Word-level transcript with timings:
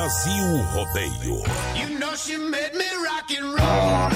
Brasil 0.00 0.64
Rodeio. 0.72 1.44
You 1.76 1.98
know 1.98 2.14
she 2.14 2.38
made 2.38 2.72
me 2.72 2.88
rock 3.04 3.30
and 3.36 3.52
roll 3.52 4.08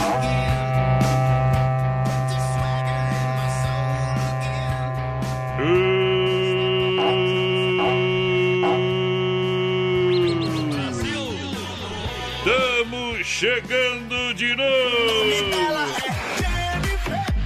Estamos 12.39 13.27
chegando 13.27 14.35
de 14.35 14.57
novo. 14.57 14.71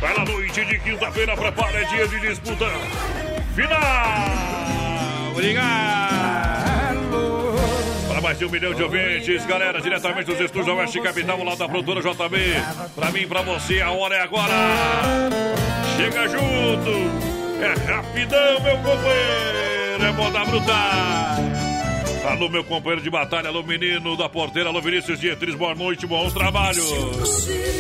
Para 0.01 0.23
a 0.23 0.25
noite 0.25 0.65
de 0.65 0.79
quinta-feira, 0.79 1.37
prepara, 1.37 1.85
dia 1.87 2.07
de 2.07 2.21
disputa. 2.21 2.67
Final! 3.57 5.33
Obrigado! 5.33 6.18
Mais 8.29 8.39
de 8.39 8.45
um 8.45 8.51
milhão 8.51 8.75
de 8.75 8.83
ouvintes, 8.83 9.47
galera, 9.47 9.81
diretamente 9.81 10.27
dos 10.27 10.39
estúdios 10.39 10.67
da 10.67 10.75
Oeste 10.75 11.01
Capital, 11.01 11.43
lá 11.43 11.55
da 11.55 11.67
produtora 11.67 12.03
JB. 12.03 12.37
Para 12.95 13.11
mim, 13.11 13.27
para 13.27 13.41
você, 13.41 13.81
a 13.81 13.91
hora 13.91 14.17
é 14.17 14.21
agora. 14.21 14.53
Chega 15.97 16.29
junto. 16.29 16.91
É 17.59 17.91
rapidão, 17.91 18.61
meu 18.61 18.77
companheiro. 18.77 20.05
É 20.07 20.13
moda 20.13 20.45
brutal. 20.45 21.38
Alô, 22.27 22.49
meu 22.49 22.63
companheiro 22.65 23.01
de 23.03 23.11
batalha, 23.11 23.49
alô, 23.49 23.63
menino 23.63 24.17
da 24.17 24.29
porteira, 24.29 24.69
alô, 24.69 24.81
Vinícius 24.81 25.19
Dietrich, 25.19 25.57
boa 25.57 25.75
noite, 25.75 26.07
bons 26.07 26.33
trabalhos. 26.33 26.85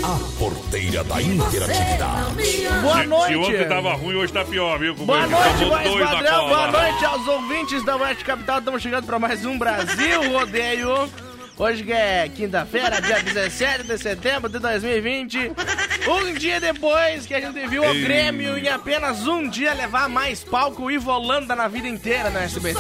A 0.03 0.39
porteira 0.39 1.05
da 1.05 1.21
interatividade. 1.21 2.35
Boa 2.83 3.01
Se 3.01 3.07
noite. 3.07 3.37
ontem 3.37 3.69
tava 3.69 3.93
ruim, 3.95 4.15
hoje 4.17 4.33
tá 4.33 4.45
pior, 4.45 4.79
viu? 4.79 4.95
Boa 4.95 5.27
noite, 5.27 5.65
na 6.01 6.07
padrão. 6.07 6.49
Boa 6.49 6.71
noite 6.71 7.05
aos 7.05 7.29
ouvintes 7.29 7.85
da 7.85 7.97
Oeste 7.97 8.25
Capital. 8.25 8.59
Estamos 8.59 8.83
chegando 8.83 9.07
para 9.07 9.19
mais 9.19 9.45
um 9.45 9.59
Brasil 9.59 10.33
Rodeio. 10.33 11.11
Hoje 11.59 11.83
que 11.83 11.93
é 11.93 12.29
quinta-feira, 12.29 13.01
dia 13.01 13.19
17 13.23 13.83
de 13.85 13.99
setembro 13.99 14.49
de 14.49 14.61
2020. 14.61 15.53
Um 16.09 16.33
dia 16.35 16.61
depois 16.61 17.27
que 17.27 17.35
a 17.35 17.41
gente 17.41 17.67
viu 17.67 17.83
o. 17.83 17.95
Grêmio 17.95 18.57
em 18.57 18.69
apenas 18.69 19.27
um 19.27 19.49
dia 19.49 19.75
levar 19.75 20.09
mais 20.09 20.45
palco 20.45 20.89
e 20.91 20.97
volanda 20.97 21.57
na 21.57 21.67
vida 21.67 21.89
inteira 21.89 22.31
na 22.31 22.45
SBT. 22.45 22.79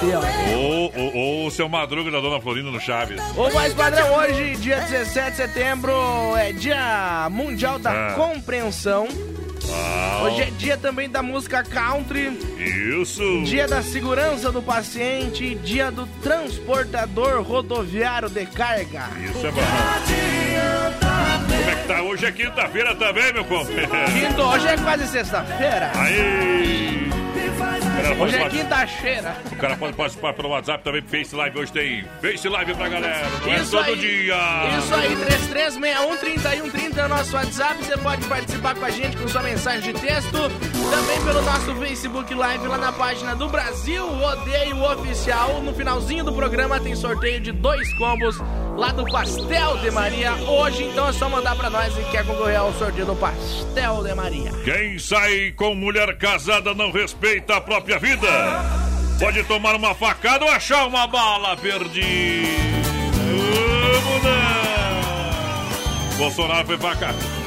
ô, 0.54 1.46
o 1.46 1.50
seu 1.50 1.68
Madruga 1.68 2.10
da 2.10 2.20
Dona 2.20 2.40
Florinda 2.40 2.70
no 2.70 2.80
Chaves. 2.80 3.20
Ô, 3.36 3.50
mais 3.50 3.74
padrão, 3.74 4.14
hoje, 4.16 4.54
dia 4.56 4.76
17 4.80 5.30
de 5.32 5.36
setembro, 5.36 5.92
é 6.36 6.52
dia 6.52 7.28
mundial 7.30 7.78
da 7.80 7.90
Ah. 7.90 8.12
compreensão. 8.14 9.08
Ah, 9.72 10.22
Hoje 10.24 10.42
é 10.42 10.50
dia 10.50 10.76
também 10.76 11.08
da 11.08 11.22
música 11.22 11.62
country. 11.62 12.38
Isso. 13.00 13.42
Dia 13.44 13.66
da 13.66 13.82
segurança 13.82 14.50
do 14.50 14.60
paciente, 14.62 15.54
dia 15.56 15.90
do 15.90 16.06
transportador 16.22 17.42
rodoviário 17.42 18.28
de 18.28 18.46
carga. 18.46 19.08
Isso 19.24 19.46
é 19.46 19.50
bom. 19.50 19.60
Como 21.48 21.70
é 21.70 21.74
que 21.74 21.88
tá? 21.88 22.02
Hoje 22.02 22.26
é 22.26 22.32
quinta-feira 22.32 22.94
também, 22.94 23.32
meu 23.32 23.44
companheiro. 23.44 23.88
Quinto, 24.12 24.42
hoje 24.42 24.66
é 24.66 24.76
quase 24.76 25.06
sexta-feira. 25.08 25.92
Aí. 25.94 27.07
Hoje 28.20 28.36
é 28.36 28.48
quinta-feira. 28.48 29.36
O 29.52 29.56
cara 29.56 29.76
pode 29.76 29.92
participar 29.96 30.32
pelo 30.32 30.48
WhatsApp 30.48 30.82
também, 30.82 31.02
Face 31.02 31.34
Live. 31.34 31.58
Hoje 31.58 31.72
tem 31.72 32.04
Face 32.20 32.48
Live 32.48 32.74
pra 32.74 32.88
galera. 32.88 33.26
Não 33.44 33.52
é 33.52 33.56
Isso 33.56 33.70
todo 33.70 33.84
aí. 33.84 33.96
dia. 33.96 34.36
Isso 34.78 34.94
aí, 34.94 35.16
3361-3130 35.16 36.96
é 36.98 37.04
o 37.04 37.08
nosso 37.08 37.34
WhatsApp. 37.36 37.84
Você 37.84 37.96
pode 37.98 38.24
participar 38.26 38.74
com 38.74 38.84
a 38.84 38.90
gente 38.90 39.16
com 39.16 39.28
sua 39.28 39.42
mensagem 39.42 39.92
de 39.92 40.00
texto. 40.00 40.38
Também 40.90 41.22
pelo 41.22 41.42
nosso 41.42 41.74
Facebook 41.76 42.34
Live 42.34 42.66
lá 42.66 42.78
na 42.78 42.92
página 42.92 43.34
do 43.36 43.48
Brasil 43.48 44.06
Rodeio 44.06 44.82
Oficial. 44.82 45.60
No 45.62 45.74
finalzinho 45.74 46.24
do 46.24 46.32
programa 46.32 46.80
tem 46.80 46.96
sorteio 46.96 47.40
de 47.40 47.52
dois 47.52 47.92
combos 47.98 48.38
lá 48.76 48.92
do 48.92 49.04
Pastel 49.04 49.76
de 49.78 49.90
Maria. 49.90 50.32
Hoje, 50.34 50.84
então, 50.84 51.08
é 51.08 51.12
só 51.12 51.28
mandar 51.28 51.56
pra 51.56 51.68
nós 51.68 51.96
e 51.98 52.02
quer 52.10 52.24
concorrer 52.24 52.58
ao 52.58 52.72
sorteio 52.74 53.06
do 53.06 53.16
Pastel 53.16 54.02
de 54.02 54.14
Maria. 54.14 54.50
Quem 54.64 54.98
sai 54.98 55.52
com 55.52 55.74
mulher 55.74 56.16
casada 56.16 56.74
não 56.74 56.90
respeita 56.90 57.56
a 57.56 57.60
própria 57.60 57.98
vida. 57.98 58.28
Pode 59.18 59.42
tomar 59.44 59.74
uma 59.74 59.94
facada 59.94 60.44
ou 60.44 60.50
achar 60.50 60.86
uma 60.86 61.06
bala 61.06 61.56
perdida. 61.56 62.48
Vamos 63.92 64.22
não. 64.22 66.18
Bolsonaro 66.18 66.66
foi 66.66 66.78
facada. 66.78 67.37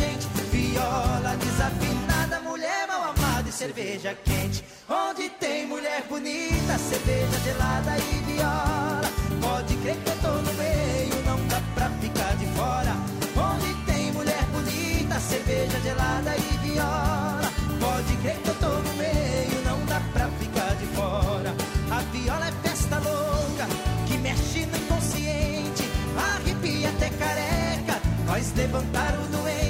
Gente 0.00 0.26
Viola 0.50 1.36
desafinada, 1.36 2.40
mulher 2.40 2.86
mal 2.88 3.12
amada 3.12 3.48
e 3.48 3.52
cerveja 3.52 4.16
quente. 4.24 4.64
Onde 4.88 5.28
tem 5.28 5.66
mulher 5.66 6.02
bonita, 6.08 6.78
cerveja 6.78 7.38
gelada 7.44 7.96
e 7.98 8.14
viola. 8.24 9.10
Pode 9.40 9.76
crer 9.76 9.96
que 9.96 10.10
eu 10.10 10.16
tô 10.16 10.32
no 10.46 10.52
meio, 10.54 11.24
não 11.24 11.38
dá 11.48 11.60
pra 11.74 11.90
ficar 12.00 12.34
de 12.36 12.46
fora. 12.56 12.92
Onde 13.36 13.74
tem 13.84 14.12
mulher 14.12 14.42
bonita, 14.52 15.20
cerveja 15.20 15.80
gelada 15.80 16.34
e 16.36 16.66
viola. 16.66 17.52
Pode 17.78 18.16
crer 18.22 18.36
que 18.42 18.48
eu 18.48 18.54
tô 18.54 18.68
no 18.68 18.94
meio, 18.94 19.64
não 19.64 19.84
dá 19.86 20.00
pra 20.12 20.28
ficar 20.40 20.74
de 20.76 20.86
fora. 20.96 21.54
A 21.90 22.00
viola 22.12 22.46
é 22.48 22.52
festa 22.68 22.96
louca, 22.98 23.66
que 24.06 24.18
mexe 24.18 24.66
no 24.66 24.76
inconsciente 24.76 25.84
Arrepia 26.16 26.88
até 26.88 27.08
careca, 27.10 28.00
faz 28.26 28.52
levantar 28.54 29.14
o 29.14 29.26
doente 29.36 29.69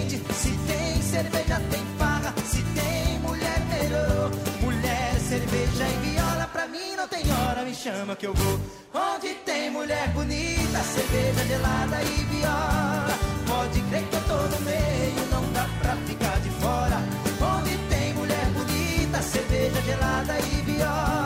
cerveja 1.23 1.61
tem 1.71 1.85
farra, 1.99 2.35
se 2.47 2.63
tem 2.63 3.19
mulher 3.21 3.61
melhorou. 3.69 4.31
Mulher, 4.63 5.15
cerveja 5.21 5.85
e 5.87 6.11
viola, 6.11 6.49
pra 6.51 6.67
mim 6.67 6.97
não 6.97 7.07
tem 7.07 7.23
hora, 7.31 7.63
me 7.63 7.75
chama 7.75 8.17
que 8.17 8.27
eu 8.27 8.33
vou. 8.33 8.59
Onde 8.95 9.35
tem 9.45 9.71
mulher 9.71 10.09
bonita, 10.11 10.79
cerveja 10.83 11.45
gelada 11.47 12.03
e 12.03 12.25
viola. 12.25 13.19
Pode 13.47 13.81
crer 13.83 14.05
que 14.05 14.17
eu 14.17 14.23
tô 14.23 14.57
no 14.57 14.61
meio, 14.63 15.27
não 15.31 15.53
dá 15.53 15.67
pra 15.83 15.97
ficar 16.07 16.41
de 16.41 16.51
fora. 16.63 16.99
Onde 17.55 17.77
tem 17.91 18.15
mulher 18.15 18.47
bonita, 18.55 19.23
cerveja 19.23 19.81
gelada 19.83 20.39
e 20.39 20.63
viola. 20.63 21.20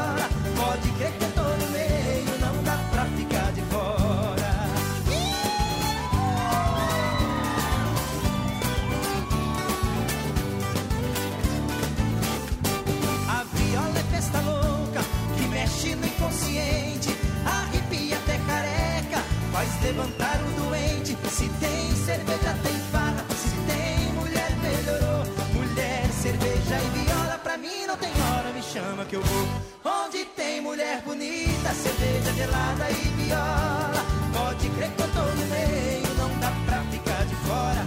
Levantar 19.84 20.40
o 20.40 20.62
doente. 20.62 21.16
Se 21.30 21.48
tem 21.60 21.94
cerveja, 22.06 22.56
tem 22.62 22.78
farra, 22.90 23.24
se 23.30 23.50
tem 23.68 24.12
mulher, 24.14 24.50
melhorou. 24.62 25.24
Mulher, 25.52 26.06
cerveja 26.12 26.76
e 26.80 26.98
viola, 26.98 27.38
pra 27.42 27.58
mim 27.58 27.86
não 27.86 27.96
tem 27.96 28.10
hora, 28.10 28.52
me 28.52 28.62
chama 28.62 29.04
que 29.04 29.16
eu 29.16 29.22
vou. 29.22 29.48
Onde 29.84 30.24
tem 30.36 30.60
mulher 30.62 31.02
bonita, 31.02 31.74
cerveja 31.74 32.32
gelada 32.32 32.90
e 32.90 33.08
viola, 33.18 34.04
pode 34.32 34.68
crer 34.70 34.90
que 34.90 35.02
eu 35.02 35.08
tô 35.08 35.20
no 35.20 35.46
meio, 35.46 36.14
não 36.16 36.30
dá 36.40 36.52
pra 36.66 36.80
ficar 36.90 37.24
de 37.26 37.34
fora. 37.46 37.84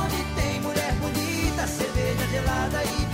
Onde 0.00 0.20
tem 0.40 0.60
mulher 0.60 0.92
bonita, 0.94 1.66
cerveja 1.66 2.26
gelada 2.28 2.82
e 2.84 2.86
viola, 2.86 3.05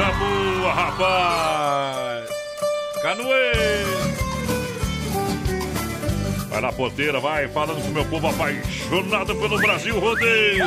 coisa 0.00 0.12
boa, 0.12 0.72
rapaz! 0.72 2.28
Canoê! 3.02 3.89
Vai 6.60 6.70
na 6.70 6.76
porteira, 6.76 7.18
vai, 7.18 7.48
falando 7.48 7.80
com 7.80 7.88
o 7.88 7.92
meu 7.92 8.04
povo 8.04 8.26
apaixonado 8.26 9.34
pelo 9.34 9.56
Brasil 9.56 9.98
Rodeio! 9.98 10.66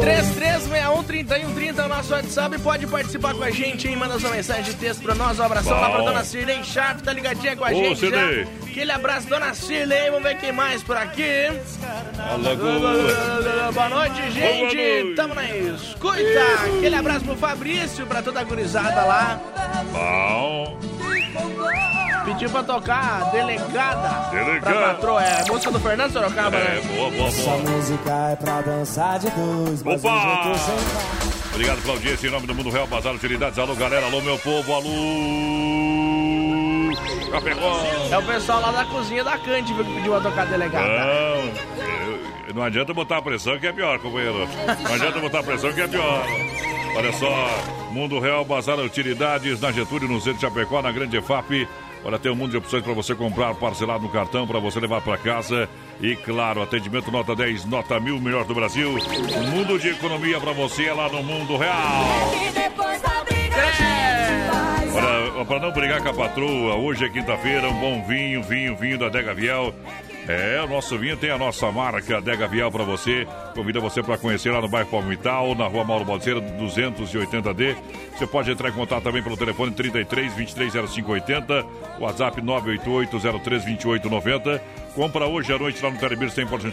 3361-3130 0.00 1.78
é 1.78 1.82
o 1.84 1.88
nosso 1.88 2.12
WhatsApp. 2.12 2.58
Pode 2.60 2.86
participar 2.86 3.34
com 3.34 3.42
a 3.42 3.50
gente, 3.50 3.88
hein? 3.88 3.96
Manda 3.96 4.20
sua 4.20 4.30
mensagem 4.30 4.62
de 4.62 4.74
texto 4.74 5.02
pra 5.02 5.16
nós. 5.16 5.40
Um 5.40 5.42
abração 5.42 5.74
Bom. 5.74 5.80
lá 5.80 5.90
pra 5.90 6.02
dona 6.02 6.24
Cirlei 6.24 6.62
Sharp, 6.62 7.00
tá 7.00 7.12
ligadinha 7.12 7.56
com 7.56 7.64
a 7.64 7.70
Ô, 7.70 7.74
gente 7.74 7.98
Cirlei. 7.98 8.44
já. 8.44 8.50
Aquele 8.68 8.92
abraço, 8.92 9.28
dona 9.28 9.52
Cirlei. 9.52 10.10
Vamos 10.10 10.22
ver 10.22 10.38
quem 10.38 10.52
mais 10.52 10.80
por 10.80 10.96
aqui. 10.96 11.48
Alagoa. 12.18 13.72
Boa 13.72 13.88
noite, 13.88 14.30
gente. 14.30 14.58
Boa 14.58 14.62
noite. 14.62 15.14
Tamo 15.16 15.34
na 15.34 15.50
escuta. 15.50 16.20
Aquele 16.66 16.94
abraço 16.94 17.24
pro 17.24 17.36
Fabrício, 17.36 18.06
pra 18.06 18.22
toda 18.22 18.38
a 18.38 18.44
gurizada 18.44 19.04
lá. 19.04 19.40
Bom, 19.92 20.78
Pediu 22.24 22.48
pra 22.50 22.62
tocar 22.62 23.30
Delegada. 23.32 24.30
Delegada. 24.30 24.60
Pra 24.60 24.88
patroa. 24.94 25.22
É 25.22 25.40
a 25.42 25.44
música 25.52 25.70
do 25.72 25.80
Fernando 25.80 26.12
Sorocaba, 26.12 26.56
é, 26.56 26.60
né? 26.76 26.80
boa, 26.94 27.10
boa, 27.10 27.28
Essa 27.28 27.50
boa. 27.50 27.56
música 27.70 28.10
é 28.32 28.36
pra 28.36 28.60
dançar 28.60 29.18
de 29.18 29.30
dois, 29.30 29.80
Opa! 29.84 30.52
Obrigado 31.52 31.82
pela 31.82 31.94
audiência 31.94 32.28
em 32.28 32.30
nome 32.30 32.46
do 32.46 32.54
Mundo 32.54 32.70
Real 32.70 32.86
Bazar 32.86 33.12
Utilidades. 33.14 33.58
Alô, 33.58 33.74
galera, 33.74 34.06
alô, 34.06 34.20
meu 34.20 34.38
povo, 34.38 34.72
alô! 34.72 34.90
Capecó! 37.30 37.80
É 38.10 38.18
o 38.18 38.22
pessoal 38.22 38.60
lá 38.60 38.70
da 38.72 38.84
cozinha 38.84 39.24
da 39.24 39.36
Cante, 39.38 39.72
viu, 39.74 39.84
que 39.84 39.94
pediu 39.94 40.12
pra 40.12 40.20
tocar 40.20 40.46
Delegada. 40.46 40.86
Não, 40.88 42.46
eu- 42.48 42.54
não 42.54 42.62
adianta 42.62 42.92
botar 42.94 43.18
a 43.18 43.22
pressão 43.22 43.58
que 43.58 43.66
é 43.66 43.72
pior, 43.72 43.98
companheiro. 43.98 44.48
Não 44.84 44.94
adianta 44.94 45.18
botar 45.18 45.40
a 45.40 45.42
pressão 45.42 45.72
que 45.72 45.80
é 45.80 45.88
pior. 45.88 46.24
Olha 46.96 47.12
só, 47.14 47.48
Mundo 47.90 48.18
Real 48.20 48.44
Bazar 48.44 48.78
Utilidades 48.78 49.60
na 49.60 49.72
Getúlio, 49.72 50.06
no 50.08 50.20
centro 50.20 50.34
de 50.34 50.40
Chapecó, 50.42 50.82
na 50.82 50.92
Grande 50.92 51.16
EFAP. 51.16 51.66
Olha, 52.04 52.18
tem 52.18 52.32
um 52.32 52.34
mundo 52.34 52.50
de 52.50 52.56
opções 52.56 52.82
para 52.82 52.92
você 52.92 53.14
comprar 53.14 53.54
parcelado 53.54 54.02
no 54.02 54.08
cartão, 54.08 54.46
para 54.46 54.58
você 54.58 54.80
levar 54.80 55.00
para 55.00 55.16
casa. 55.16 55.68
E 56.00 56.16
claro, 56.16 56.60
atendimento 56.60 57.10
nota 57.12 57.34
10, 57.34 57.64
nota 57.66 58.00
1000, 58.00 58.20
melhor 58.20 58.44
do 58.44 58.54
Brasil. 58.54 58.90
Um 59.36 59.50
mundo 59.50 59.78
de 59.78 59.90
economia 59.90 60.40
para 60.40 60.52
você 60.52 60.90
lá 60.92 61.08
no 61.08 61.22
Mundo 61.22 61.56
Real. 61.56 61.74
Olha, 64.94 65.44
para 65.44 65.60
não 65.60 65.72
brigar 65.72 66.02
com 66.02 66.08
a 66.08 66.14
patroa, 66.14 66.74
hoje 66.76 67.04
é 67.04 67.08
quinta-feira, 67.08 67.68
um 67.68 67.80
bom 67.80 68.04
vinho, 68.04 68.42
vinho, 68.42 68.76
vinho 68.76 68.98
da 68.98 69.08
Dega 69.08 69.32
Viel. 69.32 69.72
É, 70.28 70.62
o 70.62 70.68
nosso 70.68 70.96
vinho 70.96 71.16
tem 71.16 71.30
a 71.30 71.38
nossa 71.38 71.70
marca 71.72 72.20
Dega 72.20 72.46
Viel 72.46 72.70
para 72.70 72.84
você. 72.84 73.26
Convida 73.54 73.80
você 73.80 74.02
para 74.02 74.16
conhecer 74.16 74.50
lá 74.52 74.60
no 74.60 74.68
bairro 74.68 74.88
Palmital, 74.88 75.54
na 75.54 75.66
rua 75.66 75.84
Mauro 75.84 76.04
Balseira, 76.04 76.40
280D. 76.40 77.76
Você 78.16 78.26
pode 78.26 78.50
entrar 78.50 78.68
em 78.68 78.72
contato 78.72 79.02
também 79.02 79.22
pelo 79.22 79.36
telefone 79.36 79.72
33 79.72 80.32
23 80.34 80.72
0580, 80.72 81.66
WhatsApp 81.98 82.40
988 82.40 83.40
03 83.40 83.64
2890. 83.64 84.62
Compra 84.94 85.26
hoje 85.26 85.52
à 85.52 85.58
noite 85.58 85.82
lá 85.82 85.90
no 85.90 85.98
Telebir 85.98 86.28
100%, 86.28 86.72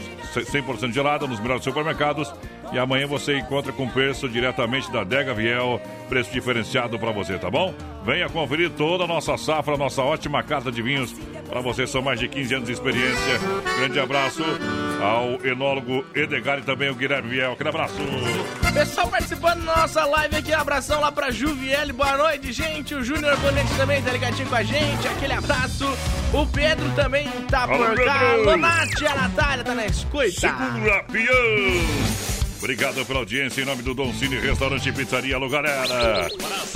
100 0.79 0.91
gelada, 0.91 1.25
nos 1.25 1.39
melhores 1.39 1.63
supermercados. 1.63 2.33
E 2.71 2.77
amanhã 2.77 3.07
você 3.07 3.37
encontra 3.37 3.71
com 3.71 3.87
preço 3.89 4.27
diretamente 4.27 4.91
da 4.91 5.03
Dega 5.03 5.33
Viel, 5.33 5.81
preço 6.07 6.31
diferenciado 6.31 6.99
para 6.99 7.11
você, 7.11 7.37
tá 7.39 7.49
bom? 7.49 7.73
Venha 8.05 8.29
conferir 8.29 8.69
toda 8.71 9.05
a 9.05 9.07
nossa 9.07 9.37
safra, 9.37 9.77
nossa 9.77 10.01
ótima 10.01 10.43
carta 10.43 10.71
de 10.71 10.81
vinhos. 10.81 11.13
Para 11.47 11.61
você 11.61 11.87
são 11.87 12.01
mais 12.01 12.19
de 12.19 12.27
15 12.27 12.53
anos 12.55 12.67
de 12.67 12.73
experiência. 12.73 13.39
Grande 13.77 13.99
abraço 13.99 14.43
ao 15.01 15.43
enólogo 15.45 16.05
Edgar 16.13 16.59
e 16.59 16.61
também 16.61 16.89
o 16.89 16.95
Guilherme 16.95 17.29
Viel. 17.29 17.53
Aquele 17.53 17.69
abraço. 17.69 17.95
Pessoal 18.73 19.07
participando 19.09 19.65
da 19.65 19.77
nossa 19.77 20.05
live 20.05 20.37
aqui, 20.37 20.53
abração 20.53 21.01
lá 21.01 21.11
pra 21.11 21.31
Juviele, 21.31 21.91
boa 21.91 22.17
noite, 22.17 22.51
gente. 22.51 22.93
O 22.95 23.03
Júnior 23.03 23.35
Bonete 23.37 23.73
também 23.75 24.01
tá 24.01 24.11
ligadinho 24.11 24.47
com 24.47 24.55
a 24.55 24.63
gente, 24.63 25.07
aquele 25.07 25.33
abraço. 25.33 25.85
O 26.31 26.45
Pedro 26.45 26.89
também 26.95 27.27
tá 27.49 27.67
por. 27.67 28.08
Pedro. 28.17 28.49
Alô, 28.49 28.57
Nath, 28.57 29.03
a 29.03 29.15
Natália 29.15 29.63
tá 29.63 29.75
na 29.75 29.85
escuta. 29.85 30.31
Segura, 30.31 31.03
peão! 31.11 32.38
Obrigado 32.59 33.03
pela 33.05 33.19
audiência 33.19 33.61
em 33.61 33.65
nome 33.65 33.81
do 33.81 33.93
Don 33.93 34.13
Cine 34.13 34.37
Restaurante 34.37 34.89
e 34.89 34.91
Pizzaria. 34.91 35.35
Alô, 35.35 35.47
galera! 35.47 36.27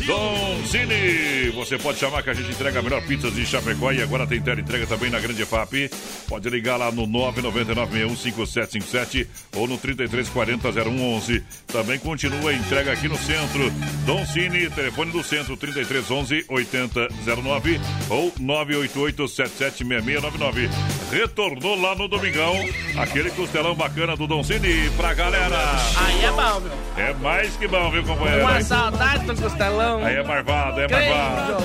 Don 0.06 0.64
Cine! 0.66 1.50
Você 1.56 1.78
pode 1.78 2.00
chamar 2.00 2.24
que 2.24 2.30
a 2.30 2.34
gente 2.34 2.52
entrega 2.52 2.80
a 2.80 2.82
melhor 2.82 3.06
pizza 3.06 3.30
de 3.30 3.46
Chapecó 3.46 3.92
e 3.92 4.02
agora 4.02 4.26
tem 4.26 4.38
entrega 4.38 4.88
também 4.88 5.10
na 5.10 5.20
Grande 5.20 5.46
FAP. 5.46 5.92
Pode 6.30 6.50
ligar 6.50 6.78
lá 6.78 6.90
no 6.90 7.06
999615757 7.06 9.28
ou 9.58 9.68
no 9.68 9.78
33400111. 9.78 11.44
Também 11.68 12.00
continua 12.00 12.52
a 12.52 12.54
entrega 12.54 12.94
aqui 12.94 13.10
no 13.10 13.18
centro. 13.18 13.70
Don 14.06 14.26
Cine, 14.26 14.70
telefone 14.70 15.12
do 15.12 15.22
centro 15.22 15.58
3311 15.58 16.46
8009 16.48 17.82
ou 18.10 18.32
988776699. 18.40 20.70
Retornou 21.12 21.78
lá 21.80 21.94
no 21.94 22.08
Domingão. 22.08 22.56
Aquele 22.98 23.30
costelão 23.32 23.76
bacana 23.76 24.16
do 24.16 24.26
Don 24.26 24.46
Cine 24.46 24.90
pra 24.96 25.14
galera. 25.14 25.73
Aí 25.98 26.26
é 26.26 26.32
bom, 26.32 26.60
meu. 26.60 26.84
É 26.96 27.12
mais 27.16 27.58
que 27.58 27.68
bom, 27.68 27.90
viu, 27.90 28.04
companheiro? 28.04 28.42
Uma 28.42 28.62
saudade 28.62 29.26
do 29.26 29.36
costelão. 29.36 30.06
Aí 30.06 30.16
é 30.16 30.24
marvado, 30.24 30.80
é 30.80 30.88
marvado. 30.88 31.64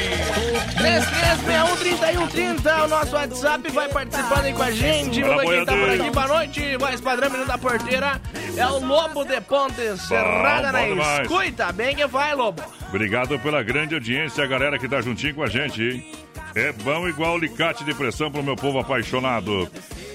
3361-3130 0.76 2.66
é 2.66 2.82
o 2.82 2.88
nosso 2.88 3.14
WhatsApp, 3.14 3.70
vai 3.70 3.88
participando 3.88 4.44
aí 4.44 4.52
com 4.52 4.62
a 4.62 4.70
gente. 4.70 5.22
Vamos 5.22 5.42
quem 5.44 5.64
tá 5.64 5.72
por 5.72 5.90
aqui, 5.90 6.10
boa 6.10 6.26
noite. 6.28 6.76
Voz 6.76 7.00
padrão, 7.00 7.30
menino 7.30 7.46
da 7.46 7.58
porteira. 7.58 8.20
É 8.56 8.66
o 8.66 8.78
Lobo 8.84 9.24
de 9.24 9.40
Ponte 9.40 9.96
Serrada 9.98 10.72
na 10.72 10.82
demais. 10.82 11.22
escuta. 11.22 11.72
Bem 11.72 11.94
que 11.96 12.06
vai, 12.06 12.34
Lobo. 12.34 12.62
Obrigado 12.88 13.38
pela 13.38 13.62
grande 13.62 13.94
audiência, 13.94 14.44
a 14.44 14.46
galera 14.46 14.78
que 14.78 14.88
tá 14.88 15.00
juntinho 15.00 15.34
com 15.34 15.42
a 15.42 15.48
gente, 15.48 15.82
hein? 15.82 16.06
É 16.54 16.70
bom 16.72 17.08
igual 17.08 17.36
alicate 17.36 17.82
de 17.84 17.94
pressão 17.94 18.30
pro 18.30 18.42
meu 18.42 18.54
povo 18.56 18.78
apaixonado. 18.78 19.70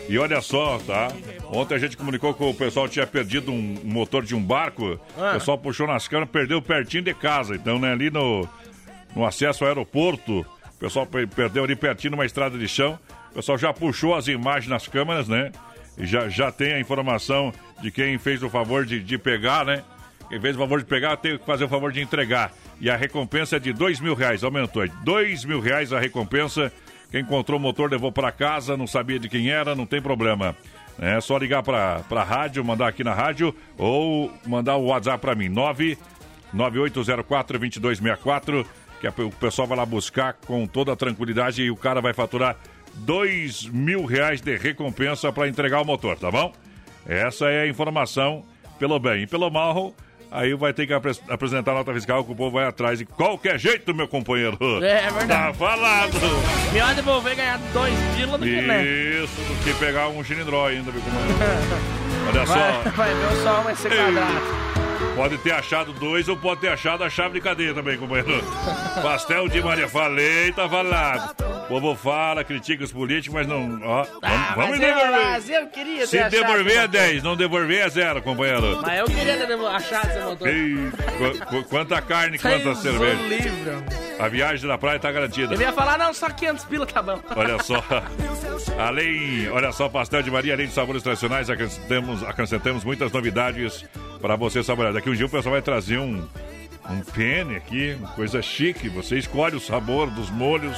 E 0.09 0.17
olha 0.17 0.39
só, 0.41 0.77
tá? 0.79 1.09
Ontem 1.51 1.75
a 1.75 1.77
gente 1.77 1.97
comunicou 1.97 2.33
que 2.33 2.43
o 2.43 2.53
pessoal 2.53 2.87
tinha 2.87 3.05
perdido 3.05 3.51
um 3.51 3.77
motor 3.83 4.23
de 4.23 4.33
um 4.35 4.41
barco. 4.41 4.99
Ah. 5.17 5.31
O 5.31 5.33
pessoal 5.33 5.57
puxou 5.57 5.85
nas 5.87 6.07
câmeras, 6.07 6.29
perdeu 6.31 6.61
pertinho 6.61 7.03
de 7.03 7.13
casa. 7.13 7.55
Então, 7.55 7.77
né, 7.77 7.91
ali 7.91 8.09
no. 8.09 8.47
no 9.15 9.25
acesso 9.25 9.63
ao 9.63 9.67
aeroporto. 9.69 10.39
O 10.41 10.79
pessoal 10.79 11.05
pe- 11.05 11.27
perdeu 11.27 11.63
ali 11.63 11.75
pertinho 11.75 12.11
numa 12.11 12.25
estrada 12.25 12.57
de 12.57 12.67
chão. 12.67 12.97
O 13.31 13.35
pessoal 13.35 13.57
já 13.57 13.73
puxou 13.73 14.15
as 14.15 14.27
imagens 14.27 14.67
nas 14.69 14.87
câmeras, 14.87 15.27
né? 15.27 15.51
E 15.97 16.05
já, 16.05 16.29
já 16.29 16.51
tem 16.51 16.73
a 16.73 16.79
informação 16.79 17.51
de 17.81 17.91
quem 17.91 18.17
fez 18.17 18.41
o 18.43 18.49
favor 18.49 18.85
de, 18.85 18.99
de 19.01 19.17
pegar, 19.17 19.65
né? 19.65 19.83
Quem 20.29 20.39
fez 20.39 20.55
o 20.55 20.59
favor 20.59 20.79
de 20.79 20.85
pegar 20.85 21.17
tem 21.17 21.37
que 21.37 21.45
fazer 21.45 21.63
o 21.65 21.67
favor 21.69 21.91
de 21.91 21.99
entregar. 22.01 22.51
E 22.79 22.89
a 22.89 22.95
recompensa 22.95 23.55
é 23.55 23.59
de 23.59 23.73
dois 23.73 23.99
mil 23.99 24.13
reais, 24.13 24.43
aumentou. 24.43 24.83
É 24.83 24.87
dois 25.03 25.43
mil 25.43 25.59
reais 25.59 25.91
a 25.91 25.99
recompensa. 25.99 26.71
Quem 27.11 27.21
encontrou 27.21 27.57
o 27.57 27.61
motor 27.61 27.89
levou 27.91 28.11
para 28.11 28.31
casa, 28.31 28.75
não 28.75 28.87
sabia 28.87 29.19
de 29.19 29.29
quem 29.29 29.49
era, 29.49 29.75
não 29.75 29.85
tem 29.85 30.01
problema. 30.01 30.55
É 30.99 31.21
só 31.21 31.37
ligar 31.37 31.61
para 31.63 32.01
a 32.09 32.23
rádio, 32.23 32.65
mandar 32.65 32.87
aqui 32.87 33.03
na 33.03 33.13
rádio 33.13 33.55
ou 33.77 34.31
mandar 34.45 34.75
o 34.77 34.85
WhatsApp 34.87 35.21
para 35.21 35.35
mim, 35.35 35.47
9 35.47 35.97
9804-2264, 36.55 38.65
que 38.99 39.07
a- 39.07 39.13
o 39.25 39.31
pessoal 39.31 39.67
vai 39.67 39.77
lá 39.77 39.85
buscar 39.85 40.33
com 40.33 40.65
toda 40.65 40.93
a 40.93 40.95
tranquilidade 40.95 41.61
e 41.61 41.69
o 41.71 41.75
cara 41.75 42.01
vai 42.01 42.13
faturar 42.13 42.55
dois 42.95 43.65
mil 43.65 44.05
reais 44.05 44.41
de 44.41 44.55
recompensa 44.57 45.31
para 45.31 45.47
entregar 45.47 45.81
o 45.81 45.85
motor, 45.85 46.17
tá 46.17 46.31
bom? 46.31 46.51
Essa 47.05 47.45
é 47.49 47.61
a 47.63 47.67
informação 47.67 48.43
pelo 48.79 48.99
bem. 48.99 49.23
E 49.23 49.27
pelo 49.27 49.49
mal, 49.49 49.93
aí 50.31 50.53
vai 50.53 50.74
ter 50.74 50.86
que 50.88 50.93
apres- 50.93 51.22
apresentar 51.29 51.72
a 51.72 51.75
nota 51.75 51.93
fiscal 51.93 52.24
que 52.24 52.31
o 52.31 52.36
povo 52.36 52.51
vai 52.57 52.65
atrás 52.65 53.00
de 53.00 53.05
qualquer 53.05 53.57
jeito, 53.60 53.93
meu 53.93 54.07
companheiro. 54.07 54.57
É, 54.84 55.05
é 55.05 55.12
verdade. 55.12 55.27
Tá 55.27 55.53
falado. 55.53 56.12
Melhor 56.74 56.93
devolver 56.96 57.34
e 57.34 57.36
ganhar 57.36 57.60
dois 57.74 57.93
pila 58.15 58.38
do 58.38 58.43
que, 58.46 58.62
né? 58.62 58.84
Isso, 58.86 59.36
do 59.41 59.63
que 59.63 59.74
pegar 59.79 60.07
um 60.10 60.24
chilindró 60.24 60.67
ainda, 60.67 60.91
meu 60.91 61.01
companheiro. 61.01 61.38
Olha 62.29 62.46
Vai, 62.46 62.84
só. 62.84 62.89
vai 62.91 63.13
ver 63.13 63.25
o 63.25 63.43
sol 63.43 63.63
vai 63.63 63.75
ser 63.75 63.89
quadrado. 63.89 64.66
Pode 65.17 65.38
ter 65.39 65.51
achado 65.51 65.91
dois 65.93 66.29
ou 66.29 66.38
pode 66.38 66.62
ter 66.62 66.69
achado 66.69 67.03
a 67.03 67.09
chave 67.09 67.33
de 67.33 67.41
cadeia 67.41 67.74
também, 67.74 67.97
companheiro. 67.97 68.41
Pastel 69.01 69.47
de 69.50 69.62
Maria. 69.63 69.88
Falei, 69.88 70.51
tá 70.53 70.69
falado. 70.69 71.36
O 71.65 71.67
povo 71.67 71.95
fala, 71.95 72.43
critica 72.43 72.83
os 72.83 72.91
políticos, 72.91 73.33
mas 73.33 73.47
não. 73.47 73.81
Ó, 73.83 74.03
vamos, 74.03 74.19
Ah, 74.21 74.53
vamos 74.55 74.77
mas, 74.77 74.79
eu, 74.79 74.95
devolver. 74.95 75.25
mas 75.25 75.50
eu 75.50 75.67
queria 75.67 76.07
Se 76.07 76.29
devolver 76.29 76.77
é 76.77 76.79
esse 76.81 76.88
10, 76.88 77.24
não 77.24 77.36
devolver 77.36 77.79
é 77.86 77.89
zero, 77.89 78.21
companheiro. 78.21 78.79
Mas 78.81 79.00
eu 79.00 79.05
queria 79.05 79.38
achado 79.75 80.07
esse 80.09 80.19
motor. 80.19 80.47
Ei, 80.47 80.91
qu- 81.17 81.45
qu- 81.47 81.63
quanta 81.65 82.01
carne, 82.01 82.38
quanta 82.38 82.75
cerveja. 82.75 83.21
livre. 83.24 83.71
A 84.19 84.27
viagem 84.27 84.67
da 84.67 84.77
praia 84.77 85.00
tá 85.00 85.12
garantida. 85.12 85.53
Eu 85.55 85.62
ia 85.62 85.74
falar, 85.74 85.97
não, 85.97 86.13
só 86.13 86.29
500 86.29 86.65
pila 86.65 86.86
tá 86.86 87.01
bom. 87.01 87.19
Olha 87.36 87.62
só. 87.63 87.83
Além, 88.79 89.50
olha 89.50 89.71
só, 89.71 89.89
pastel 89.89 90.21
de 90.21 90.29
Maria, 90.31 90.53
além 90.53 90.67
de 90.67 90.74
sabores 90.74 91.01
tradicionais, 91.03 91.50
acrescentamos, 91.50 92.24
acrescentamos 92.24 92.83
muitas 92.83 93.12
novidades 93.12 93.86
para 94.27 94.36
você 94.36 94.62
saborear. 94.62 94.93
Daqui 94.93 95.10
um 95.10 95.13
dia 95.13 95.25
o 95.25 95.29
pessoal 95.29 95.53
vai 95.53 95.62
trazer 95.62 96.00
um, 96.00 96.22
um 96.89 97.00
pene 97.15 97.55
aqui, 97.55 97.96
uma 97.98 98.10
coisa 98.10 98.41
chique. 98.41 98.89
Você 98.89 99.17
escolhe 99.17 99.55
o 99.55 99.60
sabor 99.60 100.12
dos 100.12 100.29
molhos. 100.29 100.77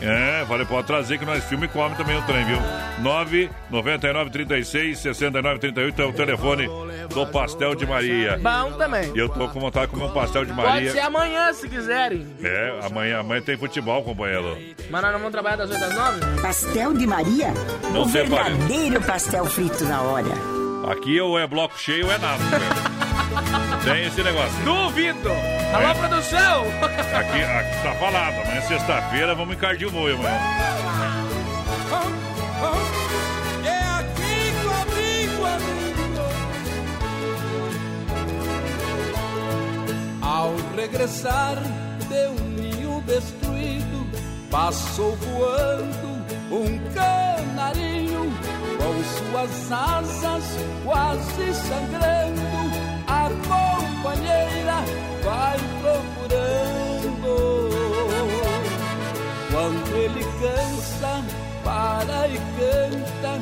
É, 0.00 0.44
vale, 0.44 0.64
pode 0.64 0.86
trazer 0.86 1.18
que 1.18 1.24
nós 1.24 1.42
filme 1.42 1.66
e 1.66 1.68
come 1.68 1.96
também 1.96 2.16
o 2.16 2.22
trem, 2.22 2.44
viu? 2.44 2.58
9 3.00 3.50
99 3.68 4.30
36 4.30 4.96
69 4.96 5.58
38 5.58 6.02
é 6.02 6.04
o 6.04 6.12
telefone 6.12 6.68
do 7.12 7.26
Pastel 7.26 7.74
de 7.74 7.84
Maria. 7.84 8.38
Bom 8.38 8.70
também. 8.78 9.10
E 9.12 9.18
eu 9.18 9.28
tô 9.28 9.48
com 9.48 9.58
vontade 9.58 9.86
de 9.86 9.98
comer 9.98 10.10
um 10.10 10.14
pastel 10.14 10.44
de 10.44 10.52
Pode 10.52 10.68
Maria. 10.68 10.92
ser 10.92 11.00
amanhã, 11.00 11.52
se 11.52 11.68
quiserem. 11.68 12.28
É, 12.40 12.78
amanhã, 12.84 13.18
amanhã 13.18 13.42
tem 13.42 13.56
futebol, 13.56 14.04
companheiro. 14.04 14.56
Mas 14.88 15.02
nós 15.02 15.10
não 15.12 15.18
vamos 15.18 15.32
trabalhar 15.32 15.56
das 15.56 15.70
8 15.70 15.82
às 15.84 15.94
9? 15.94 16.40
Pastel 16.42 16.94
de 16.94 17.06
Maria? 17.08 17.48
Não 17.92 18.02
o 18.02 18.06
verdadeiro 18.06 19.02
pastel 19.02 19.46
frito 19.46 19.84
na 19.84 20.00
hora. 20.00 20.67
Aqui 20.86 21.20
ou 21.20 21.38
é 21.38 21.46
bloco 21.46 21.78
cheio 21.78 22.06
ou 22.06 22.12
é 22.12 22.18
nada. 22.18 22.42
Tem 23.84 24.04
esse 24.06 24.22
negócio. 24.22 24.64
Duvido! 24.64 25.30
Alô, 25.74 25.88
É. 25.88 25.94
produção! 25.94 26.64
Aqui, 27.18 27.42
aqui 27.42 27.82
tá 27.82 27.94
falado. 27.94 28.34
Amanhã 28.40 28.56
é 28.58 28.60
sexta-feira, 28.62 29.34
vamos 29.34 29.54
encardir 29.56 29.88
o 29.88 29.92
moio 29.92 30.14
amanhã. 30.16 30.38
É 33.64 33.78
aqui 33.98 34.52
comigo, 34.62 35.46
amigo. 35.46 36.22
Ao 40.22 40.54
regressar 40.76 41.56
de 42.08 42.28
um 42.28 42.48
ninho 42.56 43.02
destruído, 43.02 44.06
passou 44.50 45.16
voando 45.16 46.07
um 46.50 46.78
canarinho 46.94 48.32
com 48.78 48.94
suas 49.04 49.72
asas 49.72 50.44
quase 50.84 51.54
sangrando. 51.54 52.48
A 53.06 53.30
companheira 53.48 54.84
vai 55.24 55.58
procurando. 55.80 56.88
Quando 59.50 59.96
ele 59.96 60.24
cansa, 60.40 61.24
para 61.64 62.28
e 62.28 62.38
canta, 62.56 63.32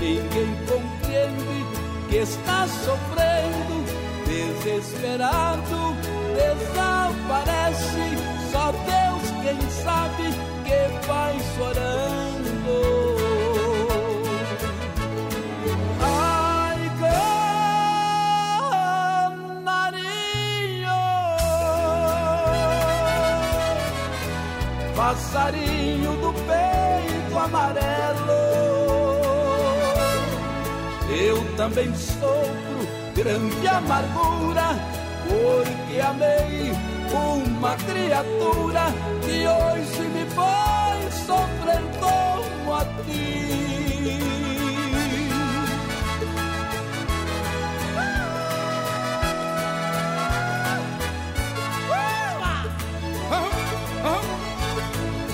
ninguém 0.00 0.56
compreende 0.66 1.66
que 2.08 2.16
está 2.16 2.66
sofrendo, 2.66 3.84
desesperado, 4.26 5.96
desaparece. 6.34 8.06
Só 8.52 8.72
Deus 8.72 9.24
quem 9.42 9.70
sabe 9.70 10.24
que 10.64 11.06
vai 11.06 11.36
chorando. 11.56 12.55
Passarinho 24.96 26.12
do 26.16 26.32
peito 26.32 27.38
amarelo. 27.38 27.86
Eu 31.08 31.56
também 31.56 31.94
sofro 31.94 32.76
grande 33.14 33.68
amargura, 33.68 34.76
porque 35.28 36.00
amei 36.00 36.72
uma 37.14 37.76
criatura 37.76 38.92
que 39.22 39.46
hoje 39.46 40.08
me 40.08 40.26
faz 40.34 41.14
sofrer 41.14 41.82
a 42.74 42.84
ti. 43.04 43.46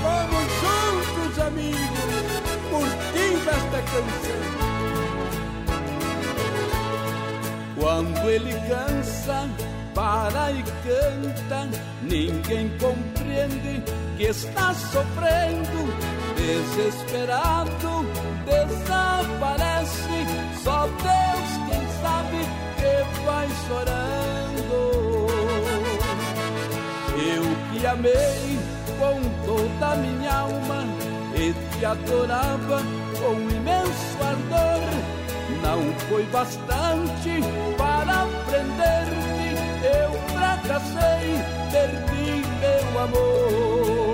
Vamos 0.03 0.47
juntos, 0.61 1.39
amigos, 1.39 2.11
curtindo 2.71 3.51
esta 3.51 3.81
canção. 3.93 4.43
Quando 7.79 8.31
ele 8.31 8.53
cansa, 8.69 9.49
para 9.95 10.53
e 10.53 10.63
canta, 10.63 11.69
ninguém 12.03 12.71
compreende 12.79 13.83
que 14.17 14.25
está 14.25 14.73
sofrendo, 14.75 16.22
desesperado, 16.35 18.05
desaparece. 18.45 20.27
Só 20.63 20.87
Deus 20.87 21.51
quem 21.69 21.85
sabe 22.03 22.41
que 22.77 23.25
vai 23.25 23.49
chorando. 23.67 24.79
Eu 27.15 27.45
que 27.73 27.87
amei 27.87 28.59
com 28.99 29.21
toda 29.47 29.97
minha 29.97 30.33
alma 30.33 30.85
e 31.35 31.55
te 31.77 31.85
adorava 31.85 32.83
com 33.19 33.35
imenso 33.35 34.17
ardor. 34.23 34.83
Não 35.63 35.81
foi 36.09 36.25
bastante 36.25 37.41
para 37.77 38.27
prender-te, 38.47 39.55
eu 39.87 40.11
fracassei, 40.35 41.27
perdi 41.71 42.43
meu 42.61 43.01
amor. 43.01 44.12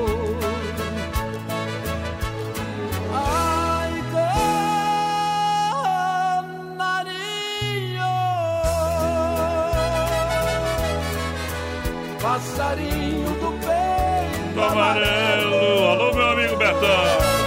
Passarinho 12.38 13.30
do 13.40 13.52
peito 13.58 14.62
amarelo. 14.62 15.84
Alô, 15.88 16.14
meu 16.14 16.28
amigo 16.28 16.56
Betão. 16.56 17.38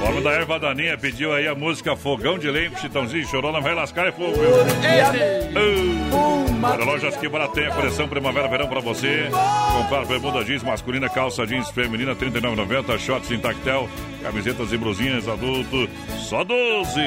O 0.00 0.08
homem 0.08 0.22
da 0.22 0.30
erva 0.32 0.58
daninha 0.58 0.96
pediu 0.96 1.32
aí 1.32 1.46
a 1.46 1.54
música 1.54 1.96
Fogão 1.96 2.38
de 2.38 2.50
Lenha, 2.50 2.70
Chitãozinho 2.76 3.26
chorou, 3.26 3.52
não 3.52 3.60
vai 3.62 3.74
lascar 3.74 4.06
é 4.06 4.12
fogo, 4.12 4.32
viu? 4.32 4.50
Ah, 5.54 6.14
uma 6.14 6.45
Olha, 6.62 6.84
lojas 6.84 7.16
que 7.16 7.28
barato 7.28 7.54
tem 7.54 7.66
a 7.66 7.70
coleção 7.70 8.08
Primavera-Verão 8.08 8.66
pra 8.68 8.80
você. 8.80 9.28
Comprar 9.76 10.04
bermuda 10.06 10.44
jeans 10.44 10.62
masculina, 10.62 11.08
calça 11.08 11.46
jeans 11.46 11.70
feminina, 11.70 12.12
R$ 12.12 12.18
39,90. 12.18 12.98
Shorts 12.98 13.30
em 13.30 13.38
tactel, 13.38 13.88
camisetas 14.22 14.72
e 14.72 14.76
blusinhas 14.76 15.28
adulto, 15.28 15.88
só 16.18 16.42
12. 16.44 17.00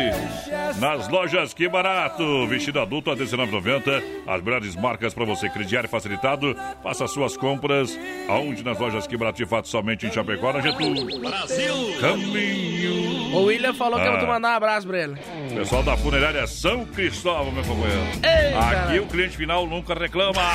Nas 0.80 1.08
lojas 1.10 1.54
que 1.54 1.68
barato. 1.68 2.48
Vestido 2.48 2.80
adulto 2.80 3.10
a 3.12 3.16
R$ 3.16 3.20
19,90. 3.26 4.04
As 4.28 4.42
melhores 4.42 4.76
marcas 4.76 5.14
pra 5.14 5.26
você. 5.26 5.50
Crediário 5.50 5.90
facilitado. 5.90 6.56
Faça 6.84 7.08
suas 7.08 7.36
compras. 7.36 7.98
Aonde 8.28 8.64
nas 8.64 8.80
lojas 8.80 9.08
que 9.08 9.18
barato 9.18 9.38
de 9.38 9.46
fato 9.46 9.68
somente 9.68 10.06
em 10.06 10.12
Chapecó, 10.12 10.54
na 10.54 10.62
Getúlio. 10.62 11.20
Brasil! 11.20 11.74
Caminho. 12.00 13.10
O 13.36 13.44
William 13.46 13.74
falou 13.74 14.00
que 14.00 14.06
eu 14.06 14.10
Ah. 14.10 14.16
vou 14.16 14.26
te 14.26 14.28
mandar 14.28 14.50
um 14.54 14.56
abraço 14.56 14.88
pra 14.88 14.98
ele. 15.04 15.16
Pessoal 15.54 15.84
da 15.84 15.96
funerária 15.96 16.48
São 16.48 16.84
Cristóvão, 16.86 17.52
meu 17.52 17.64
companheiro. 17.64 18.02
Ei, 18.24 18.54
Aqui 18.56 18.74
cara. 18.76 19.02
o 19.04 19.06
cliente 19.08 19.38
final 19.40 19.66
nunca 19.66 19.94
reclama. 19.94 20.42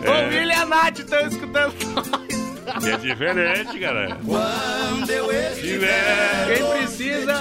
O 0.00 0.28
William 0.28 0.46
e 0.46 0.52
a 0.52 0.64
Nath 0.64 1.00
estão 1.00 1.28
escutando 1.28 1.74
nós. 1.94 2.84
É 2.86 2.96
diferente, 2.96 3.78
cara. 3.78 4.16
Quando 4.24 5.10
eu 5.10 5.30
estiver 5.30 6.56
Quem 6.56 6.66
precisa, 6.66 7.34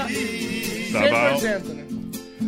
Tá 0.92 1.00
bom. 1.00 1.40
100%, 1.40 1.64
né? 1.64 1.86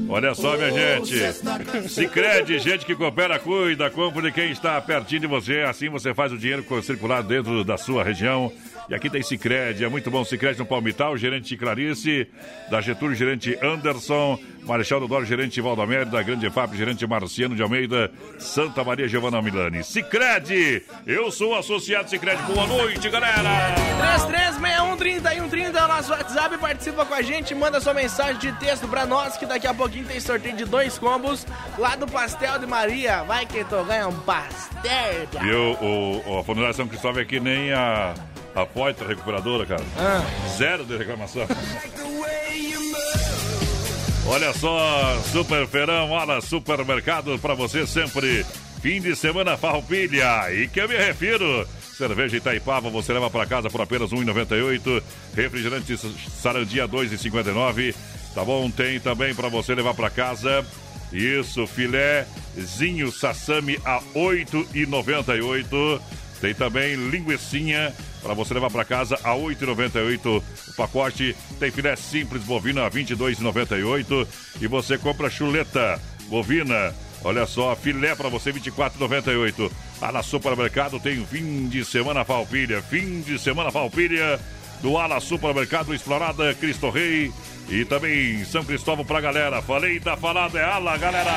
Olha 0.10 0.36
só, 0.36 0.58
minha 0.58 0.70
gente. 0.72 1.90
Sicredi, 1.90 2.60
gente 2.60 2.86
que 2.86 2.94
coopera, 2.94 3.40
cuida, 3.40 3.90
compra 3.90 4.24
de 4.24 4.34
quem 4.34 4.52
está 4.52 4.82
pertinho 4.82 5.22
de 5.22 5.28
você. 5.28 5.62
Assim 5.62 5.88
você 5.88 6.14
faz 6.14 6.34
o 6.34 6.38
dinheiro 6.38 6.66
circular 6.84 7.24
dentro 7.24 7.64
da 7.64 7.78
sua 7.78 8.04
região. 8.04 8.52
E 8.92 8.94
aqui 8.94 9.10
tem 9.10 9.24
Sicredi, 9.24 9.86
é 9.86 9.88
muito 9.88 10.12
bom. 10.12 10.22
Sicredi 10.26 10.60
no 10.60 10.66
Palmital, 10.66 11.16
gerente 11.16 11.56
Clarice, 11.56 12.28
da 12.70 12.82
Getúlio, 12.82 13.16
gerente 13.16 13.58
Anderson, 13.64 14.38
Marechal 14.64 15.00
do 15.00 15.08
Doro, 15.08 15.24
gerente 15.24 15.62
Valdomero, 15.62 16.10
da 16.10 16.22
Grande 16.22 16.50
FAP, 16.50 16.76
gerente 16.76 17.08
Marciano 17.08 17.56
de 17.56 17.64
Almeida, 17.64 18.12
Santa 18.38 18.84
Maria 18.84 19.08
Giovanna 19.08 19.42
Milani. 19.42 19.82
Sicredi, 19.82 20.84
eu 21.08 21.32
sou 21.32 21.54
o 21.54 21.56
associado 21.56 22.10
Sicredi. 22.10 22.44
Boa 22.44 22.68
noite, 22.68 23.10
galera. 23.10 23.74
33613130 24.60 25.74
é 25.74 25.86
o 25.86 25.88
nosso 25.88 26.12
WhatsApp, 26.12 26.58
participa 26.58 27.06
com 27.06 27.14
a 27.14 27.22
gente, 27.22 27.56
manda 27.56 27.80
sua 27.80 27.94
mensagem 27.94 28.42
de 28.42 28.52
texto 28.60 28.90
pra 28.90 29.06
nós, 29.06 29.38
que 29.38 29.46
daqui 29.46 29.68
a 29.68 29.74
pouquinho 29.74 30.06
tem 30.06 30.20
sorteio 30.20 30.58
de 30.58 30.66
dois 30.66 31.00
combos 31.00 31.48
lá 31.78 31.96
do 31.96 32.08
Pastel 32.08 32.60
de 32.60 32.68
Maria. 32.68 33.24
Vai 33.24 33.46
que 33.46 33.64
tu 33.64 33.82
ganha 33.86 34.10
um 34.10 34.20
pastel. 34.20 35.30
E 35.46 35.50
o, 35.50 36.26
o, 36.28 36.40
a 36.40 36.44
Funerária 36.44 36.74
São 36.74 36.90
Cristóvão 36.90 37.22
é 37.22 37.26
que 37.26 37.40
nem 37.40 37.72
a, 37.72 38.14
a 38.56 38.66
Poitra 38.66 39.08
Recuperadora, 39.08 39.66
cara. 39.66 39.84
Ah. 39.98 40.24
Zero 40.58 40.86
de 40.86 40.98
reclamação. 40.98 41.48
Olha 44.28 44.54
só, 44.54 45.20
Super 45.32 45.68
Feirão, 45.68 46.16
Ala 46.16 46.42
Supermercado 46.42 47.38
para 47.40 47.54
você 47.54 47.86
sempre. 47.86 48.46
Fim 48.82 49.02
de 49.02 49.16
semana 49.16 49.58
farroupilha. 49.58 50.52
E 50.54 50.68
que 50.68 50.80
eu 50.80 50.88
me 50.88 50.96
refiro. 50.98 51.68
Cerveja 51.98 52.38
Itaipava 52.38 52.90
você 52.90 53.14
leva 53.14 53.30
para 53.30 53.46
casa 53.46 53.70
por 53.70 53.82
apenas 53.82 54.12
R$ 54.12 54.20
1,98. 54.20 55.04
Refrigerante 55.36 55.98
Sarandia 55.98 56.86
R$ 56.86 56.92
2,59. 56.92 57.94
Tá 58.34 58.44
bom? 58.44 58.72
Tem 58.72 59.00
também 59.00 59.36
para 59.36 59.50
você 59.50 59.76
levar 59.76 59.94
para 59.94 60.10
casa. 60.10 60.66
Isso, 61.12 61.68
filézinho 61.68 63.12
sassami 63.12 63.78
a 63.84 63.98
R$ 63.98 64.06
8,98. 64.16 66.02
Tem 66.40 66.56
também 66.56 66.96
linguiçinha 66.96 67.94
para 68.22 68.34
você 68.34 68.54
levar 68.54 68.70
para 68.70 68.86
casa 68.86 69.20
a 69.24 69.34
R$ 69.34 69.42
8,98 69.56 70.44
o 70.70 70.76
pacote. 70.76 71.36
Tem 71.60 71.72
filé 71.72 71.96
simples 71.96 72.44
bovina 72.44 72.82
a 72.82 72.90
R$ 72.90 73.04
22,98 73.04 74.28
e 74.62 74.68
você 74.68 74.98
compra 74.98 75.30
chuleta 75.30 76.00
bovina. 76.28 76.94
Olha 77.24 77.46
só, 77.46 77.76
filé 77.76 78.16
para 78.16 78.30
você 78.30 78.52
R$ 78.52 78.60
24,98. 78.60 79.72
Lá 80.02 80.12
na 80.12 80.24
Supermercado 80.24 81.00
tem 81.00 81.24
fim 81.26 81.68
de 81.68 81.86
semana 81.86 82.26
Falpilha. 82.26 82.82
Fim 82.82 83.22
de 83.22 83.38
semana 83.38 83.72
Falpilha 83.72 84.40
do 84.82 84.98
Ala 84.98 85.20
Supermercado 85.20 85.94
Explorada 85.94 86.54
Cristo 86.56 86.90
Rei 86.90 87.32
e 87.70 87.86
também 87.86 88.44
São 88.46 88.64
Cristóvão 88.66 89.06
pra 89.06 89.22
galera. 89.22 89.62
Falei, 89.62 90.00
tá 90.00 90.18
falado, 90.18 90.58
é 90.58 90.64
Ala, 90.64 90.98
galera. 90.98 91.32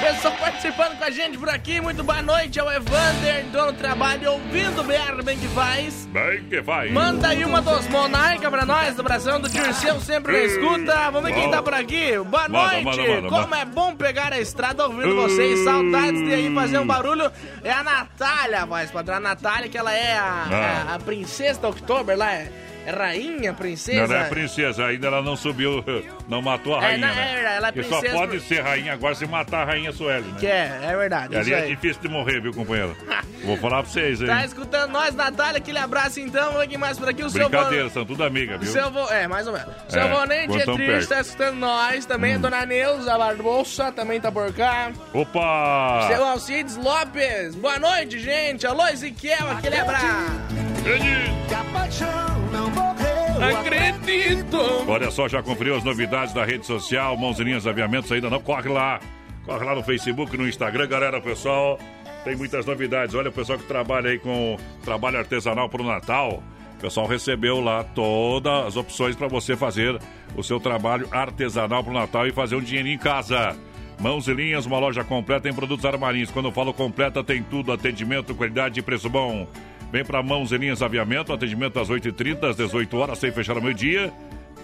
Pessoal 0.00 0.34
participando 0.38 0.96
com 0.98 1.04
a 1.04 1.10
gente 1.10 1.36
por 1.38 1.48
aqui, 1.48 1.80
muito 1.80 2.04
boa 2.04 2.22
noite. 2.22 2.58
É 2.58 2.62
o 2.62 2.70
Evander, 2.70 3.44
dono 3.46 3.72
do 3.72 3.78
trabalho, 3.78 4.32
ouvindo 4.32 4.80
o 4.80 4.84
BR 4.84 5.22
Bem 5.24 5.36
que 5.38 5.48
faz. 5.48 6.06
Bem 6.12 6.44
que 6.44 6.60
vai. 6.60 6.88
Manda 6.90 7.28
aí 7.28 7.44
uma 7.44 7.60
dos 7.60 7.88
Monarca 7.88 8.48
pra 8.50 8.64
nós, 8.64 8.94
do 8.94 9.02
Brasil 9.02 9.38
do 9.40 9.48
Dirceu, 9.48 9.98
sempre 10.00 10.32
na 10.32 10.38
escuta. 10.44 11.10
Vamos 11.10 11.30
ver 11.30 11.34
quem 11.34 11.50
tá 11.50 11.62
por 11.62 11.74
aqui. 11.74 12.16
Boa 12.18 12.48
noite. 12.48 12.84
manda, 12.84 13.02
manda, 13.22 13.28
Como 13.28 13.54
é 13.54 13.64
bom 13.64 13.96
pegar 13.96 14.32
a 14.32 14.38
estrada 14.40 14.86
ouvindo 14.86 15.16
vocês. 15.16 15.64
Saudades 15.64 16.22
de 16.24 16.32
aí 16.32 16.54
fazer 16.54 16.78
um 16.78 16.86
barulho. 16.86 17.30
É 17.64 17.72
a 17.72 17.82
Natália, 17.82 18.64
voz 18.66 18.90
padrão. 18.90 19.16
A 19.16 19.20
Natália, 19.20 19.68
que 19.68 19.76
ela 19.78 19.92
é 19.92 20.16
a, 20.16 20.46
Ah. 20.48 20.86
a, 20.92 20.94
a 20.94 20.98
princesa 21.00 21.60
da 21.60 21.68
Oktober 21.70 22.16
lá. 22.16 22.32
É 22.32 22.48
rainha, 22.90 23.52
princesa. 23.52 24.00
Não, 24.02 24.08
não 24.08 24.16
é 24.16 24.28
princesa, 24.28 24.86
ainda 24.86 25.06
ela 25.08 25.22
não 25.22 25.36
subiu, 25.36 25.84
não 26.28 26.40
matou 26.42 26.74
a 26.74 26.78
É, 26.78 26.80
rainha. 26.88 27.06
não, 27.06 27.12
é 27.12 27.16
né? 27.16 27.34
verdade, 27.34 27.56
ela 27.56 27.68
é 27.68 27.72
Porque 27.72 27.88
só 27.88 27.98
princesa 28.00 28.18
pode 28.18 28.40
ser 28.40 28.60
rainha 28.62 28.92
agora 28.92 29.14
se 29.14 29.26
matar 29.26 29.62
a 29.62 29.64
rainha 29.64 29.92
Sueli, 29.92 30.26
né? 30.28 30.36
Que 30.38 30.46
é, 30.46 30.80
é 30.84 30.96
verdade. 30.96 31.34
E 31.34 31.38
ali 31.38 31.54
é 31.54 31.66
difícil 31.66 32.02
de 32.02 32.08
morrer, 32.08 32.40
viu, 32.40 32.52
companheiro? 32.52 32.96
Vou 33.44 33.56
falar 33.58 33.82
pra 33.82 33.92
vocês, 33.92 34.20
hein? 34.20 34.26
Tá 34.26 34.44
escutando 34.44 34.90
nós, 34.90 35.14
Natália? 35.14 35.58
Aquele 35.58 35.78
abraço 35.78 36.18
então. 36.18 36.52
Vamos 36.52 36.76
mais 36.76 36.98
por 36.98 37.08
aqui. 37.08 37.22
O 37.22 37.30
seu 37.30 37.48
Brincadeira, 37.48 37.88
são 37.90 38.04
tudo 38.04 38.24
amigas, 38.24 38.58
viu? 38.60 38.72
Seu 38.72 38.90
vô, 38.90 39.06
é, 39.08 39.28
mais 39.28 39.46
ou 39.46 39.52
menos. 39.52 39.68
Seu 39.88 40.02
É, 40.02 40.08
Vonente 40.08 40.56
é 40.60 40.64
triste, 40.64 40.76
perto. 40.86 41.04
Hum. 41.04 41.08
tá 41.08 41.20
escutando 41.20 41.54
nós. 41.56 42.06
Também 42.06 42.34
a 42.34 42.38
dona 42.38 42.66
Neuza 42.66 43.16
Barbosa 43.16 43.92
também 43.92 44.20
tá 44.20 44.32
por 44.32 44.52
cá. 44.52 44.90
Opa! 45.12 46.08
Seu 46.08 46.24
Alcides 46.24 46.76
Lopes. 46.76 47.54
Boa 47.54 47.78
noite, 47.78 48.18
gente. 48.18 48.66
Alô, 48.66 48.86
Ezequiel, 48.88 49.48
aquele 49.50 49.76
abraço. 49.76 50.75
Que 50.86 51.54
a 51.54 51.64
paixão 51.64 52.40
não 52.52 52.70
morreu. 52.70 53.58
Acredito. 53.58 54.56
Olha 54.86 55.10
só, 55.10 55.26
já 55.28 55.42
conferiu 55.42 55.74
as 55.74 55.82
novidades 55.82 56.32
da 56.32 56.44
rede 56.44 56.64
social, 56.64 57.16
Mãozinhas 57.16 57.66
Aviamentos 57.66 58.12
ainda 58.12 58.30
não? 58.30 58.40
Corre 58.40 58.68
lá. 58.68 59.00
Corre 59.44 59.64
lá 59.64 59.74
no 59.74 59.82
Facebook, 59.82 60.36
no 60.36 60.46
Instagram, 60.46 60.86
galera, 60.86 61.20
pessoal. 61.20 61.76
Tem 62.22 62.36
muitas 62.36 62.64
novidades. 62.66 63.16
Olha 63.16 63.30
o 63.30 63.32
pessoal 63.32 63.58
que 63.58 63.64
trabalha 63.64 64.10
aí 64.10 64.18
com 64.20 64.56
trabalho 64.84 65.18
artesanal 65.18 65.68
pro 65.68 65.82
Natal. 65.82 66.40
O 66.76 66.80
pessoal 66.80 67.08
recebeu 67.08 67.60
lá 67.60 67.82
todas 67.82 68.66
as 68.66 68.76
opções 68.76 69.16
para 69.16 69.26
você 69.26 69.56
fazer 69.56 70.00
o 70.36 70.42
seu 70.44 70.60
trabalho 70.60 71.08
artesanal 71.10 71.82
pro 71.82 71.92
Natal 71.92 72.28
e 72.28 72.32
fazer 72.32 72.54
um 72.54 72.60
dinheirinho 72.60 72.94
em 72.94 72.98
casa. 72.98 73.56
Mãos 73.98 74.28
e 74.28 74.34
linhas, 74.34 74.66
uma 74.66 74.78
loja 74.78 75.02
completa 75.02 75.48
em 75.48 75.54
produtos 75.54 75.84
armarinhos. 75.84 76.30
Quando 76.30 76.46
eu 76.46 76.52
falo 76.52 76.72
completa, 76.72 77.24
tem 77.24 77.42
tudo: 77.42 77.72
atendimento, 77.72 78.36
qualidade 78.36 78.78
e 78.78 78.82
preço 78.84 79.08
bom. 79.10 79.48
Vem 79.92 80.04
para 80.04 80.22
Mãos 80.22 80.52
e 80.52 80.56
Linhas 80.58 80.82
Aviamento, 80.82 81.32
atendimento 81.32 81.78
às 81.78 81.88
8h30, 81.88 82.50
às 82.50 82.56
18 82.56 82.96
horas, 82.96 83.18
sem 83.18 83.30
fechar 83.32 83.56
ao 83.56 83.62
meio-dia. 83.62 84.12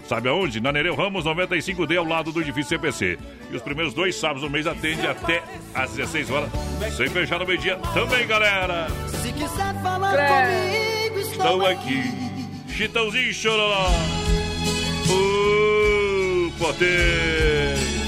Sabe 0.07 0.27
aonde? 0.27 0.59
Na 0.59 0.71
Nereu 0.71 0.95
Ramos 0.95 1.23
95D, 1.23 1.97
ao 1.97 2.05
lado 2.05 2.31
do 2.33 2.41
edifício 2.41 2.69
CPC. 2.69 3.17
E 3.51 3.55
os 3.55 3.61
primeiros 3.61 3.93
dois 3.93 4.15
sábados 4.15 4.41
do 4.43 4.49
mês 4.49 4.67
atende 4.67 5.07
até 5.07 5.41
às 5.73 5.91
16 5.93 6.29
horas, 6.29 6.49
sem 6.97 7.07
fechar 7.09 7.39
ao 7.39 7.47
meio-dia 7.47 7.77
também, 7.93 8.27
galera. 8.27 8.87
Se 9.07 9.31
quiser 9.31 9.81
falar 9.81 10.11
Crê. 10.13 11.09
comigo, 11.09 11.19
Estão 11.31 11.53
estou 11.53 11.65
aqui. 11.67 12.03
Chitãozinho 12.67 13.33
Chororó. 13.33 13.87
O 15.09 16.51
poder. 16.59 18.02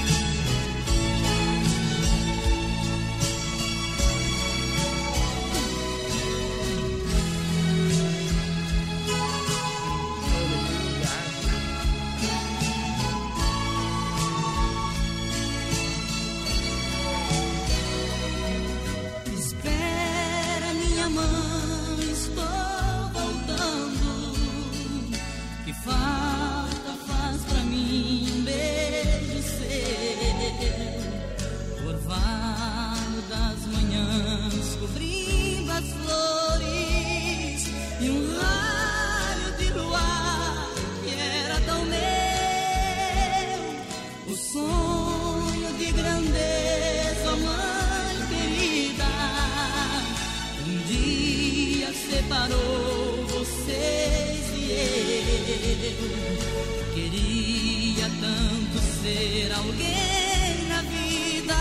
Queria 56.94 58.10
tanto 58.20 58.80
ser 59.02 59.52
alguém 59.54 60.68
na 60.68 60.82
vida 60.82 61.56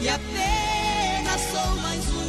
e 0.00 0.08
apenas 0.08 1.40
sou 1.50 1.76
mais 1.82 2.06
um. 2.08 2.25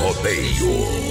Rodeio. 0.00 1.10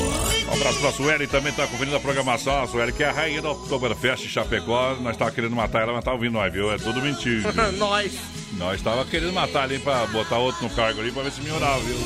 Um 0.49 0.53
abraço 0.53 0.79
pra 0.79 0.91
Sueli, 0.91 1.27
também 1.27 1.53
tá 1.53 1.67
conferindo 1.67 1.95
a 1.95 1.99
programação. 1.99 2.63
A 2.63 2.67
Sueli, 2.67 2.91
que 2.91 3.03
é 3.03 3.09
a 3.09 3.11
rainha 3.11 3.39
do 3.39 3.51
Oktoberfest 3.51 4.27
Chapecó. 4.27 4.95
Nós 4.99 5.15
tava 5.15 5.31
querendo 5.31 5.55
matar 5.55 5.83
ela, 5.83 5.93
mas 5.93 6.03
tá 6.03 6.11
ouvindo 6.11 6.33
nós, 6.33 6.51
viu? 6.51 6.71
É 6.71 6.77
tudo 6.77 6.99
mentira. 6.99 7.51
Nós. 7.77 8.17
Nós 8.53 8.81
tava 8.81 9.05
querendo 9.05 9.31
matar 9.31 9.63
ali 9.63 9.77
pra 9.77 10.07
botar 10.07 10.39
outro 10.39 10.63
no 10.63 10.71
cargo 10.71 10.99
ali 11.01 11.11
pra 11.11 11.21
ver 11.21 11.31
se 11.31 11.41
melhorava, 11.41 11.79
viu? 11.81 11.97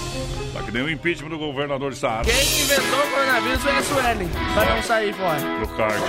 Tá 0.51 0.61
que 0.61 0.71
nem 0.71 0.83
o 0.83 0.89
impeachment 0.89 1.29
do 1.29 1.37
governador 1.37 1.93
de 1.93 1.97
Saara 1.97 2.25
Quem 2.25 2.33
inventou 2.33 2.99
o 2.99 3.11
coronavírus 3.11 3.61
foi 3.63 3.71
a 3.71 3.81
Suelen. 3.81 4.29
Pra 4.53 4.75
não 4.75 4.83
sair 4.83 5.13
fora. 5.13 5.39
no 5.39 5.67
cargo. 5.69 6.05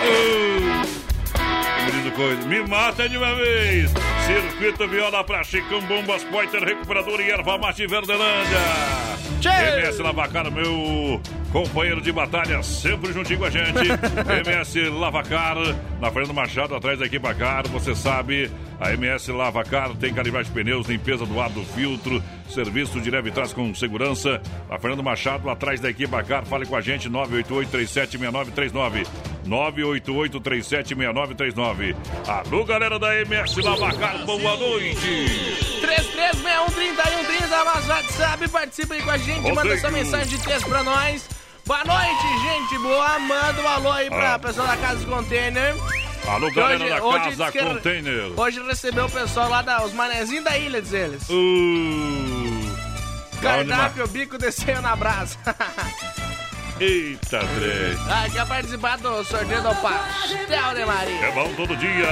Uh, 0.00 0.82
menino 1.92 2.10
coisa, 2.12 2.42
me 2.48 2.66
mata 2.66 3.06
de 3.06 3.18
uma 3.18 3.34
vez! 3.34 3.90
Circuito 4.26 4.88
Viola 4.88 5.22
pra 5.24 5.44
Chicão 5.44 5.80
Bombas 5.82 6.24
Poiter 6.24 6.62
Recuperador 6.62 7.20
e 7.20 7.30
Erva 7.30 7.58
Mate 7.58 7.86
Verdelândia. 7.86 8.58
MS 9.46 10.02
Lavacar, 10.02 10.50
meu 10.50 11.20
companheiro 11.52 12.00
de 12.00 12.10
batalha, 12.10 12.60
sempre 12.62 13.12
juntinho 13.12 13.38
com 13.38 13.44
a 13.44 13.50
gente. 13.50 13.78
MS 14.44 14.88
Lavacar, 14.90 15.56
na 16.00 16.10
Fernando 16.10 16.34
Machado, 16.34 16.74
atrás 16.74 16.98
da 16.98 17.06
equipe 17.06 17.22
Bacar. 17.22 17.68
Você 17.68 17.94
sabe, 17.94 18.50
a 18.80 18.92
MS 18.92 19.30
Lavacar 19.30 19.94
tem 19.94 20.12
calibragem 20.12 20.52
de 20.52 20.58
pneus, 20.58 20.88
limpeza 20.88 21.24
do 21.24 21.40
ar 21.40 21.50
do 21.50 21.64
filtro, 21.64 22.22
serviço 22.50 23.00
de 23.00 23.10
leve 23.10 23.30
trás 23.30 23.52
com 23.52 23.74
segurança. 23.74 24.40
Na 24.68 24.78
Fernando 24.78 25.02
Machado, 25.02 25.48
atrás 25.50 25.80
da 25.80 25.90
equipe 25.90 26.06
Bacar. 26.10 26.44
Fale 26.46 26.64
com 26.66 26.76
a 26.76 26.80
gente, 26.80 27.08
988-376939. 27.10 29.06
988-376939. 29.46 31.94
Alô, 32.26 32.64
galera 32.64 32.98
da 32.98 33.14
MS 33.20 33.60
Lavacar, 33.62 34.24
boa 34.24 34.56
noite. 34.56 35.78
33613130, 35.80 37.64
nosso 37.64 37.88
WhatsApp, 37.88 38.48
participa 38.48 38.94
aí 38.94 39.02
com 39.02 39.10
a 39.10 39.18
gente, 39.18 39.52
manda 39.52 39.76
sua 39.78 39.90
mensagem 39.90 40.38
de 40.38 40.44
texto 40.44 40.68
pra 40.68 40.82
nós. 40.82 41.28
Boa 41.66 41.84
noite, 41.84 42.22
gente 42.42 42.78
boa. 42.82 43.18
Manda 43.18 43.60
um 43.62 43.68
alô 43.68 43.92
aí 43.92 44.08
pra 44.08 44.34
Ah. 44.34 44.38
pessoa 44.38 44.66
da 44.66 44.76
Casa 44.78 45.04
Container. 45.06 45.74
Alô, 46.30 46.50
galera 46.52 46.78
da 46.88 47.00
Casa 47.00 47.30
diz 47.30 47.50
que- 47.50 47.58
Container. 47.64 48.32
Hoje 48.38 48.62
recebeu 48.62 49.06
o 49.06 49.10
pessoal 49.10 49.48
lá, 49.48 49.62
da, 49.62 49.84
os 49.84 49.92
manezinhos 49.92 50.44
da 50.44 50.58
ilha, 50.58 50.80
diz 50.82 50.92
eles. 50.92 51.22
Uh, 51.28 52.60
Cardápio, 53.40 54.06
bico 54.08 54.36
desceu 54.38 54.80
na 54.82 54.94
brasa. 54.94 55.36
Eita, 56.80 57.40
três. 57.56 57.98
ah, 58.08 58.26
quer 58.32 58.46
participar 58.46 58.98
do 58.98 59.24
sorteio 59.24 59.60
do 59.62 59.74
Pastel 59.76 60.74
de 60.76 60.84
Maria. 60.84 61.26
É 61.26 61.32
bom 61.32 61.52
todo 61.54 61.76
dia. 61.76 62.06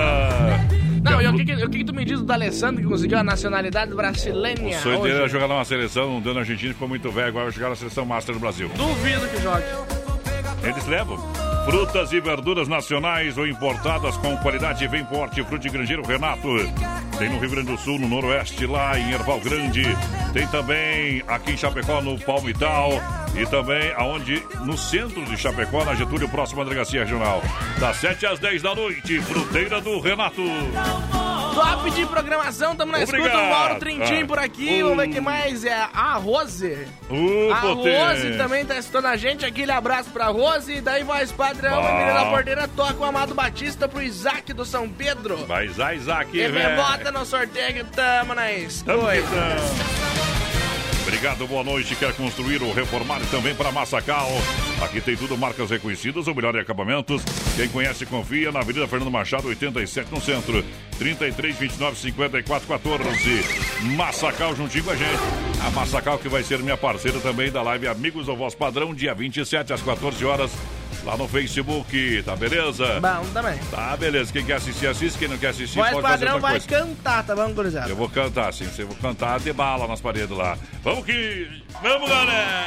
Não, 1.04 1.22
e 1.22 1.26
o 1.28 1.36
que, 1.36 1.44
que, 1.44 1.52
o 1.64 1.70
que 1.70 1.78
que 1.78 1.84
tu 1.84 1.94
me 1.94 2.04
diz 2.04 2.20
do 2.20 2.32
Alessandro 2.32 2.82
que 2.82 2.88
conseguiu 2.88 3.18
a 3.18 3.22
nacionalidade 3.22 3.94
brasileira 3.94 4.60
O 4.60 4.72
sonho 4.82 5.02
dele 5.02 5.14
hoje? 5.14 5.14
era 5.20 5.28
jogar 5.28 5.46
numa 5.46 5.64
seleção, 5.64 6.14
não 6.14 6.20
deu 6.20 6.34
na 6.34 6.40
Argentina, 6.40 6.72
ficou 6.72 6.88
muito 6.88 7.12
velho, 7.12 7.28
agora 7.28 7.44
vai 7.44 7.52
jogar 7.54 7.68
na 7.68 7.76
seleção 7.76 8.04
Master 8.04 8.34
do 8.34 8.40
Brasil. 8.40 8.68
Duvido 8.74 9.28
que 9.28 9.40
jogue. 9.40 9.64
Eles 10.64 10.84
levam 10.86 11.16
frutas 11.66 12.12
e 12.12 12.20
verduras 12.20 12.68
nacionais 12.68 13.36
ou 13.36 13.44
importadas 13.44 14.16
com 14.18 14.36
qualidade 14.36 14.86
vem 14.86 15.04
forte, 15.04 15.42
Frute 15.42 15.68
Grangeiro 15.68 16.06
Renato. 16.06 16.48
Tem 17.18 17.28
no 17.28 17.40
Rio 17.40 17.50
Grande 17.50 17.72
do 17.72 17.78
Sul, 17.78 17.98
no 17.98 18.06
Noroeste, 18.06 18.66
lá 18.66 18.96
em 18.96 19.10
Erval 19.10 19.40
Grande. 19.40 19.82
Tem 20.32 20.46
também 20.46 21.24
aqui 21.26 21.52
em 21.52 21.56
Chapecó, 21.56 22.00
no 22.00 22.16
Palmital. 22.20 22.90
E 23.36 23.44
também 23.46 23.92
aonde 23.96 24.42
no 24.64 24.78
centro 24.78 25.22
de 25.26 25.36
Chapecó, 25.36 25.84
na 25.84 25.94
Getúlio, 25.94 26.26
próxima 26.28 26.64
delegacia 26.64 27.00
regional. 27.00 27.42
Das 27.78 27.96
7 27.98 28.24
às 28.26 28.38
10 28.38 28.62
da 28.62 28.74
noite, 28.74 29.20
fruteira 29.20 29.78
do 29.80 30.00
Renato. 30.00 30.42
Top 31.54 31.90
de 31.90 32.04
programação, 32.06 32.74
tamo 32.76 32.92
na 32.92 32.98
escuta, 33.02 33.18
Obrigado. 33.22 33.46
o 33.46 33.50
Mauro 33.50 33.78
Trintim 33.78 34.22
Ah. 34.22 34.26
por 34.26 34.38
aqui, 34.38 34.82
Uh. 34.82 34.88
vamos 34.88 35.04
ver 35.04 35.12
quem 35.12 35.20
mais 35.20 35.64
é 35.64 35.86
a 35.92 36.14
Rose. 36.14 36.86
Uh, 37.10 37.50
a. 37.52 37.60
Rose 37.60 38.36
também 38.38 38.64
tá 38.64 38.78
escutando 38.78 39.06
a 39.06 39.16
gente, 39.16 39.44
aquele 39.44 39.72
abraço 39.72 40.10
pra 40.10 40.26
Rose, 40.26 40.72
e 40.72 40.80
daí 40.80 41.02
voz 41.02 41.30
padrão, 41.32 41.78
a 41.78 41.82
Bom. 41.82 41.92
menina 41.98 42.14
da 42.14 42.26
porteira 42.26 42.68
toca 42.68 42.94
o 43.00 43.04
Amado 43.04 43.34
Batista 43.34 43.86
pro 43.88 44.02
Isaac 44.02 44.52
do 44.52 44.64
São 44.66 44.88
Pedro. 44.88 45.36
Vai, 45.46 45.66
Isaac, 45.66 46.28
E 46.38 46.48
velho. 46.48 46.76
bota 46.76 47.10
no 47.12 47.24
sorteio 47.24 47.72
que 47.74 47.84
tamo 47.84 48.34
na 48.34 48.42
Tamo 48.46 48.56
escuta. 48.58 48.94
tentando. 49.12 49.95
Obrigado, 51.16 51.46
boa 51.46 51.64
noite. 51.64 51.96
Quer 51.96 52.12
construir 52.12 52.62
ou 52.62 52.74
reformar 52.74 53.20
também 53.30 53.54
para 53.54 53.72
Massacal? 53.72 54.28
Aqui 54.82 55.00
tem 55.00 55.16
tudo, 55.16 55.34
marcas 55.38 55.70
reconhecidas, 55.70 56.26
o 56.26 56.34
melhor 56.34 56.54
em 56.54 56.58
acabamentos. 56.58 57.22
Quem 57.56 57.66
conhece, 57.70 58.04
confia 58.04 58.52
na 58.52 58.60
Avenida 58.60 58.86
Fernando 58.86 59.10
Machado, 59.10 59.48
87 59.48 60.12
no 60.12 60.20
centro. 60.20 60.62
33, 60.98 61.56
29, 61.56 61.96
54, 61.96 62.68
14. 62.68 63.06
Massacal 63.96 64.54
juntinho 64.54 64.84
com 64.84 64.90
a 64.90 64.96
gente. 64.96 65.22
A 65.66 65.70
Massacal 65.70 66.18
que 66.18 66.28
vai 66.28 66.42
ser 66.42 66.58
minha 66.58 66.76
parceira 66.76 67.18
também 67.20 67.50
da 67.50 67.62
live 67.62 67.88
Amigos 67.88 68.26
do 68.26 68.36
Voz 68.36 68.54
Padrão, 68.54 68.94
dia 68.94 69.14
27 69.14 69.72
às 69.72 69.80
14 69.80 70.22
horas. 70.22 70.52
Lá 71.06 71.16
no 71.16 71.28
Facebook, 71.28 72.22
tá 72.24 72.34
beleza? 72.34 72.98
Bom 73.00 73.24
também. 73.32 73.56
Tá, 73.70 73.96
beleza. 73.96 74.32
Quem 74.32 74.44
quer 74.44 74.54
assistir, 74.54 74.88
assiste. 74.88 75.16
Quem 75.16 75.28
não 75.28 75.38
quer 75.38 75.50
assistir, 75.50 75.76
Voz 75.78 75.90
pode 75.92 76.02
fazer 76.02 76.12
padrão 76.26 76.34
outra 76.34 76.50
vai 76.50 76.60
coisa. 76.60 76.66
cantar, 76.84 77.22
tá 77.24 77.36
bom, 77.36 77.52
gurizada? 77.52 77.88
Eu 77.88 77.94
vou 77.94 78.08
cantar, 78.08 78.52
sim. 78.52 78.68
Eu 78.76 78.88
vou 78.88 78.96
cantar, 78.96 79.38
de 79.38 79.52
bala 79.52 79.86
nas 79.86 80.00
paredes 80.00 80.36
lá. 80.36 80.58
Vamos 80.82 81.06
que... 81.06 81.48
Vamos, 81.80 82.08
galera! 82.08 82.66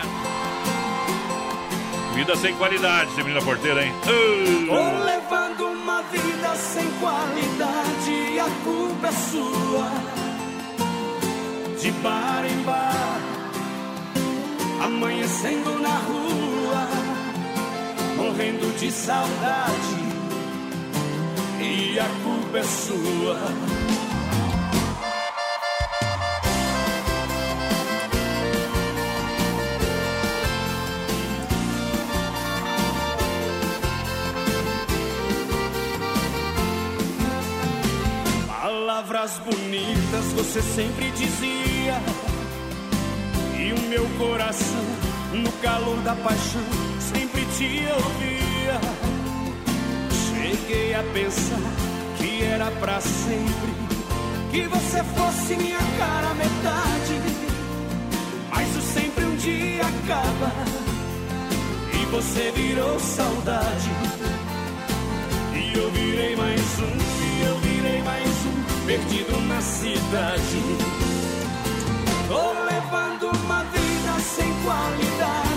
Vida 2.16 2.36
sem 2.38 2.56
qualidade, 2.56 3.12
esse 3.12 3.22
menino 3.24 3.44
porteira, 3.44 3.84
hein? 3.86 3.94
Tô 4.06 4.12
Uh! 4.12 5.04
levando 5.04 5.66
uma 5.74 6.02
vida 6.04 6.56
sem 6.56 6.90
qualidade, 7.02 8.40
a 8.40 8.64
culpa 8.64 9.08
é 9.08 9.12
sua. 9.12 9.92
De 11.82 11.92
bar 11.92 12.46
em 12.46 12.62
bar, 12.64 13.20
amanhecendo 14.86 15.78
na 15.80 15.90
rua. 15.98 17.09
Morrendo 18.20 18.78
de 18.78 18.92
saudade. 18.92 20.10
E 21.62 21.98
a 22.00 22.08
culpa 22.24 22.58
é 22.58 22.64
sua. 22.64 23.40
Palavras 38.48 39.40
bonitas 39.40 40.26
você 40.36 40.62
sempre 40.62 41.10
dizia. 41.12 42.02
E 43.58 43.74
o 43.74 43.80
meu 43.90 44.06
coração, 44.18 44.86
no 45.34 45.52
calor 45.62 45.98
da 46.02 46.16
paixão, 46.16 46.89
te 47.60 47.86
ouvia. 47.92 48.80
Cheguei 50.24 50.96
a 50.96 51.04
pensar 51.14 51.60
que 52.18 52.42
era 52.42 52.72
pra 52.80 53.02
sempre. 53.02 53.72
Que 54.50 54.62
você 54.68 55.04
fosse 55.04 55.56
minha 55.58 55.84
cara 55.98 56.34
metade. 56.36 57.16
Mas 58.50 58.78
o 58.78 58.82
sempre 58.82 59.26
um 59.26 59.36
dia 59.36 59.84
acaba. 59.84 60.54
E 61.94 62.06
você 62.06 62.52
virou 62.52 62.98
saudade. 62.98 63.92
E 65.54 65.78
eu 65.78 65.92
virei 65.92 66.36
mais 66.38 66.80
um, 66.80 66.98
e 67.28 67.44
eu 67.46 67.58
virei 67.60 68.02
mais 68.04 68.36
um, 68.50 68.86
perdido 68.88 69.38
na 69.48 69.62
cidade. 69.62 70.62
Tô 72.30 72.54
levando 72.72 73.36
uma 73.44 73.64
vida 73.64 74.20
sem 74.36 74.54
qualidade, 74.64 75.49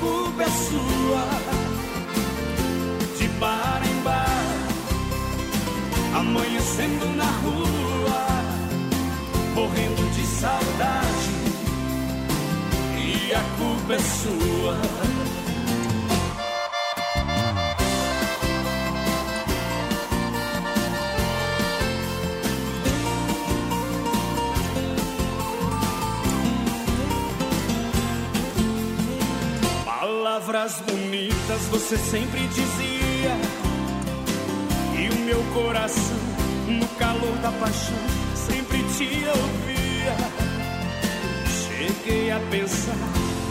culpa 0.00 0.42
é 0.42 0.50
sua. 0.50 1.24
De 3.18 3.28
bar 3.38 3.82
em 3.84 4.02
bar, 4.02 4.46
amanhecendo 6.16 7.06
na 7.16 7.30
rua, 7.42 8.26
morrendo 9.54 10.10
de 10.14 10.26
saudade. 10.26 11.34
E 12.96 13.34
a 13.34 13.42
culpa 13.58 13.94
é 13.94 13.98
sua. 13.98 15.43
Palavras 30.44 30.78
bonitas 30.86 31.62
você 31.70 31.96
sempre 31.96 32.46
dizia. 32.48 33.34
E 35.00 35.08
o 35.08 35.18
meu 35.20 35.42
coração, 35.54 36.18
no 36.68 36.86
calor 36.98 37.34
da 37.38 37.50
paixão, 37.52 37.96
sempre 38.46 38.76
te 38.94 39.24
ouvia. 39.26 40.16
Cheguei 41.48 42.30
a 42.30 42.38
pensar 42.50 42.94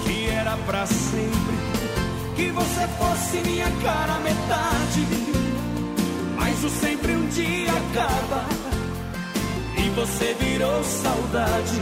que 0.03 0.29
era 0.29 0.55
pra 0.67 0.85
sempre. 0.85 1.55
Que 2.35 2.51
você 2.51 2.87
fosse 2.99 3.37
minha 3.37 3.71
cara 3.81 4.19
metade. 4.19 5.07
Mas 6.35 6.63
o 6.63 6.69
sempre 6.69 7.15
um 7.15 7.27
dia 7.29 7.71
acaba. 7.71 8.45
E 9.77 9.89
você 9.95 10.35
virou 10.39 10.83
saudade. 10.83 11.81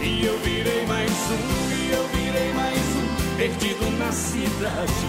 E 0.00 0.24
eu 0.24 0.38
virei 0.38 0.86
mais 0.86 1.10
um, 1.10 1.74
e 1.74 1.90
eu 1.92 2.08
virei 2.08 2.52
mais 2.52 2.96
um, 2.96 3.07
perdido 3.38 3.88
na 3.98 4.10
cidade. 4.10 5.06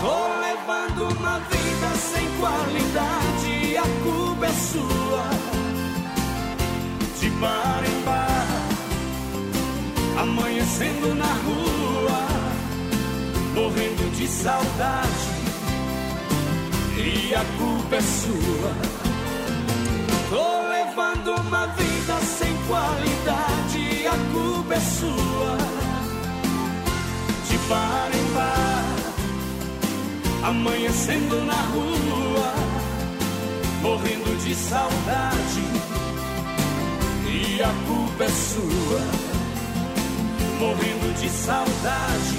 Tô 0.00 0.16
levando 0.40 1.14
uma 1.14 1.38
vida 1.40 1.88
sem 1.94 2.26
qualidade, 2.40 3.76
a 3.76 4.02
culpa 4.02 4.46
é 4.46 4.52
sua. 4.52 5.24
De 7.20 7.28
bar 7.38 7.82
em 7.84 8.00
bar, 8.02 8.46
amanhecendo 10.22 11.14
na 11.14 11.32
rua, 11.44 12.26
morrendo 13.54 14.10
de 14.16 14.26
saudade. 14.26 15.34
E 16.96 17.34
a 17.34 17.44
culpa 17.58 17.96
é 17.96 18.00
sua. 18.00 18.72
Tô 20.30 20.68
levando 20.70 21.42
uma 21.42 21.66
vida 21.66 22.20
sem 22.38 22.56
qualidade, 22.66 24.06
a 24.06 24.16
culpa 24.32 24.74
é 24.74 24.80
sua. 24.80 25.83
Bar 27.68 28.10
em 28.12 28.34
bar, 28.34 28.84
amanhecendo 30.48 31.40
na 31.46 31.54
rua, 31.54 32.54
morrendo 33.80 34.36
de 34.44 34.54
saudade. 34.54 35.62
E 37.26 37.62
a 37.62 37.72
culpa 37.86 38.24
é 38.24 38.28
sua, 38.28 39.00
morrendo 40.60 41.14
de 41.18 41.28
saudade. 41.30 42.38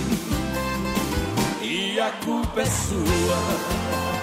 E 1.64 2.00
a 2.00 2.12
culpa 2.24 2.62
é 2.62 2.66
sua. 2.66 4.15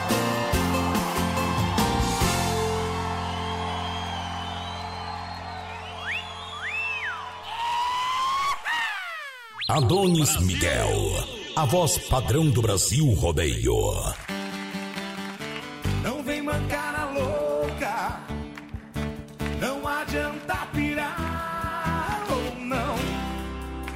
Adonis 9.75 10.39
Miguel, 10.43 11.25
a 11.57 11.65
voz 11.65 11.97
padrão 11.97 12.51
do 12.51 12.61
Brasil 12.61 13.11
Rodeio. 13.15 13.75
Não 16.03 16.23
vem 16.23 16.43
mancar 16.43 16.95
a 16.95 17.05
louca, 17.07 18.21
não 19.59 19.89
adianta 19.89 20.69
pirar 20.75 22.23
ou 22.29 22.61
não. 22.67 22.97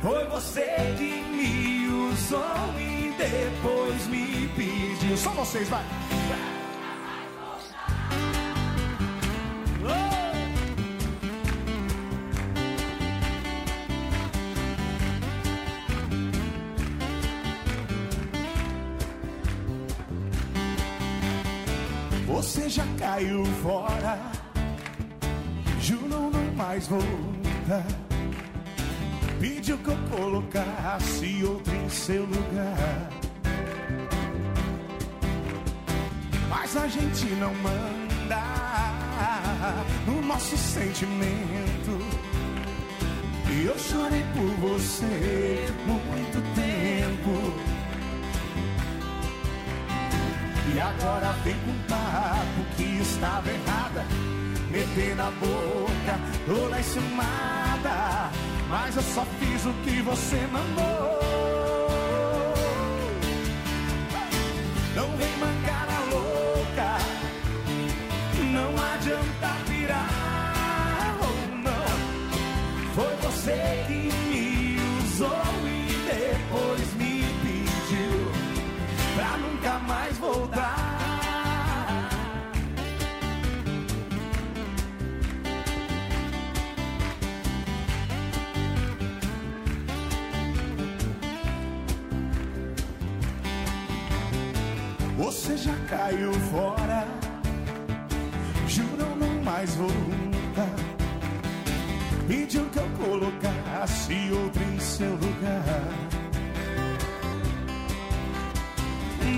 Foi 0.01 0.25
você 0.29 0.65
que 0.97 1.13
me 1.13 1.89
usou 2.11 2.41
e 2.79 3.13
depois 3.19 4.07
me 4.07 4.49
pediu. 4.57 5.15
Só 5.19 5.29
vocês, 5.33 5.69
vai. 5.69 5.85
Caiu 23.17 23.43
fora, 23.63 24.19
juro 25.81 26.31
não 26.31 26.55
mais 26.55 26.87
voltar. 26.87 27.87
Pediu 29.41 29.79
que 29.79 29.89
eu 29.89 29.97
colocasse 30.11 31.43
outro 31.45 31.75
em 31.75 31.89
seu 31.89 32.25
lugar. 32.27 33.11
Mas 36.51 36.77
a 36.77 36.89
gente 36.89 37.25
não 37.37 37.55
manda 37.55 38.43
no 40.07 40.21
nosso 40.21 40.57
sentimento. 40.59 41.99
E 43.51 43.65
eu 43.65 43.79
chorei 43.79 44.25
por 44.35 44.69
você 44.69 45.67
muito 45.87 46.55
tempo. 46.55 46.76
E 50.77 50.79
agora 50.79 51.33
vem 51.43 51.55
com 51.55 51.73
papo 51.89 52.77
que 52.77 52.83
estava 53.01 53.49
errada. 53.49 54.05
Meter 54.71 55.17
na 55.17 55.31
boca 55.31 56.21
toda 56.45 56.79
enciumada. 56.79 58.31
Mas 58.69 58.95
eu 58.95 59.03
só 59.03 59.25
fiz 59.41 59.65
o 59.65 59.73
que 59.85 60.03
você 60.03 60.47
mandou. 60.53 61.19
Não 64.95 65.17
vem 65.17 65.37
mancar 65.39 65.46
já 95.67 95.75
caiu 95.89 96.33
fora, 96.33 97.05
juro 98.69 99.17
não 99.17 99.43
mais 99.43 99.75
voltar. 99.75 100.77
Pediu 102.29 102.65
que 102.67 102.79
eu 102.79 102.89
colocasse 103.05 104.31
outro 104.33 104.63
em 104.63 104.79
seu 104.79 105.11
lugar. 105.11 105.83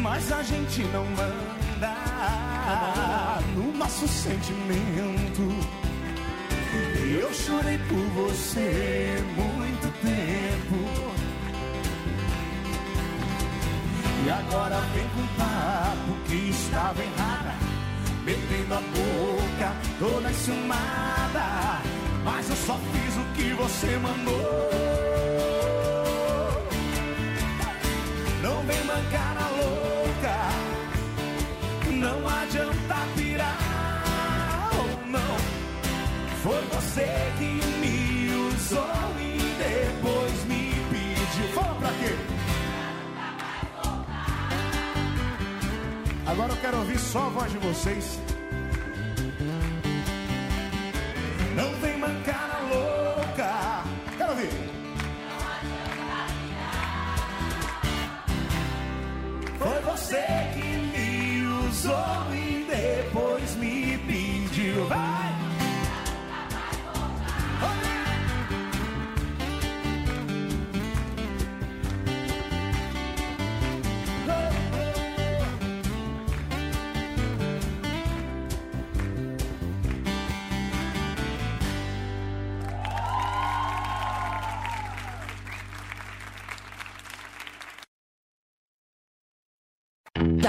Mas 0.03 0.31
a 0.31 0.43
gente 0.43 0.83
não 0.85 1.07
manda 1.07 1.95
no 3.55 3.73
nosso 3.73 4.07
sentimento. 4.07 5.43
Eu 7.11 7.33
chorei 7.33 7.79
por 7.88 8.05
você 8.23 9.17
muito 9.35 9.91
tempo. 10.03 11.17
E 14.29 14.31
agora 14.31 14.79
vem 14.93 15.09
com 15.09 15.27
papo 15.38 16.12
que 16.27 16.51
estava 16.51 17.03
errada. 17.03 17.55
Metendo 18.27 18.75
a 18.75 18.81
boca 18.81 19.75
toda 19.99 20.31
enciumada. 20.31 21.81
Mas 22.23 22.51
eu 22.51 22.57
só 22.57 22.79
fiz 22.93 23.17
o 23.17 23.25
que 23.35 23.55
você 23.55 23.97
mandou. 23.97 24.71
Não 28.43 28.61
vem 28.67 28.85
mancar 28.85 29.35
na 29.35 29.49
louca. 29.49 30.37
Não 31.91 32.29
adianta 32.29 32.97
pirar 33.17 34.69
ou 34.75 35.07
não. 35.07 35.38
Foi 36.43 36.61
você 36.77 37.33
que 37.38 37.67
Agora 46.38 46.53
eu 46.53 46.57
quero 46.59 46.79
ouvir 46.79 47.01
só 47.01 47.27
a 47.27 47.29
voz 47.31 47.51
de 47.51 47.59
vocês. 47.59 48.16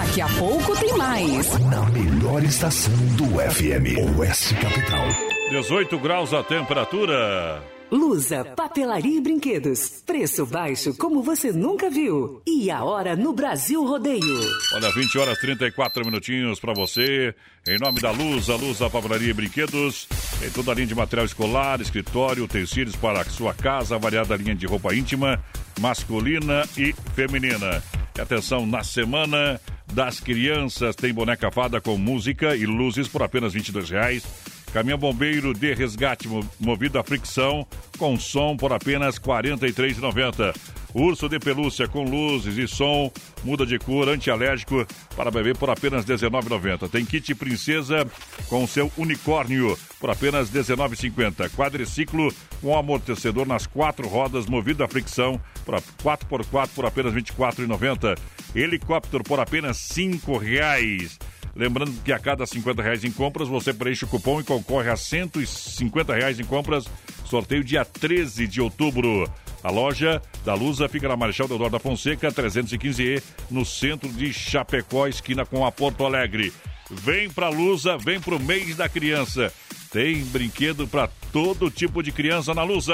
Daqui 0.10 0.22
a 0.22 0.28
pouco 0.39 0.76
tem 0.80 0.98
mais. 0.98 1.60
Na 1.60 1.86
melhor 1.91 2.43
estação 2.43 2.91
do 3.15 3.26
FM, 3.26 4.17
Oeste 4.17 4.56
Capital. 4.56 5.06
18 5.52 6.00
graus 6.00 6.34
a 6.34 6.41
temperatura. 6.41 7.62
Lusa, 7.91 8.43
papelaria 8.43 9.19
e 9.19 9.22
brinquedos. 9.22 10.02
Preço 10.08 10.48
baixo 10.48 10.98
como 10.98 11.22
você 11.22 11.52
nunca 11.52 11.91
viu. 11.91 12.41
E 12.48 12.72
a 12.72 12.84
hora 12.84 13.15
no 13.15 13.34
Brasil 13.34 13.86
Rodeio. 13.86 14.41
Olha, 14.74 14.91
20 14.91 15.19
horas 15.19 15.38
34 15.38 16.04
minutinhos 16.04 16.60
para 16.60 16.74
você. 16.74 17.36
Em 17.67 17.78
nome 17.78 18.02
da 18.02 18.10
Lusa, 18.10 18.56
Lusa 18.56 18.89
Papelaria 18.89 19.30
e 19.30 19.34
Brinquedos. 19.34 20.08
Em 20.43 20.50
toda 20.50 20.72
a 20.72 20.74
linha 20.74 20.88
de 20.88 20.95
material 20.95 21.28
escolar, 21.28 21.82
escritório, 21.82 22.45
utensílios 22.45 22.95
para 22.95 23.22
a 23.22 23.26
sua 23.26 23.54
casa, 23.54 24.00
variada 24.00 24.36
linha 24.36 24.56
de 24.56 24.65
roupa 24.65 24.91
íntima, 24.95 25.39
masculina 25.80 26.67
e 26.76 26.93
feminina. 27.13 27.84
E 28.19 28.21
atenção, 28.21 28.65
na 28.67 28.84
semana 28.84 29.62
das 29.93 30.19
crianças 30.19 30.93
tem 30.93 31.13
boneca 31.13 31.49
fada 31.49 31.79
com 31.79 31.97
música 31.97 32.53
e 32.53 32.65
luzes 32.65 33.08
por 33.08 33.23
apenas 33.23 33.53
22 33.53 33.89
reais. 33.89 34.25
Caminhão 34.73 34.97
bombeiro 34.99 35.53
de 35.53 35.73
resgate 35.73 36.27
mo- 36.27 36.45
movido 36.60 36.99
a 36.99 37.03
fricção 37.03 37.65
com 37.97 38.19
som 38.19 38.58
por 38.58 38.73
apenas 38.73 39.15
R$ 39.15 39.21
43,90. 39.23 40.53
Urso 40.93 41.29
de 41.29 41.39
pelúcia 41.39 41.88
com 41.88 42.03
luzes 42.03 42.58
e 42.58 42.67
som, 42.67 43.12
muda 43.43 43.65
de 43.65 43.77
cor, 43.79 44.10
antialérgico 44.10 44.86
para 45.15 45.32
bebê 45.32 45.53
por 45.53 45.69
apenas 45.69 46.03
R$ 46.03 46.15
19,90. 46.15 46.89
Tem 46.89 47.05
kit 47.05 47.34
princesa 47.36 48.05
com 48.49 48.67
seu 48.67 48.91
unicórnio 48.97 49.77
por 49.99 50.10
apenas 50.10 50.49
R$ 50.49 50.60
19,50. 50.60 51.49
Quadriciclo 51.51 52.34
com 52.62 52.77
amortecedor 52.77 53.47
nas 53.47 53.65
quatro 53.65 54.08
rodas, 54.10 54.45
movido 54.45 54.84
a 54.84 54.88
fricção 54.89 55.39
por 55.69 55.75
a- 55.75 55.82
4x4 56.17 56.69
por 56.73 56.86
apenas 56.86 57.13
R$ 57.13 57.21
24,90. 57.21 58.17
Helicóptero 58.55 59.23
por 59.23 59.39
apenas 59.39 59.77
R$ 59.95 60.03
5,00. 60.03 61.17
Lembrando 61.55 61.91
que 62.03 62.12
a 62.12 62.19
cada 62.19 62.45
50 62.45 62.82
reais 62.82 63.03
em 63.03 63.12
compras, 63.12 63.47
você 63.47 63.73
preenche 63.73 64.05
o 64.05 64.08
cupom 64.08 64.39
e 64.39 64.43
concorre 64.43 64.89
a 64.89 64.95
150 64.95 66.13
reais 66.15 66.39
em 66.39 66.43
compras. 66.45 66.86
Sorteio 67.25 67.63
dia 67.63 67.84
13 67.86 68.47
de 68.47 68.62
outubro. 68.62 69.29
A 69.63 69.69
loja 69.69 70.21
da 70.45 70.53
Lusa 70.53 70.88
fica 70.88 71.08
na 71.08 71.17
Marechal 71.17 71.47
Deodoro 71.47 71.71
da 71.71 71.79
Fonseca, 71.79 72.32
315E, 72.32 73.21
no 73.51 73.65
centro 73.65 74.08
de 74.10 74.32
Chapecó, 74.32 75.05
esquina 75.08 75.45
com 75.45 75.65
a 75.65 75.71
Porto 75.71 76.05
Alegre. 76.05 76.53
Vem 76.89 77.29
pra 77.29 77.49
Lusa, 77.49 77.97
vem 77.97 78.19
pro 78.21 78.39
mês 78.39 78.75
da 78.77 78.88
criança. 78.88 79.51
Tem 79.91 80.23
brinquedo 80.25 80.88
pra 80.88 81.10
todo 81.32 81.71
tipo 81.71 82.04
de 82.04 82.12
criança 82.12 82.54
na 82.54 82.62
Lusa. 82.63 82.93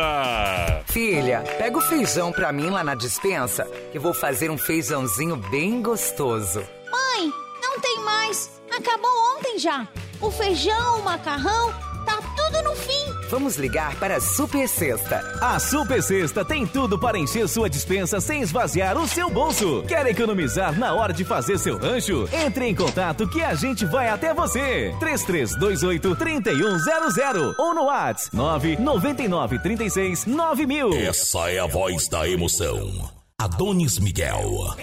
Filha, 0.87 1.43
pega 1.57 1.77
o 1.77 1.81
feijão 1.81 2.31
pra 2.31 2.53
mim 2.53 2.69
lá 2.69 2.85
na 2.85 2.95
dispensa, 2.95 3.65
que 3.91 3.97
eu 3.97 4.01
vou 4.01 4.13
fazer 4.13 4.49
um 4.49 4.57
feijãozinho 4.57 5.35
bem 5.35 5.81
gostoso. 5.81 6.59
Mãe, 6.89 7.31
não 7.61 7.79
tem 7.81 7.99
mais. 7.99 8.49
Acabou 8.71 9.11
ontem 9.35 9.59
já. 9.59 9.85
O 10.21 10.31
feijão, 10.31 10.99
o 10.99 11.03
macarrão, 11.03 11.73
tá 12.05 12.19
tudo 12.35 12.61
no 12.63 12.75
fim. 12.75 13.05
Vamos 13.29 13.55
ligar 13.57 13.95
para 13.95 14.17
a 14.17 14.21
Super 14.21 14.67
Sexta. 14.67 15.21
A 15.41 15.59
Super 15.59 16.01
Sexta 16.01 16.43
tem 16.45 16.65
tudo 16.65 16.97
para 16.99 17.17
encher 17.17 17.47
sua 17.47 17.69
dispensa 17.69 18.19
sem 18.21 18.41
esvaziar 18.41 18.97
o 18.97 19.07
seu 19.07 19.29
bolso. 19.29 19.83
Quer 19.87 20.05
economizar 20.07 20.77
na 20.77 20.93
hora 20.93 21.11
de 21.11 21.25
fazer 21.25 21.57
seu 21.57 21.77
rancho? 21.77 22.29
Entre 22.31 22.67
em 22.67 22.75
contato 22.75 23.27
que 23.27 23.43
a 23.43 23.53
gente 23.55 23.85
vai 23.85 24.07
até 24.09 24.33
você. 24.33 24.93
3328-3100 24.99 27.55
ou 27.57 27.73
no 27.73 27.85
WhatsApp 27.85 28.35
999369000. 28.37 31.07
Essa 31.07 31.49
é 31.51 31.59
a 31.59 31.65
voz 31.67 32.07
da 32.07 32.27
emoção. 32.29 33.09
Adonis 33.37 33.99
Miguel. 33.99 34.75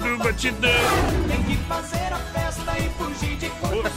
No 0.00 0.18
batidão. 0.18 0.70
Tem 1.28 1.42
que 1.42 1.56
fazer 1.64 2.12
a 2.12 2.18
festa 2.32 2.78
e 2.78 2.88
fugir 2.90 3.36
de 3.36 3.48
conta. 3.50 3.90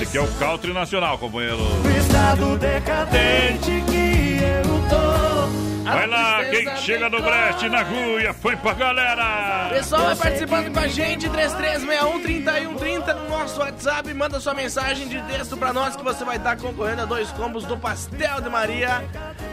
Esse 0.00 0.16
aqui 0.16 0.16
é 0.16 0.22
o 0.22 0.38
Country 0.38 0.72
Nacional, 0.72 1.18
companheiro. 1.18 1.58
No 1.58 1.98
estado 1.98 2.56
decadente 2.56 3.84
que 3.86 4.38
eu 4.42 4.62
tô. 4.88 5.50
Vai 5.84 6.06
lá, 6.06 6.42
quem 6.46 6.74
chega 6.78 7.10
no 7.10 7.20
Brest, 7.20 7.62
na 7.64 7.82
Guia, 7.82 8.32
põe 8.32 8.56
pra 8.56 8.72
galera! 8.72 9.68
Pessoal, 9.68 10.06
vai 10.06 10.16
participando 10.16 10.72
com 10.72 10.80
a 10.80 10.88
gente, 10.88 11.28
3361-3130 11.28 13.14
no 13.14 13.28
nosso 13.28 13.60
WhatsApp. 13.60 14.14
Manda 14.14 14.40
sua 14.40 14.54
mensagem 14.54 15.06
de 15.06 15.20
texto 15.24 15.54
pra 15.58 15.70
nós 15.70 15.94
que 15.96 16.02
você 16.02 16.24
vai 16.24 16.36
estar 16.36 16.56
concorrendo 16.56 17.02
a 17.02 17.04
dois 17.04 17.30
combos 17.32 17.66
do 17.66 17.76
Pastel 17.76 18.40
de 18.40 18.48
Maria. 18.48 19.04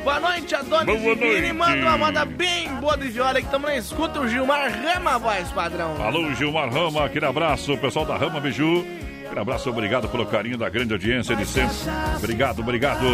Boa 0.05 0.21
noite, 0.21 0.55
Adonis 0.55 0.85
Boa 0.85 1.15
Divine. 1.15 1.41
noite. 1.41 1.53
Manda 1.53 1.81
uma 1.81 1.97
moda 1.97 2.23
bem 2.23 2.69
boa 2.75 2.95
de 2.95 3.09
viola 3.09 3.33
que 3.33 3.47
estamos 3.47 3.67
na 3.67 3.75
escuta. 3.75 4.21
O 4.21 4.29
Gilmar 4.29 4.71
Rama, 4.71 5.15
a 5.15 5.17
voz 5.17 5.51
padrão. 5.51 6.01
Alô, 6.01 6.33
Gilmar 6.35 6.69
Rama, 6.69 7.03
aquele 7.03 7.25
abraço, 7.25 7.77
pessoal 7.79 8.05
da 8.05 8.15
Rama 8.15 8.39
Biju. 8.39 8.85
Aquele 9.27 9.41
abraço, 9.41 9.69
obrigado 9.69 10.07
pelo 10.07 10.25
carinho 10.25 10.57
da 10.57 10.69
grande 10.69 10.93
audiência 10.93 11.35
de 11.35 11.45
sempre. 11.45 11.75
Obrigado, 12.15 12.61
obrigado. 12.61 13.05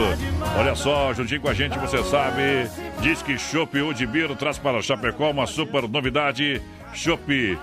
Olha 0.60 0.76
só, 0.76 1.12
juntinho 1.12 1.42
com 1.42 1.50
a 1.50 1.54
gente, 1.56 1.78
você 1.80 2.04
sabe, 2.04 2.70
diz 3.02 3.24
que 3.24 3.36
Chopp 3.36 3.76
Udibir 3.82 4.34
traz 4.36 4.60
para 4.60 4.80
Chapecó 4.82 5.32
uma 5.32 5.48
super 5.48 5.88
novidade. 5.90 6.62
Chopp 6.94 7.58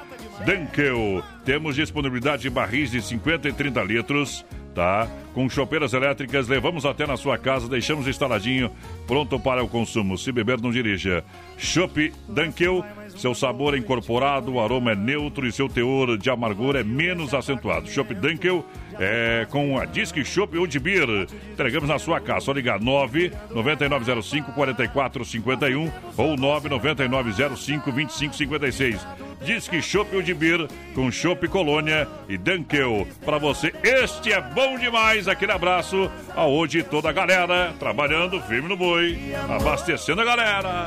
Dunkel. 0.45 1.23
Temos 1.45 1.77
disponibilidade 1.77 2.43
de 2.43 2.51
barris 2.51 2.91
de 2.91 3.01
50 3.01 3.49
e 3.49 3.53
30 3.53 3.83
litros, 3.85 4.45
tá? 4.75 5.09
Com 5.33 5.49
chopeiras 5.49 5.93
elétricas, 5.93 6.49
levamos 6.49 6.85
até 6.85 7.07
na 7.07 7.17
sua 7.17 7.39
casa, 7.39 7.69
deixamos 7.69 8.09
instaladinho, 8.09 8.73
pronto 9.07 9.39
para 9.39 9.63
o 9.63 9.69
consumo. 9.69 10.19
Se 10.19 10.33
beber, 10.33 10.61
não 10.61 10.73
dirija. 10.73 11.23
Chopp 11.57 12.13
Dunkel. 12.29 12.85
Seu 13.17 13.35
sabor 13.35 13.75
é 13.75 13.79
incorporado, 13.79 14.55
o 14.55 14.61
aroma 14.61 14.93
é 14.93 14.97
neutro 14.97 15.47
e 15.47 15.53
seu 15.53 15.69
teor 15.69 16.17
de 16.17 16.31
amargura 16.31 16.81
é 16.81 16.85
menos 16.85 17.35
acentuado. 17.35 17.89
Chopp 17.89 18.15
Dunkel 18.15 18.65
é 18.99 19.47
com 19.51 19.79
a 19.79 19.85
Disque 19.85 20.25
Chopp 20.25 20.57
Udibir. 20.57 21.09
Entregamos 21.53 21.89
na 21.89 21.99
sua 21.99 22.21
casa. 22.21 22.47
Só 22.47 22.53
ligar 22.53 22.81
9 22.81 23.33
9905 23.51 24.53
4451 24.53 25.93
ou 26.17 26.37
99905 26.37 27.93
2556. 27.93 29.07
Disque 29.45 29.83
Chopp 29.83 30.15
Udibir 30.17 30.67
com 30.95 31.11
Chopp 31.11 31.47
Colônia 31.49 32.09
e 32.29 32.37
Dunkel. 32.37 33.07
Para 33.25 33.39
você, 33.39 33.73
este 33.83 34.33
é 34.33 34.41
bom 34.41 34.79
demais. 34.79 35.01
mais 35.11 35.27
aquele 35.29 35.53
abraço 35.53 36.11
aonde 36.37 36.83
toda 36.83 37.09
a 37.09 37.13
galera 37.13 37.75
trabalhando 37.79 38.41
firme 38.43 38.69
no 38.69 38.77
boi, 38.77 39.19
abastecendo 39.49 40.21
a 40.21 40.25
galera. 40.25 40.85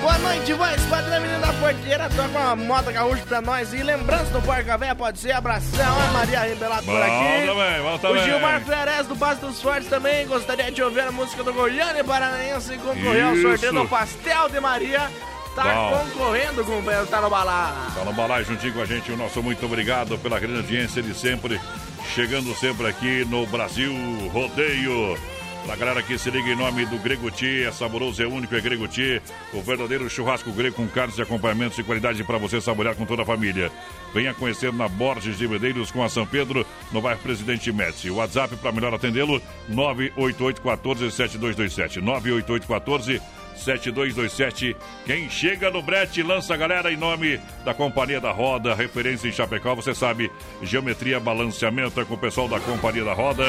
Boa 0.00 0.18
noite, 0.18 0.52
voz 0.52 0.82
padrão, 0.86 1.20
menino 1.20 1.40
da 1.40 1.52
porteira. 1.64 2.08
Toca 2.10 2.28
uma 2.28 2.56
moto 2.56 2.92
gaúcha 2.92 3.22
pra 3.26 3.40
nós. 3.40 3.72
E 3.72 3.82
lembrança 3.82 4.26
do 4.26 4.42
Porca 4.42 4.76
Véia, 4.76 4.94
pode 4.94 5.18
ser. 5.18 5.32
Abração, 5.32 6.00
a 6.08 6.12
Maria 6.12 6.40
Rebelato 6.40 6.84
por 6.84 7.00
aqui. 7.02 7.46
também, 7.46 7.82
bom 7.82 7.94
O 7.94 7.98
também. 7.98 8.24
Gilmar 8.24 8.60
Fleres 8.60 9.06
do 9.06 9.16
Passo 9.16 9.40
dos 9.40 9.62
Fortes 9.62 9.88
também. 9.88 10.26
Gostaria 10.26 10.70
de 10.70 10.82
ouvir 10.82 11.00
a 11.00 11.12
música 11.12 11.42
do 11.42 11.52
Goiânia 11.52 12.04
Paranaense 12.04 12.74
e 12.74 12.78
concorrer 12.78 13.24
ao 13.24 13.36
sorteio 13.36 13.72
do 13.72 13.88
Pastel 13.88 14.48
de 14.50 14.60
Maria. 14.60 15.10
Tá 15.54 15.62
Bom. 15.62 15.98
concorrendo, 16.10 16.64
companheiro. 16.64 17.06
Tá 17.06 17.20
no 17.20 17.30
balá. 17.30 17.72
Tá 17.94 18.04
no 18.04 18.12
balai 18.12 18.44
juntinho 18.44 18.74
com 18.74 18.80
a 18.80 18.86
gente. 18.86 19.10
O 19.12 19.16
nosso 19.16 19.42
muito 19.42 19.64
obrigado 19.64 20.18
pela 20.18 20.38
grande 20.40 20.58
audiência 20.58 21.02
de 21.02 21.14
sempre. 21.14 21.60
Chegando 22.14 22.54
sempre 22.56 22.86
aqui 22.88 23.24
no 23.24 23.46
Brasil 23.46 23.92
Rodeio. 24.32 25.16
Pra 25.66 25.76
galera 25.76 26.02
que 26.02 26.18
se 26.18 26.30
liga 26.30 26.50
em 26.50 26.56
nome 26.56 26.84
do 26.84 26.98
Grego 26.98 27.30
Ti, 27.30 27.64
é 27.64 27.72
saboroso, 27.72 28.22
é 28.22 28.26
único, 28.26 28.54
é 28.54 28.60
Grego 28.60 28.86
Ti. 28.86 29.20
O 29.52 29.62
verdadeiro 29.62 30.10
churrasco 30.10 30.52
grego 30.52 30.76
com 30.76 30.86
carnes 30.86 31.16
e 31.16 31.22
acompanhamentos 31.22 31.76
de 31.76 31.82
qualidade 31.82 32.22
para 32.22 32.36
você 32.36 32.60
saborear 32.60 32.94
com 32.94 33.06
toda 33.06 33.22
a 33.22 33.24
família. 33.24 33.72
Venha 34.12 34.34
conhecer 34.34 34.70
na 34.74 34.86
Borges 34.88 35.38
de 35.38 35.48
Medeiros 35.48 35.90
com 35.90 36.04
a 36.04 36.08
São 36.10 36.26
Pedro, 36.26 36.66
no 36.92 37.00
bairro 37.00 37.20
Presidente 37.20 37.72
Médici. 37.72 38.10
O 38.10 38.16
WhatsApp 38.16 38.54
para 38.56 38.72
melhor 38.72 38.92
atendê-lo, 38.92 39.40
988 39.68 40.60
14 40.60 41.10
7227. 41.10 42.00
988 42.00 42.66
14 42.68 43.22
7227. 43.56 44.76
Quem 45.06 45.28
chega 45.30 45.70
no 45.70 45.82
brete 45.82 46.22
lança 46.22 46.54
a 46.54 46.56
galera 46.56 46.92
em 46.92 46.96
nome 46.96 47.40
da 47.64 47.74
Companhia 47.74 48.20
da 48.20 48.32
Roda, 48.32 48.74
referência 48.74 49.28
em 49.28 49.32
Chapecó, 49.32 49.74
você 49.74 49.94
sabe, 49.94 50.30
geometria, 50.62 51.20
balanceamento 51.20 52.00
é 52.00 52.04
com 52.04 52.14
o 52.14 52.18
pessoal 52.18 52.48
da 52.48 52.60
Companhia 52.60 53.04
da 53.04 53.12
Roda, 53.12 53.44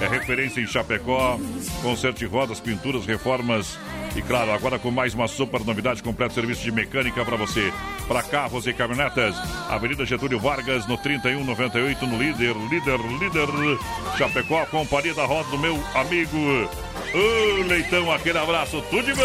é 0.00 0.06
referência 0.06 0.60
em 0.60 0.66
Chapecó, 0.66 1.38
conserto 1.82 2.18
de 2.18 2.26
rodas, 2.26 2.60
pinturas, 2.60 3.06
reformas. 3.06 3.78
E 4.16 4.22
claro, 4.22 4.52
agora 4.52 4.78
com 4.78 4.90
mais 4.90 5.14
uma 5.14 5.28
super 5.28 5.64
novidade, 5.64 6.02
completo 6.02 6.34
serviço 6.34 6.62
de 6.62 6.72
mecânica 6.72 7.24
para 7.24 7.36
você, 7.36 7.72
para 8.06 8.22
carros 8.22 8.66
e 8.66 8.72
caminhonetas, 8.72 9.36
Avenida 9.68 10.04
Getúlio 10.04 10.38
Vargas, 10.40 10.86
no 10.86 10.96
3198, 10.96 12.06
no 12.06 12.18
líder, 12.18 12.56
líder, 12.70 12.98
líder, 13.20 13.48
Chapecó, 14.16 14.64
Companhia 14.66 15.14
da 15.14 15.24
Roda 15.24 15.48
do 15.50 15.58
meu 15.58 15.78
amigo 15.94 16.68
Ô, 17.14 17.62
Leitão, 17.66 18.12
aquele 18.12 18.38
abraço, 18.38 18.82
tudo 18.90 19.02
de 19.02 19.14
bom! 19.14 19.24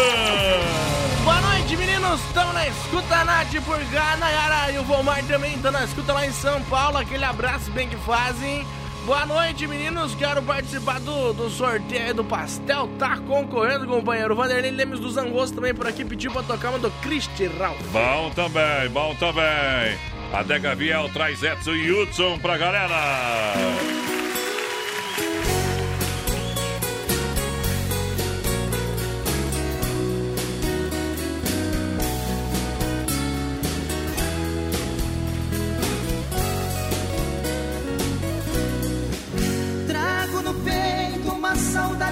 Boa 1.22 1.40
noite, 1.40 1.76
meninos. 1.76 2.20
Estamos 2.26 2.54
na 2.54 2.68
escuta, 2.68 3.24
Nath 3.24 3.54
por 3.64 3.78
cá, 3.92 4.16
Nayara 4.16 4.72
e 4.72 4.78
o 4.78 4.84
Volmar 4.84 5.22
também 5.24 5.54
estão 5.54 5.72
na 5.72 5.84
escuta 5.84 6.12
lá 6.12 6.26
em 6.26 6.32
São 6.32 6.60
Paulo. 6.62 6.98
Aquele 6.98 7.24
abraço 7.24 7.70
bem 7.70 7.88
que 7.88 7.96
fazem. 7.96 8.66
Boa 9.04 9.26
noite, 9.26 9.66
meninos. 9.66 10.14
Quero 10.14 10.42
participar 10.42 10.98
do, 11.00 11.34
do 11.34 11.50
sorteio 11.50 12.14
do 12.14 12.24
pastel. 12.24 12.88
Tá 12.98 13.18
concorrendo, 13.18 13.86
companheiro. 13.86 14.32
O 14.32 14.36
Vanderlei 14.36 14.70
Lemes 14.70 14.98
dos 14.98 15.16
Angos 15.18 15.50
também 15.50 15.74
por 15.74 15.86
aqui 15.86 16.04
pediu 16.04 16.30
pra 16.30 16.42
tocar 16.42 16.70
uma 16.70 16.78
do 16.78 16.90
Cristi 17.02 17.46
Ralph. 17.58 17.80
Bom 17.92 18.30
também, 18.34 18.88
bom 18.90 19.14
também. 19.16 19.98
A 20.32 20.42
Dega 20.42 20.74
Viel 20.74 21.08
traz 21.10 21.42
Edson 21.42 21.72
e 21.72 21.92
Hudson 21.92 22.38
pra 22.38 22.56
galera. 22.56 23.52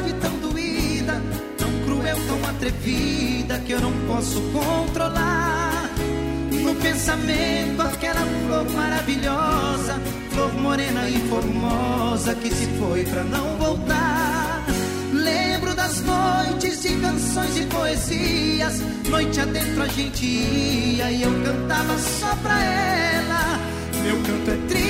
Saudade 0.02 0.12
tão 0.20 0.38
doída, 0.38 1.22
tão 1.56 1.70
cruel, 1.84 2.16
tão 2.26 2.50
atrevida 2.50 3.58
que 3.60 3.72
eu 3.72 3.80
não 3.80 3.92
posso 4.06 4.40
controlar. 4.52 5.90
No 6.50 6.74
pensamento, 6.76 7.80
aquela 7.80 8.20
flor 8.20 8.70
maravilhosa, 8.72 10.00
flor 10.30 10.52
morena 10.54 11.08
e 11.08 11.18
formosa 11.28 12.34
que 12.34 12.50
se 12.50 12.66
foi 12.78 13.04
pra 13.04 13.24
não 13.24 13.56
voltar. 13.56 14.64
Lembro 15.12 15.74
das 15.74 16.00
noites 16.00 16.82
de 16.82 16.96
canções 16.96 17.58
e 17.58 17.66
poesias, 17.66 18.80
noite 19.08 19.40
adentro 19.40 19.82
a 19.82 19.88
gente 19.88 20.24
ia 20.24 21.10
e 21.10 21.22
eu 21.22 21.32
cantava 21.44 21.98
só 21.98 22.34
pra 22.36 22.62
ela. 22.62 23.60
Meu 24.02 24.16
canto 24.16 24.50
é 24.50 24.56
triste 24.68 24.81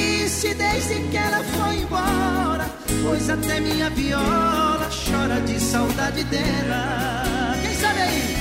desde 0.48 0.94
que 1.08 1.16
ela 1.16 1.42
foi 1.44 1.76
embora, 1.76 2.68
pois 3.02 3.30
até 3.30 3.60
minha 3.60 3.88
viola 3.90 4.88
chora 4.90 5.40
de 5.42 5.60
saudade 5.60 6.24
dela. 6.24 7.54
Quem 7.62 7.74
sabe 7.76 8.00
aí? 8.00 8.34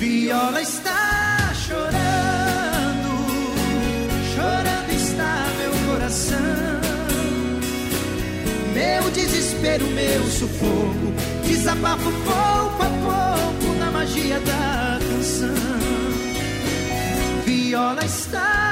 Viola 0.00 0.60
está 0.60 1.52
chorando, 1.54 3.14
chorando 4.34 4.90
está 4.90 5.46
meu 5.58 5.92
coração. 5.92 6.80
Meu 8.74 9.10
desespero, 9.12 9.86
meu 9.86 10.24
sufoco, 10.24 11.14
desabafo 11.46 12.10
pouco 12.10 12.82
a 12.82 12.90
pouco 13.06 13.78
na 13.78 13.92
magia 13.92 14.40
da 14.40 14.98
canção. 15.08 15.54
Viola 17.44 18.04
está 18.04 18.63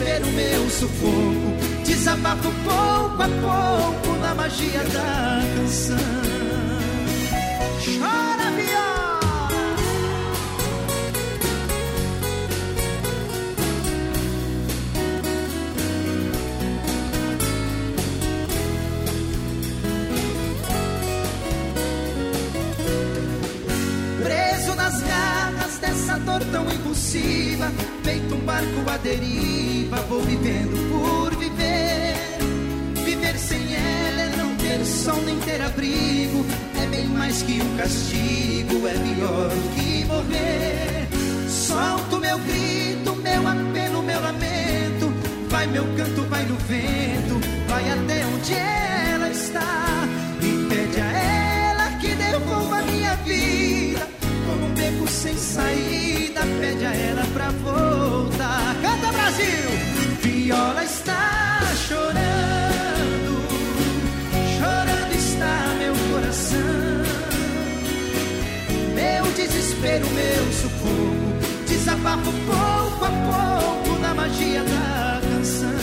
desespero, 0.00 0.26
meu 0.28 0.70
sufoco, 0.70 1.84
desabafo 1.84 2.50
pouco 2.64 3.22
a 3.22 3.28
pouco 3.28 4.18
na 4.20 4.34
magia 4.34 4.82
da 4.84 5.40
canção. 5.56 5.96
Chora, 7.84 8.50
viola! 8.56 9.09
Dor 26.24 26.44
tão 26.52 26.70
impulsiva, 26.70 27.70
feito 28.02 28.34
um 28.34 28.40
barco 28.40 28.90
à 28.90 28.96
deriva, 28.96 29.96
vou 30.08 30.22
vivendo 30.22 30.90
por 30.90 31.36
viver. 31.36 32.14
Viver 33.04 33.38
sem 33.38 33.74
ela 33.74 34.20
é 34.22 34.36
não 34.36 34.54
ter 34.56 34.84
sol 34.84 35.20
nem 35.22 35.38
ter 35.40 35.60
abrigo, 35.62 36.44
é 36.82 36.86
bem 36.86 37.06
mais 37.06 37.42
que 37.42 37.60
um 37.60 37.76
castigo, 37.76 38.86
é 38.86 38.92
pior 38.92 39.50
que 39.74 40.04
morrer. 40.04 41.08
Solto 41.48 42.18
meu 42.18 42.38
grito, 42.38 43.16
meu 43.16 43.46
apelo, 43.46 44.02
meu 44.02 44.20
lamento, 44.20 45.12
vai 45.48 45.66
meu 45.66 45.84
canto, 45.96 46.22
vai 46.28 46.44
no 46.44 46.56
vento, 46.56 47.40
vai 47.68 47.90
até 47.90 48.26
onde 48.26 48.54
ela 48.54 49.30
está 49.30 49.89
sem 55.20 55.36
saída. 55.36 56.40
Pede 56.60 56.86
a 56.86 56.94
ela 56.94 57.26
pra 57.34 57.50
voltar. 57.50 58.74
Canta 58.80 59.12
Brasil! 59.12 59.70
Viola 60.22 60.84
está 60.84 61.60
chorando, 61.86 63.32
chorando 64.56 65.14
está 65.14 65.74
meu 65.78 65.94
coração. 66.10 66.58
Meu 68.94 69.24
desespero, 69.32 70.06
meu 70.10 70.52
sufoco, 70.52 71.66
desabafo 71.68 72.32
pouco 72.46 73.04
a 73.04 73.12
pouco 73.30 73.98
na 74.00 74.14
magia 74.14 74.62
da 74.64 75.20
canção. 75.28 75.80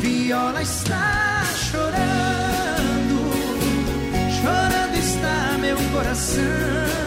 Viola 0.00 0.62
está 0.62 1.42
chorando, 1.70 3.18
chorando 4.42 4.96
está 4.98 5.58
meu 5.58 5.76
coração. 5.92 7.05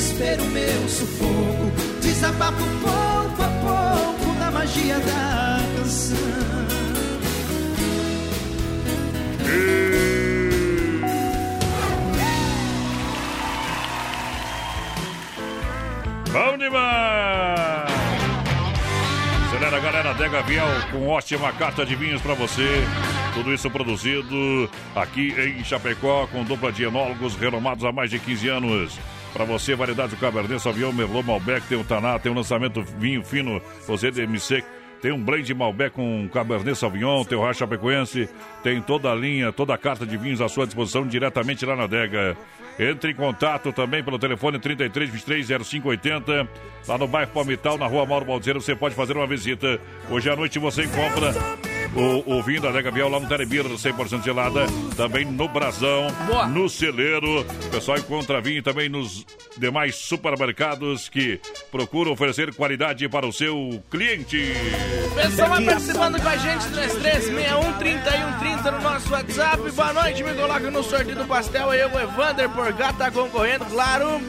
Desespero, 0.00 0.42
meu 0.46 0.88
sufoco, 0.88 2.00
desabafo 2.00 2.64
pouco 2.80 3.42
a 3.42 4.14
pouco 4.16 4.32
na 4.38 4.50
magia 4.50 4.98
da 4.98 5.60
canção. 5.76 6.16
Bom 16.32 16.56
demais! 16.56 17.90
Acelera, 19.48 19.80
galera, 19.80 20.14
Dega 20.14 20.40
Viel 20.44 20.62
com 20.92 21.08
ótima 21.08 21.52
carta 21.52 21.84
de 21.84 21.94
vinhos 21.94 22.22
pra 22.22 22.32
você. 22.32 22.86
Tudo 23.34 23.52
isso 23.52 23.70
produzido 23.70 24.70
aqui 24.96 25.34
em 25.38 25.62
Chapecó 25.62 26.26
com 26.28 26.42
dupla 26.42 26.72
de 26.72 26.84
enólogos 26.84 27.36
renomados 27.36 27.84
há 27.84 27.92
mais 27.92 28.08
de 28.08 28.18
15 28.18 28.48
anos. 28.48 28.98
Pra 29.32 29.44
você, 29.44 29.74
variedade 29.74 30.16
Cabernet 30.16 30.60
Sauvignon, 30.60 30.92
Merlot, 30.92 31.26
Malbec, 31.26 31.66
tem 31.66 31.78
o 31.78 31.84
Taná, 31.84 32.18
tem 32.18 32.32
o 32.32 32.34
lançamento 32.34 32.82
vinho 32.82 33.22
fino, 33.22 33.62
você 33.86 34.10
DMC, 34.10 34.64
tem 35.00 35.12
um 35.12 35.22
blend 35.22 35.54
Malbec 35.54 35.94
com 35.94 36.28
Cabernet 36.32 36.76
Sauvignon, 36.76 37.24
tem 37.24 37.38
o 37.38 37.42
Racha 37.42 37.66
Pecuense, 37.66 38.28
tem 38.62 38.82
toda 38.82 39.10
a 39.10 39.14
linha, 39.14 39.52
toda 39.52 39.72
a 39.72 39.78
carta 39.78 40.04
de 40.04 40.16
vinhos 40.16 40.40
à 40.40 40.48
sua 40.48 40.66
disposição 40.66 41.06
diretamente 41.06 41.64
lá 41.64 41.76
na 41.76 41.84
adega. 41.84 42.36
Entre 42.78 43.12
em 43.12 43.14
contato 43.14 43.72
também 43.72 44.02
pelo 44.02 44.18
telefone 44.18 44.58
33 44.58 45.10
23 45.10 45.46
0580, 45.66 46.48
lá 46.88 46.98
no 46.98 47.06
bairro 47.06 47.30
Palmital, 47.30 47.78
na 47.78 47.86
rua 47.86 48.06
Mauro 48.06 48.24
Baldeiro, 48.24 48.60
você 48.60 48.74
pode 48.74 48.94
fazer 48.94 49.16
uma 49.16 49.26
visita. 49.26 49.78
Hoje 50.10 50.30
à 50.30 50.36
noite 50.36 50.58
você 50.58 50.84
encontra 50.84 51.34
o, 51.94 52.36
o 52.36 52.42
vinho 52.42 52.60
da 52.60 52.68
Adega 52.68 52.90
Biel 52.90 53.08
lá 53.08 53.18
no 53.18 53.28
Telebir, 53.28 53.64
100% 53.64 54.22
gelada, 54.22 54.66
também 54.96 55.24
no 55.24 55.48
Brasão, 55.48 56.06
no 56.50 56.68
Celeiro. 56.68 57.40
O 57.40 57.70
pessoal 57.70 57.98
encontra 57.98 58.40
vinho 58.40 58.62
também 58.62 58.88
nos 58.88 59.24
demais 59.56 59.96
supermercados 59.96 61.08
que 61.08 61.40
procuram 61.70 62.12
oferecer 62.12 62.54
qualidade 62.54 63.08
para 63.08 63.26
o 63.26 63.32
seu 63.32 63.82
cliente. 63.90 64.52
Pessoal, 65.14 65.48
vai 65.48 65.64
participando 65.64 66.20
com 66.20 66.28
a 66.28 66.36
gente, 66.36 66.66
3361 66.68 68.70
no 68.70 68.80
nosso 68.80 69.12
WhatsApp. 69.12 69.70
Boa 69.70 69.92
noite, 69.92 70.22
me 70.22 70.34
coloca 70.34 70.70
no 70.70 70.82
sorteio 70.82 71.16
do 71.16 71.24
pastel. 71.24 71.74
Eu, 71.74 71.90
o 71.90 72.00
Evander 72.00 72.48
Porgat, 72.50 72.96
tá 72.96 73.10
concorrendo, 73.10 73.64
claro. 73.64 74.20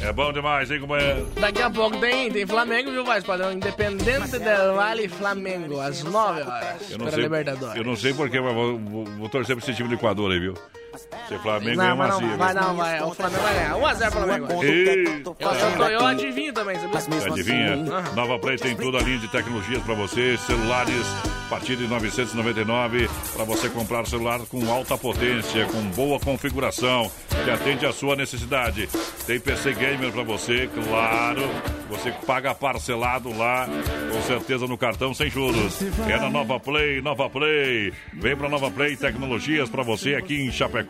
É 0.00 0.12
bom 0.12 0.32
demais, 0.32 0.70
hein, 0.70 0.80
companheiro? 0.80 1.26
Daqui 1.40 1.62
a 1.62 1.70
pouco 1.70 1.98
tem, 1.98 2.30
tem 2.30 2.46
Flamengo, 2.46 2.90
viu, 2.90 3.04
Voz 3.04 3.24
Padrão? 3.24 3.52
Independente 3.52 4.38
del 4.38 4.74
Vale 4.74 5.08
Flamengo, 5.08 5.80
às 5.80 6.02
9 6.04 6.42
horas. 6.42 6.90
Eu 6.90 6.98
não, 6.98 7.10
sei, 7.10 7.22
Libertadores. 7.22 7.76
eu 7.76 7.84
não 7.84 7.96
sei 7.96 8.14
porquê, 8.14 8.40
mas 8.40 8.54
vou, 8.54 8.78
vou, 8.78 9.04
vou 9.04 9.28
torcer 9.28 9.56
pra 9.56 9.64
esse 9.64 9.74
time 9.74 9.88
do 9.88 9.94
Equador 9.94 10.30
aí, 10.30 10.38
viu? 10.38 10.54
Se 10.96 11.38
Flamengo 11.38 11.80
é 11.80 11.86
Não, 11.86 11.94
uma 11.94 12.08
mas 12.08 12.20
não, 12.20 12.36
vai 12.36 12.54
não, 12.54 12.76
vai. 12.76 13.02
O 13.02 13.14
Flamengo 13.14 13.42
vai 13.42 13.54
ganhar. 13.54 13.74
1x0 13.74 14.10
Flamengo. 14.10 14.46
Eu, 14.64 15.36
eu, 15.80 15.90
eu 15.90 16.06
adivinho 16.06 16.52
também, 16.52 16.76
sabia? 16.78 17.26
Adivinha? 17.26 17.76
Nova 18.14 18.38
Play 18.38 18.56
tem 18.56 18.76
toda 18.76 18.98
a 18.98 19.02
linha 19.02 19.18
de 19.18 19.28
tecnologias 19.28 19.82
para 19.82 19.94
você, 19.94 20.36
celulares 20.38 21.06
a 21.46 21.48
partir 21.48 21.76
de 21.76 21.86
999 21.86 23.08
para 23.34 23.44
você 23.44 23.68
comprar 23.68 24.04
celular 24.06 24.40
com 24.50 24.68
alta 24.68 24.98
potência, 24.98 25.64
com 25.66 25.80
boa 25.90 26.18
configuração, 26.18 27.10
que 27.44 27.50
atende 27.50 27.86
à 27.86 27.92
sua 27.92 28.16
necessidade. 28.16 28.88
Tem 29.26 29.38
PC 29.38 29.74
gamer 29.74 30.10
para 30.12 30.24
você, 30.24 30.68
claro. 30.74 31.42
Você 31.88 32.10
paga 32.26 32.52
parcelado 32.52 33.36
lá, 33.36 33.68
com 34.10 34.22
certeza 34.22 34.66
no 34.66 34.76
cartão 34.76 35.14
sem 35.14 35.30
juros. 35.30 35.80
É 36.08 36.18
na 36.18 36.28
Nova 36.28 36.58
Play, 36.58 37.00
Nova 37.00 37.30
Play. 37.30 37.92
Vem 38.12 38.36
para 38.36 38.48
Nova 38.48 38.70
Play 38.70 38.96
Tecnologias 38.96 39.70
para 39.70 39.84
você 39.84 40.16
aqui 40.16 40.34
em 40.40 40.50
Chapecó, 40.50 40.85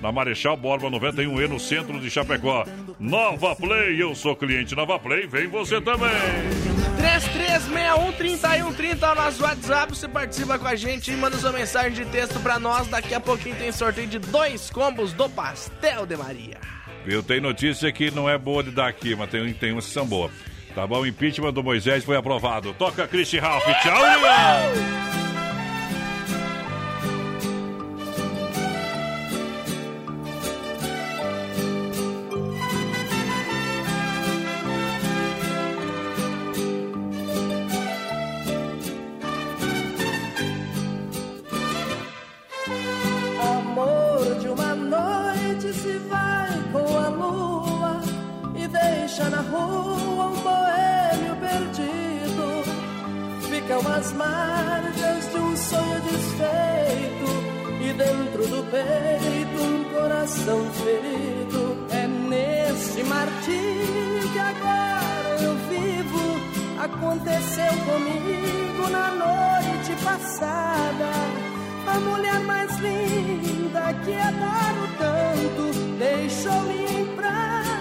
na 0.00 0.12
Marechal 0.12 0.56
Borba 0.56 0.90
91E 0.90 1.48
no 1.48 1.60
centro 1.60 2.00
de 2.00 2.10
Chapecó. 2.10 2.64
Nova 2.98 3.54
Play, 3.56 4.00
eu 4.00 4.14
sou 4.14 4.36
cliente 4.36 4.74
Nova 4.74 4.98
Play, 4.98 5.26
vem 5.26 5.46
você 5.46 5.80
também. 5.80 6.10
3361-3130 6.98 9.02
é 9.02 9.12
o 9.12 9.14
nosso 9.14 9.42
WhatsApp. 9.42 9.96
Você 9.96 10.08
participa 10.08 10.58
com 10.58 10.66
a 10.66 10.74
gente 10.74 11.12
e 11.12 11.16
manda 11.16 11.36
sua 11.36 11.52
mensagem 11.52 11.92
de 11.92 12.04
texto 12.06 12.40
pra 12.40 12.58
nós. 12.58 12.86
Daqui 12.88 13.14
a 13.14 13.20
pouquinho 13.20 13.56
tem 13.56 13.72
sorteio 13.72 14.06
de 14.06 14.18
dois 14.18 14.70
combos 14.70 15.12
do 15.12 15.28
Pastel 15.28 16.06
de 16.06 16.16
Maria. 16.16 16.58
Eu 17.06 17.22
tenho 17.22 17.42
notícia 17.42 17.92
que 17.92 18.10
não 18.10 18.28
é 18.28 18.38
boa 18.38 18.62
de 18.62 18.70
dar 18.70 18.88
aqui, 18.88 19.14
mas 19.14 19.30
tem, 19.30 19.52
tem 19.52 19.72
umas 19.72 19.86
que 19.86 19.92
são 19.92 20.06
boas. 20.06 20.32
Tá 20.74 20.86
bom? 20.86 21.00
O 21.00 21.06
impeachment 21.06 21.52
do 21.52 21.62
Moisés 21.62 22.04
foi 22.04 22.16
aprovado. 22.16 22.72
Toca 22.74 23.06
Christian 23.06 23.42
Ralph. 23.42 23.64
Tchau, 23.82 23.96
Lilian! 23.96 25.23
Deixa 49.14 49.30
na 49.30 49.42
rua 49.42 50.26
um 50.26 50.36
boêmio 50.42 51.36
perdido. 51.36 52.64
Ficam 53.48 53.92
as 53.92 54.12
marcas 54.12 55.30
de 55.30 55.38
um 55.38 55.56
sonho 55.56 56.00
desfeito 56.00 57.28
e 57.80 57.92
dentro 57.92 58.48
do 58.48 58.64
peito 58.72 59.62
um 59.62 59.84
coração 59.94 60.64
ferido. 60.72 61.76
É 61.90 62.08
nesse 62.08 63.04
martírio 63.04 64.32
que 64.32 64.38
agora 64.38 65.42
eu 65.42 65.54
vivo. 65.68 66.82
Aconteceu 66.82 67.72
comigo 67.86 68.90
na 68.90 69.10
noite 69.12 69.94
passada. 70.02 71.10
A 71.86 72.00
mulher 72.00 72.40
mais 72.40 72.76
linda 72.80 73.94
que 74.04 74.12
adoro 74.16 74.88
tanto 74.98 75.72
deixou-me 75.98 77.00
em 77.00 77.06
prantos 77.14 77.73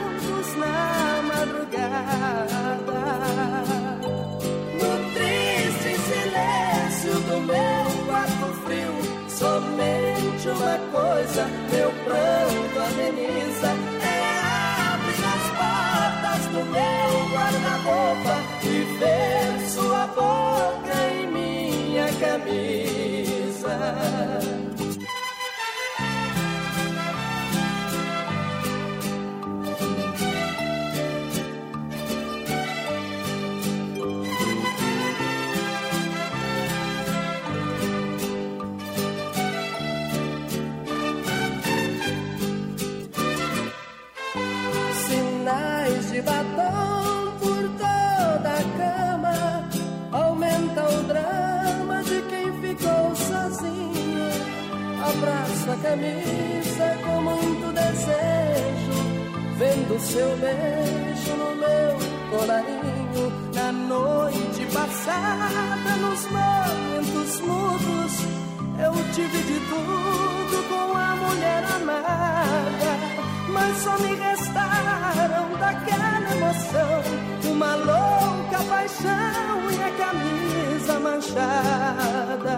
uma 10.53 10.77
coisa 10.91 11.45
meu 11.71 11.91
pranto 12.03 12.79
ameniza. 12.79 13.69
É 14.01 14.19
abrir 14.93 15.23
as 15.33 15.45
portas 15.57 16.43
do 16.47 16.61
meu 16.71 17.11
guarda-roupa 17.31 18.35
e 18.63 18.75
ver 18.99 19.69
sua 19.69 20.07
boca 20.07 20.95
em 21.11 21.27
minha 21.27 22.07
camisa. 22.19 23.75
Abraço 55.13 55.71
a 55.71 55.75
camisa 55.77 56.97
com 57.03 57.21
muito 57.21 57.71
desejo, 57.73 58.97
vendo 59.57 59.99
seu 59.99 60.37
beijo 60.37 61.33
no 61.37 61.55
meu 61.55 61.97
colarinho. 62.31 63.31
Na 63.53 63.71
noite 63.71 64.65
passada, 64.73 65.95
nos 66.01 66.25
momentos 66.31 67.39
mudos, 67.41 68.13
Eu 68.79 68.93
tive 69.13 69.37
de 69.37 69.59
tudo 69.69 70.63
com 70.67 70.97
a 70.97 71.15
mulher 71.15 71.63
amada, 71.75 72.91
mas 73.49 73.77
só 73.77 73.97
me 73.99 74.15
restaram 74.15 75.55
daquela 75.59 76.21
emoção 76.31 77.03
uma 77.51 77.75
louca 77.75 78.63
paixão 78.67 79.71
e 79.71 79.83
a 79.83 79.91
camisa 79.91 80.99
manchada. 80.99 82.57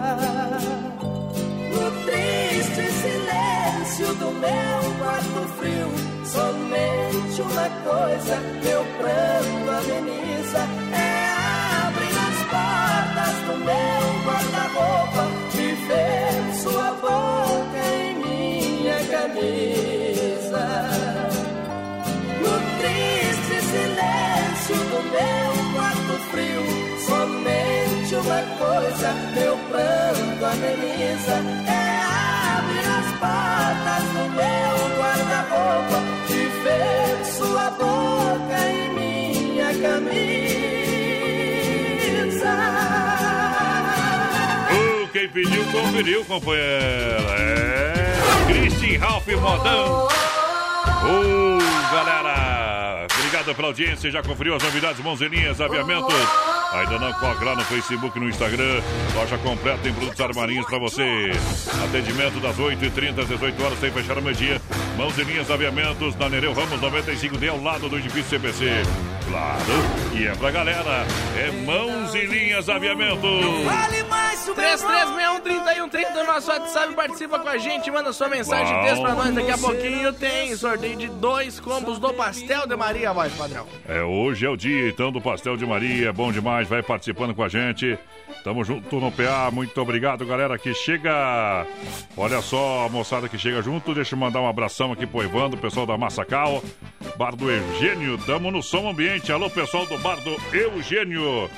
Triste 2.06 2.84
silêncio 3.02 4.14
do 4.14 4.30
meu 4.30 4.94
quarto 5.00 5.48
frio, 5.58 5.88
somente 6.24 7.42
uma 7.42 7.68
coisa 7.82 8.36
meu 8.62 8.84
pranto 8.98 9.70
ameniza. 9.70 10.62
É 10.92 11.04
abrir 11.86 12.16
as 12.28 12.38
portas 12.52 13.36
do 13.46 13.54
meu 13.64 14.04
guarda-roupa 14.24 15.24
e 15.54 15.74
ver 15.86 16.36
sua 16.62 16.90
boca 16.92 17.82
em 17.92 18.14
minha 18.22 18.98
camisa. 19.10 20.64
No 22.40 22.54
triste 22.78 23.56
silêncio 23.66 24.78
do 24.90 25.00
meu 25.10 25.50
quarto 25.74 26.14
frio, 26.30 26.62
somente 27.04 28.14
uma 28.14 28.42
coisa 28.58 29.08
meu 29.34 29.56
pranto 29.70 30.44
ameniza. 30.44 31.36
É 31.68 31.85
abrir 33.16 33.22
as 33.22 33.22
portas 33.22 34.04
do 34.12 34.28
meu 34.30 34.76
guarda-roupa 34.98 36.02
e 36.28 36.46
ver 36.62 37.24
sua 37.24 37.70
boca 37.70 38.68
em 38.68 38.90
minha 38.90 39.66
camisa. 39.66 40.16
Uh, 44.70 45.08
quem 45.12 45.28
pediu, 45.28 45.64
conferiu, 45.66 46.24
companheira. 46.24 47.34
É. 47.38 48.14
Christian 48.46 49.00
Ralph 49.00 49.26
Modão. 49.28 50.08
Ô, 51.04 51.58
galera! 51.92 53.06
Obrigado 53.18 53.54
pela 53.54 53.68
audiência. 53.68 54.10
Já 54.10 54.22
conferiu 54.22 54.54
as 54.54 54.62
novidades, 54.62 55.02
mãozinhas, 55.02 55.60
aviamentos? 55.60 56.14
Ainda 56.76 56.98
não 56.98 57.12
corre 57.14 57.42
lá 57.42 57.56
no 57.56 57.64
Facebook 57.64 58.18
e 58.18 58.20
no 58.20 58.28
Instagram. 58.28 58.82
Loja 59.14 59.38
completa 59.38 59.88
em 59.88 59.94
produtos 59.94 60.20
armarinhos 60.20 60.66
pra 60.66 60.78
você. 60.78 61.32
Atendimento 61.84 62.38
das 62.40 62.56
8h30 62.56 63.20
às 63.20 63.28
18 63.28 63.64
horas, 63.64 63.78
sem 63.80 63.90
fechar 63.90 64.18
o 64.18 64.22
meio-dia. 64.22 64.60
Mãos 64.96 65.16
e 65.16 65.24
linhas, 65.24 65.50
aviamentos 65.50 66.14
na 66.16 66.28
Nereu 66.28 66.52
Ramos 66.52 66.78
95D, 66.78 67.48
ao 67.48 67.62
lado 67.62 67.88
do 67.88 67.98
edifício 67.98 68.38
CPC. 68.38 69.15
Claro, 69.28 69.60
e 70.14 70.26
é 70.26 70.34
pra 70.34 70.50
galera. 70.50 71.06
É 71.36 71.50
mãos 71.64 72.14
e 72.14 72.26
linhas, 72.26 72.68
aviamentos. 72.68 73.64
Vale 73.64 74.02
mais 74.04 74.48
o 74.48 74.54
meu 74.54 75.40
3361 75.40 76.14
no 76.14 76.24
nosso 76.24 76.50
WhatsApp, 76.50 76.94
participa 76.94 77.38
com 77.38 77.48
a 77.48 77.58
gente, 77.58 77.90
manda 77.90 78.12
sua 78.12 78.28
mensagem 78.28 78.74
de 78.76 78.88
texto 78.88 79.02
pra 79.02 79.14
nós. 79.14 79.34
Daqui 79.34 79.50
a 79.50 79.58
pouquinho 79.58 80.12
tem 80.12 80.54
sorteio 80.56 80.96
de 80.96 81.08
dois 81.08 81.58
combos 81.58 81.98
do 81.98 82.12
Pastel 82.14 82.66
de 82.66 82.76
Maria, 82.76 83.12
voz 83.12 83.32
padrão. 83.34 83.66
É, 83.88 84.02
hoje 84.02 84.46
é 84.46 84.48
o 84.48 84.56
dia, 84.56 84.88
então, 84.88 85.10
do 85.10 85.20
Pastel 85.20 85.56
de 85.56 85.66
Maria. 85.66 86.12
Bom 86.12 86.30
demais, 86.30 86.68
vai 86.68 86.82
participando 86.82 87.34
com 87.34 87.42
a 87.42 87.48
gente. 87.48 87.98
Tamo 88.44 88.64
junto 88.64 89.00
no 89.00 89.10
PA. 89.10 89.50
Muito 89.52 89.80
obrigado, 89.80 90.24
galera, 90.24 90.56
que 90.58 90.72
chega. 90.74 91.66
Olha 92.16 92.40
só, 92.40 92.86
a 92.86 92.88
moçada 92.88 93.28
que 93.28 93.38
chega 93.38 93.60
junto. 93.62 93.94
Deixa 93.94 94.14
eu 94.14 94.18
mandar 94.18 94.40
um 94.40 94.48
abração 94.48 94.92
aqui 94.92 95.06
pro 95.06 95.22
Evandro, 95.22 95.58
pessoal 95.58 95.86
da 95.86 95.98
Massacal. 95.98 96.62
Bar 97.16 97.34
do 97.34 97.50
Eugênio, 97.50 98.18
tamo 98.18 98.50
no 98.50 98.62
som 98.62 98.88
ambiente. 98.88 99.15
Alô, 99.32 99.48
pessoal 99.48 99.86
do 99.86 99.96
Bar 99.98 100.20
do 100.20 100.36
Eugênio. 100.54 101.50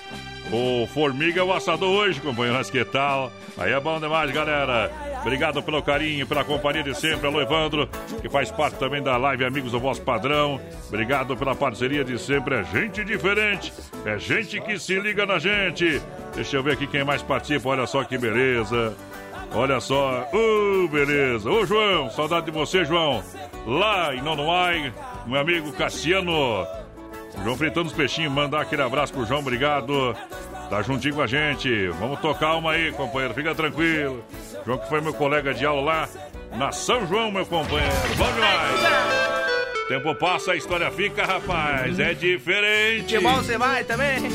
O 0.53 0.87
Formiga 0.87 1.41
é 1.41 1.43
o 1.43 1.53
assador 1.53 1.91
hoje, 1.91 2.21
companheiro. 2.21 2.65
Que 2.71 2.85
tal? 2.85 3.33
Aí 3.59 3.73
é 3.73 3.81
bom 3.81 3.99
demais, 3.99 4.31
galera. 4.31 4.91
Obrigado 5.21 5.61
pelo 5.63 5.83
carinho, 5.83 6.25
pela 6.27 6.45
companhia 6.45 6.85
de 6.85 6.95
sempre. 6.95 7.27
Alô, 7.27 7.41
Evandro, 7.41 7.89
que 8.23 8.29
faz 8.29 8.51
parte 8.51 8.79
também 8.79 9.03
da 9.03 9.17
live 9.17 9.45
Amigos 9.45 9.73
do 9.73 9.81
Vosso 9.81 10.01
Padrão. 10.03 10.61
Obrigado 10.87 11.37
pela 11.37 11.55
parceria 11.55 12.05
de 12.05 12.17
sempre. 12.19 12.55
É 12.55 12.65
gente 12.65 13.05
diferente. 13.05 13.73
É 14.07 14.19
gente 14.19 14.61
que 14.61 14.79
se 14.79 14.99
liga 15.01 15.27
na 15.27 15.39
gente. 15.39 16.01
Deixa 16.35 16.57
eu 16.57 16.63
ver 16.63 16.75
aqui 16.75 16.87
quem 16.87 17.05
mais 17.05 17.23
participa. 17.23 17.69
Olha 17.71 17.87
só 17.87 18.05
que 18.05 18.17
beleza. 18.17 18.97
Olha 19.53 19.81
só. 19.81 20.29
Uh, 20.33 20.89
beleza. 20.89 21.51
Ô, 21.51 21.67
João, 21.67 22.09
saudade 22.11 22.47
de 22.47 22.53
você, 22.53 22.85
João. 22.85 23.23
Lá 23.67 24.15
em 24.15 24.23
Nonoai, 24.23 24.93
meu 25.27 25.41
amigo 25.41 25.73
Cassiano. 25.73 26.67
João 27.43 27.57
fritando 27.57 27.89
os 27.89 27.93
peixinhos, 27.93 28.33
mandar 28.33 28.63
aquele 28.63 28.83
abraço 28.83 29.13
pro 29.13 29.25
João, 29.25 29.41
obrigado. 29.41 30.15
Tá 30.69 30.83
juntinho 30.83 31.15
com 31.15 31.23
a 31.23 31.27
gente. 31.27 31.89
Vamos 31.99 32.21
tocar 32.21 32.57
uma 32.57 32.73
aí, 32.73 32.93
companheiro, 32.93 33.35
fica 33.35 33.55
tranquilo. 33.55 34.25
João 34.67 34.79
que 34.79 34.89
foi 34.89 35.01
meu 35.01 35.15
colega 35.15 35.55
de 35.55 35.65
aula 35.65 35.81
lá 35.81 36.09
na 36.57 36.73
São 36.73 37.07
João, 37.07 37.31
meu 37.31 37.47
companheiro. 37.47 37.95
Bom 38.17 38.33
demais. 38.33 39.19
Tempo 39.89 40.15
passa, 40.15 40.53
a 40.53 40.57
história 40.57 40.91
fica, 40.91 41.25
rapaz. 41.25 41.99
É 41.99 42.13
diferente. 42.13 43.07
Que 43.07 43.19
bom 43.19 43.37
você 43.37 43.57
vai 43.57 43.85
também? 43.85 44.31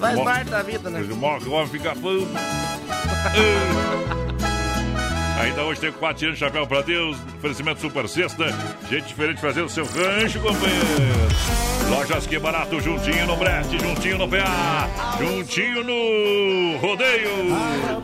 Faz 0.00 0.20
parte 0.20 0.50
da 0.50 0.62
vida, 0.62 0.88
né? 0.88 1.00
O 1.46 1.50
homem 1.50 1.68
fica 1.68 1.94
fã. 1.94 2.18
Ainda 5.40 5.64
hoje 5.64 5.80
tem 5.80 5.92
quatro 5.92 6.18
tirando 6.18 6.36
chapéu 6.36 6.66
pra 6.66 6.80
Deus. 6.80 7.16
Oferecimento 7.38 7.80
super 7.80 8.08
sexta. 8.08 8.46
Gente 8.88 9.08
diferente 9.08 9.40
fazendo 9.40 9.68
seu 9.68 9.84
rancho, 9.84 10.40
companheiro. 10.40 10.84
Lojas 11.90 12.26
que 12.26 12.38
barato, 12.38 12.80
juntinho 12.80 13.26
no 13.26 13.36
Brete, 13.36 13.78
juntinho 13.78 14.16
no 14.18 14.28
PA, 14.28 14.88
juntinho 15.18 15.84
no 15.84 16.78
rodeio. 16.78 17.30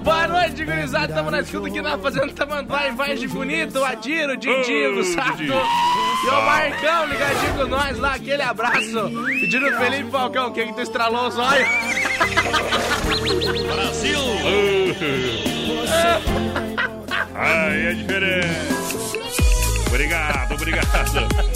Boa 0.02 0.28
noite, 0.28 0.64
gurizada. 0.64 1.14
Tamo 1.14 1.30
na 1.30 1.40
escuta 1.40 1.68
aqui 1.68 1.80
na 1.80 1.96
Fazenda 1.96 2.32
Tamanduá, 2.32 2.88
em 2.88 2.94
Vargem 2.94 3.28
Bonito, 3.28 3.78
o 3.78 3.84
Adiro, 3.84 4.34
o 4.34 4.36
Dindinho, 4.36 4.96
Ô, 4.96 5.00
o 5.00 5.04
Sato 5.04 5.42
e 5.42 5.50
o 5.50 6.42
Marcão 6.42 7.06
ligadinho 7.06 7.54
com 7.56 7.66
nós 7.66 7.98
lá. 7.98 8.14
Aquele 8.14 8.42
abraço. 8.42 9.10
Pedindo 9.40 9.66
o 9.66 9.78
Felipe 9.78 10.10
Falcão, 10.10 10.48
o 10.48 10.52
que 10.52 10.66
que 10.66 10.74
tu 10.74 10.80
estralou 10.82 11.28
os 11.28 11.38
olhos? 11.38 11.68
Brasil! 13.74 14.20
Ai, 17.43 17.86
é 17.86 17.95
diferente. 17.95 18.80
Obrigado, 19.86 20.55
obrigado. 20.55 20.86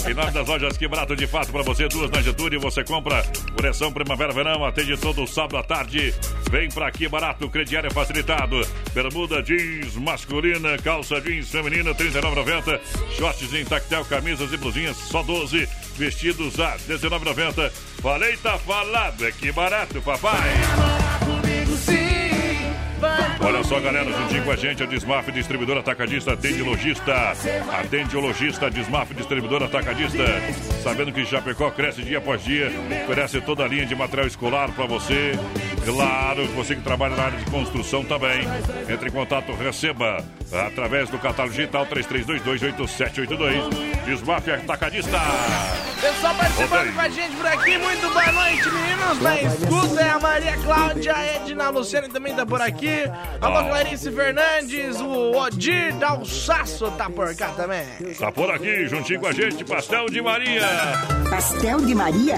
Em 0.09 0.15
nome 0.15 0.31
das 0.33 0.49
lojas 0.49 0.77
Que 0.77 0.89
Barato 0.89 1.15
de 1.15 1.27
Fato, 1.27 1.53
para 1.53 1.63
você, 1.63 1.87
duas 1.89 2.11
na 2.11 2.23
Getúlio, 2.23 2.59
você 2.59 2.83
compra 2.83 3.23
coleção 3.55 3.93
Primavera-Verão, 3.93 4.65
atende 4.65 4.97
todo 4.97 5.27
sábado 5.27 5.59
à 5.59 5.63
tarde. 5.63 6.15
Vem 6.51 6.71
pra 6.71 6.89
aqui, 6.89 7.07
barato, 7.07 7.49
crediário 7.51 7.93
facilitado. 7.93 8.67
Bermuda 8.95 9.43
jeans 9.43 9.95
masculina, 9.97 10.79
calça 10.79 11.21
jeans 11.21 11.51
feminina, 11.51 11.93
R$ 11.93 11.97
39,90. 11.97 12.81
Shorts 13.17 13.55
em 13.55 13.65
tactel, 13.65 14.05
camisas 14.07 14.53
e 14.53 14.57
blusinhas, 14.57 14.97
só 14.97 15.23
12. 15.23 15.69
Vestidos 15.97 16.59
a 16.61 16.71
R$ 16.71 16.79
19,90. 16.89 17.71
Falei, 18.01 18.37
tá 18.39 18.59
falado, 18.59 19.27
é 19.27 19.33
que 19.33 19.53
barato, 19.53 20.01
papai. 20.01 21.04
Olha 23.41 23.63
só, 23.63 23.79
galera, 23.81 24.11
juntinho 24.11 24.45
com 24.45 24.51
a 24.51 24.57
gente, 24.57 24.83
a 24.83 24.87
Desmaf 24.87 25.31
Distribuidora 25.31 25.81
Atacadista 25.81 26.33
atende 26.33 26.63
lojista. 26.63 27.33
Atende 27.79 28.17
o 28.17 28.21
lojista, 28.21 28.71
Desmaf 28.71 29.13
Distribuidora 29.15 29.67
Atacadista. 29.67 30.25
Sabendo 30.83 31.13
que 31.13 31.25
Chapecó 31.25 31.71
cresce 31.71 32.03
dia 32.03 32.19
após 32.19 32.43
dia, 32.43 32.73
oferece 33.05 33.41
toda 33.41 33.65
a 33.65 33.69
linha 33.69 33.87
de 33.87 33.95
material 33.95 34.27
escolar 34.27 34.71
para 34.73 34.87
você. 34.87 35.39
Claro, 35.85 36.47
você 36.49 36.75
que 36.75 36.81
trabalha 36.81 37.15
na 37.17 37.25
área 37.25 37.39
de 37.39 37.45
construção 37.51 38.03
também. 38.05 38.47
Entre 38.89 39.09
em 39.09 39.13
contato, 39.13 39.53
receba 39.53 40.25
através 40.67 41.11
do 41.11 41.19
catálogo 41.19 41.55
digital 41.55 41.87
33228782. 41.87 44.05
Desmaf 44.05 44.51
Atacadista. 44.51 45.19
Pessoal 46.01 46.35
participando 46.35 46.93
com 46.95 47.01
a 47.01 47.09
gente 47.09 47.37
por 47.37 47.47
aqui, 47.47 47.79
muito 47.79 48.11
boa 48.11 48.33
noite, 48.33 48.69
meninos. 48.71 49.21
Na 49.23 49.41
escuta 49.43 50.01
é 50.03 50.11
a 50.11 50.19
Maria 50.19 50.57
Cláudia, 50.59 51.17
a 51.17 51.25
Edna 51.25 51.71
Luciane 51.71 52.09
também 52.09 52.35
tá 52.35 52.45
por 52.45 52.61
aqui. 52.61 52.94
Alô, 53.41 53.65
Clarice 53.69 54.11
Fernandes, 54.11 55.01
o 55.01 55.33
Odir 55.37 55.95
Dalsaço 55.97 56.91
tá 56.93 57.11
por 57.11 57.35
cá 57.37 57.49
também. 57.49 57.85
Tá 58.19 58.33
por 58.33 58.51
aqui, 58.51 58.87
juntinho 58.89 59.21
com 59.21 59.27
a 59.27 59.33
gente, 59.33 59.65
Pastel 59.65 60.07
de 60.07 60.23
Maria. 60.23 60.67
Pastel 61.31 61.81
de 61.81 61.95
Maria? 61.95 62.37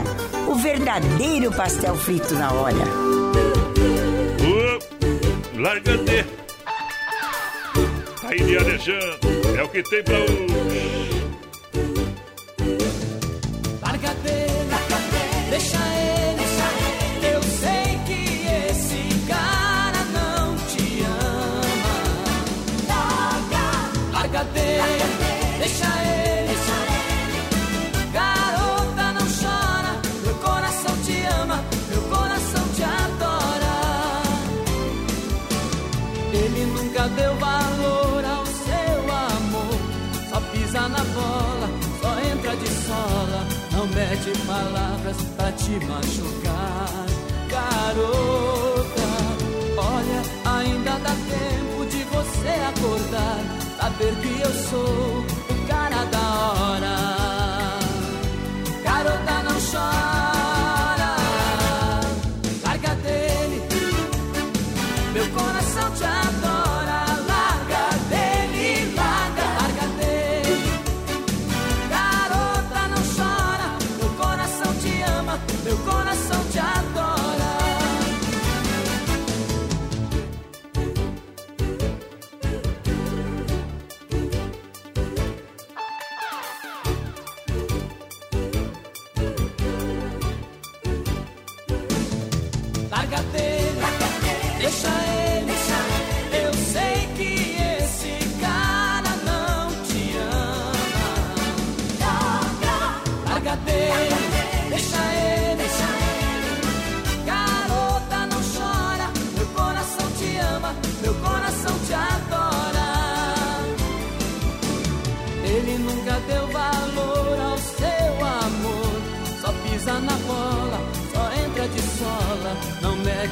O 0.48 0.54
verdadeiro 0.54 1.52
pastel 1.52 1.96
frito 1.96 2.34
na 2.34 2.52
hora. 2.52 2.76
Uh, 4.40 5.60
Largante. 5.60 6.24
Aí 8.24 8.40
de 8.42 8.58
Alexandre, 8.58 9.18
é 9.56 9.62
o 9.62 9.68
que 9.68 9.82
tem 9.84 10.02
pra 10.02 10.18
hoje. 10.18 10.46
Larga 13.82 14.14
dele, 14.14 14.76
deixa 15.50 15.76
ele, 15.76 15.95
palavras 44.56 45.16
pra 45.36 45.52
te 45.52 45.72
machucar. 45.86 47.06
Garota, 47.48 49.08
olha, 49.76 50.20
ainda 50.58 50.92
dá 51.04 51.14
tempo 51.34 51.86
de 51.86 52.02
você 52.04 52.54
acordar. 52.72 53.40
Saber 53.80 54.14
que 54.22 54.40
eu 54.40 54.52
sou 54.70 55.24
o 55.50 55.68
cara 55.68 56.04
da 56.06 56.26
hora. 56.60 56.96
Garota, 58.82 59.42
não 59.44 59.60
chora. 59.70 60.15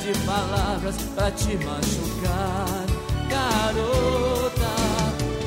Mede 0.04 0.18
palavras 0.26 0.96
pra 1.14 1.30
te 1.30 1.56
machucar. 1.64 2.84
Garota, 3.26 4.72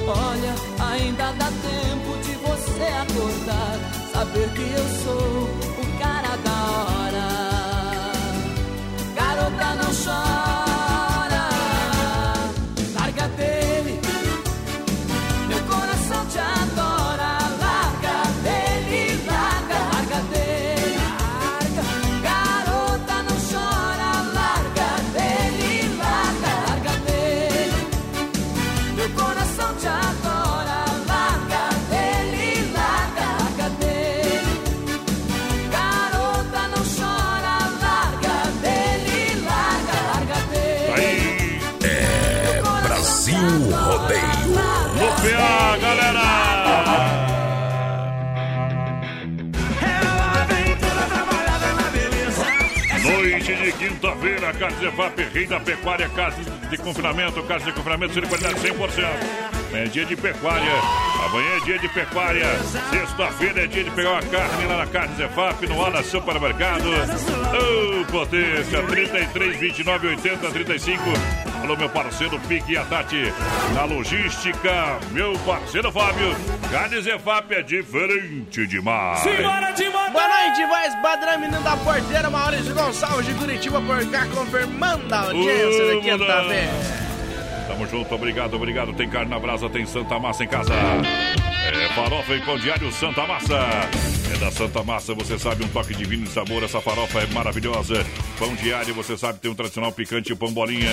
olha, 0.08 0.56
ainda 0.92 1.32
dá 1.34 1.46
tempo 1.46 2.18
de 2.24 2.34
você 2.38 2.84
acordar. 2.84 3.78
Saber 4.12 4.50
que 4.54 4.62
eu 4.62 4.88
sou 5.04 5.47
Casa 54.78 54.92
Zefap, 54.92 55.24
rei 55.34 55.48
da 55.48 55.60
pecuária, 55.60 56.08
casa 56.10 56.38
de 56.70 56.78
confinamento, 56.78 57.42
casa 57.44 57.66
de 57.66 57.72
confinamento, 57.72 58.22
de 58.22 58.28
qualidade 58.28 58.60
100%. 58.60 59.06
É 59.74 59.84
dia 59.86 60.06
de 60.06 60.16
pecuária, 60.16 60.72
amanhã 61.26 61.58
é 61.58 61.66
dia 61.66 61.80
de 61.80 61.90
pecuária, 61.90 62.46
sexta-feira 62.92 63.64
é 63.64 63.68
dia 63.68 63.84
de 63.84 63.92
pegar 63.92 64.12
uma 64.12 64.22
carne 64.22 64.66
lá 64.66 64.78
na 64.78 64.88
Casa 64.88 65.16
Zefap, 65.16 65.68
no 65.68 65.84
Ala 65.84 66.04
Supermercado. 66.04 66.86
Ô, 66.90 68.06
potência, 68.06 68.84
33, 68.84 69.58
29, 69.58 70.08
80, 70.08 70.52
35. 70.52 71.47
Alô, 71.68 71.76
meu 71.76 71.90
parceiro 71.90 72.40
Pique 72.48 72.72
e 72.72 72.78
a 72.78 72.86
Tati, 72.86 73.22
na 73.76 73.84
logística, 73.84 74.98
meu 75.12 75.38
parceiro 75.40 75.92
Fábio. 75.92 76.34
Carne 76.72 77.02
Zefap 77.02 77.54
é 77.54 77.62
diferente 77.62 78.66
demais. 78.66 79.22
Boa 79.22 80.30
noite, 80.30 80.66
voz 80.66 80.96
padrão, 81.02 81.38
menino 81.38 81.62
da 81.62 81.76
porteira, 81.76 82.30
Maurício 82.30 82.74
Gonçalves 82.74 83.26
de 83.26 83.34
Curitiba 83.34 83.82
por 83.82 84.10
cá, 84.10 84.26
confirmando 84.28 85.14
a 85.14 85.20
audiência 85.24 85.84
Ô, 85.84 85.96
da 85.96 86.02
quinta-feira. 86.02 86.72
Tamo 87.68 87.86
junto, 87.86 88.16
obrigado, 88.16 88.54
obrigado. 88.54 88.94
Tem 88.94 89.10
carne 89.10 89.30
na 89.30 89.38
brasa, 89.38 89.70
tem 89.70 89.86
Santa 89.86 90.18
Massa 90.18 90.46
em 90.46 90.48
casa. 90.48 90.74
É 90.74 91.90
farofa 91.90 92.34
e 92.34 92.40
pão 92.46 92.58
diário 92.58 92.90
Santa 92.94 93.28
Massa. 93.28 93.60
É 94.34 94.38
da 94.38 94.50
Santa 94.52 94.84
Massa, 94.84 95.14
você 95.14 95.38
sabe, 95.38 95.66
um 95.66 95.68
toque 95.68 95.94
divino 95.94 96.24
de 96.24 96.30
sabor. 96.30 96.64
Essa 96.64 96.80
farofa 96.80 97.20
é 97.20 97.26
maravilhosa. 97.28 98.06
Pão 98.40 98.56
diário, 98.56 98.94
você 98.94 99.18
sabe, 99.18 99.40
tem 99.40 99.52
um 99.52 99.56
tradicional 99.56 99.92
picante 99.92 100.32
e 100.32 100.36
pão 100.36 100.50
bolinha. 100.50 100.92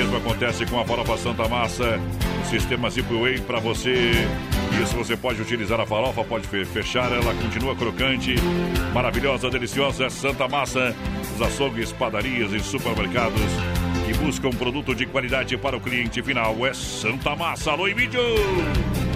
O 0.00 0.02
mesmo 0.02 0.16
acontece 0.16 0.64
com 0.64 0.80
a 0.80 0.84
farofa 0.86 1.18
Santa 1.18 1.46
Massa. 1.46 2.00
O 2.42 2.48
sistema 2.48 2.88
Zip 2.88 3.12
Way 3.12 3.40
para 3.40 3.60
você. 3.60 4.12
Isso 4.82 4.96
você 4.96 5.14
pode 5.14 5.42
utilizar 5.42 5.78
a 5.78 5.84
farofa, 5.84 6.24
pode 6.24 6.48
fe- 6.48 6.64
fechar, 6.64 7.12
ela 7.12 7.34
continua 7.34 7.76
crocante, 7.76 8.34
maravilhosa, 8.94 9.50
deliciosa. 9.50 10.06
É 10.06 10.08
Santa 10.08 10.48
Massa, 10.48 10.96
os 11.36 11.42
açougues, 11.42 11.92
padarias 11.92 12.50
e 12.52 12.60
supermercados 12.60 13.42
que 14.06 14.14
buscam 14.14 14.48
um 14.48 14.52
produto 14.52 14.94
de 14.94 15.04
qualidade 15.04 15.54
para 15.58 15.76
o 15.76 15.80
cliente 15.80 16.22
final. 16.22 16.66
É 16.66 16.72
Santa 16.72 17.36
Massa. 17.36 17.72
Alô, 17.72 17.86
Emílio! 17.86 18.22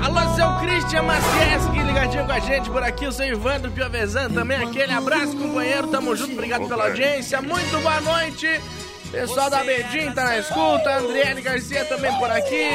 Alô, 0.02 0.34
seu 0.34 0.50
Christian 0.58 1.02
Macieski, 1.04 1.78
ligadinho 1.82 2.26
com 2.26 2.32
a 2.32 2.38
gente 2.40 2.68
por 2.68 2.82
aqui, 2.82 3.06
o 3.06 3.12
seu 3.12 3.26
Ivandro 3.26 3.70
Piovesan 3.70 4.28
também, 4.28 4.58
aquele 4.62 4.92
abraço, 4.92 5.34
companheiro, 5.34 5.88
tamo 5.88 6.14
junto, 6.14 6.32
obrigado 6.34 6.68
pela 6.68 6.88
audiência, 6.88 7.40
muito 7.40 7.80
boa 7.80 8.00
noite, 8.02 8.46
pessoal 9.14 9.48
da 9.50 9.62
Bedim 9.62 10.10
tá 10.12 10.24
na 10.24 10.38
escuta, 10.38 10.98
Andriele 10.98 11.40
Garcia 11.40 11.84
também 11.84 12.12
por 12.18 12.30
aqui, 12.30 12.68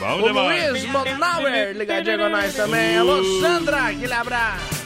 Bom 0.00 0.20
o 0.20 0.22
demais. 0.22 0.70
Luiz 0.70 0.84
Monauer, 0.86 1.76
ligadinho 1.76 2.18
com 2.18 2.28
nós 2.28 2.54
também, 2.54 2.98
alô, 2.98 3.22
Sandra, 3.40 3.86
aquele 3.86 4.12
abraço. 4.12 4.82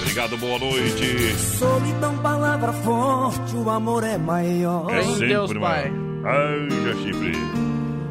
Obrigado, 0.00 0.36
boa 0.38 0.58
noite. 0.58 1.36
Solidão, 1.58 2.16
palavra 2.18 2.72
forte, 2.72 3.54
o 3.54 3.68
amor 3.68 4.04
é 4.04 4.16
maior. 4.16 4.90
É 4.92 5.02
sempre, 5.02 5.58
mano. 5.58 6.26
Ai, 6.26 6.68
já 6.84 7.02
chifre. 7.02 7.32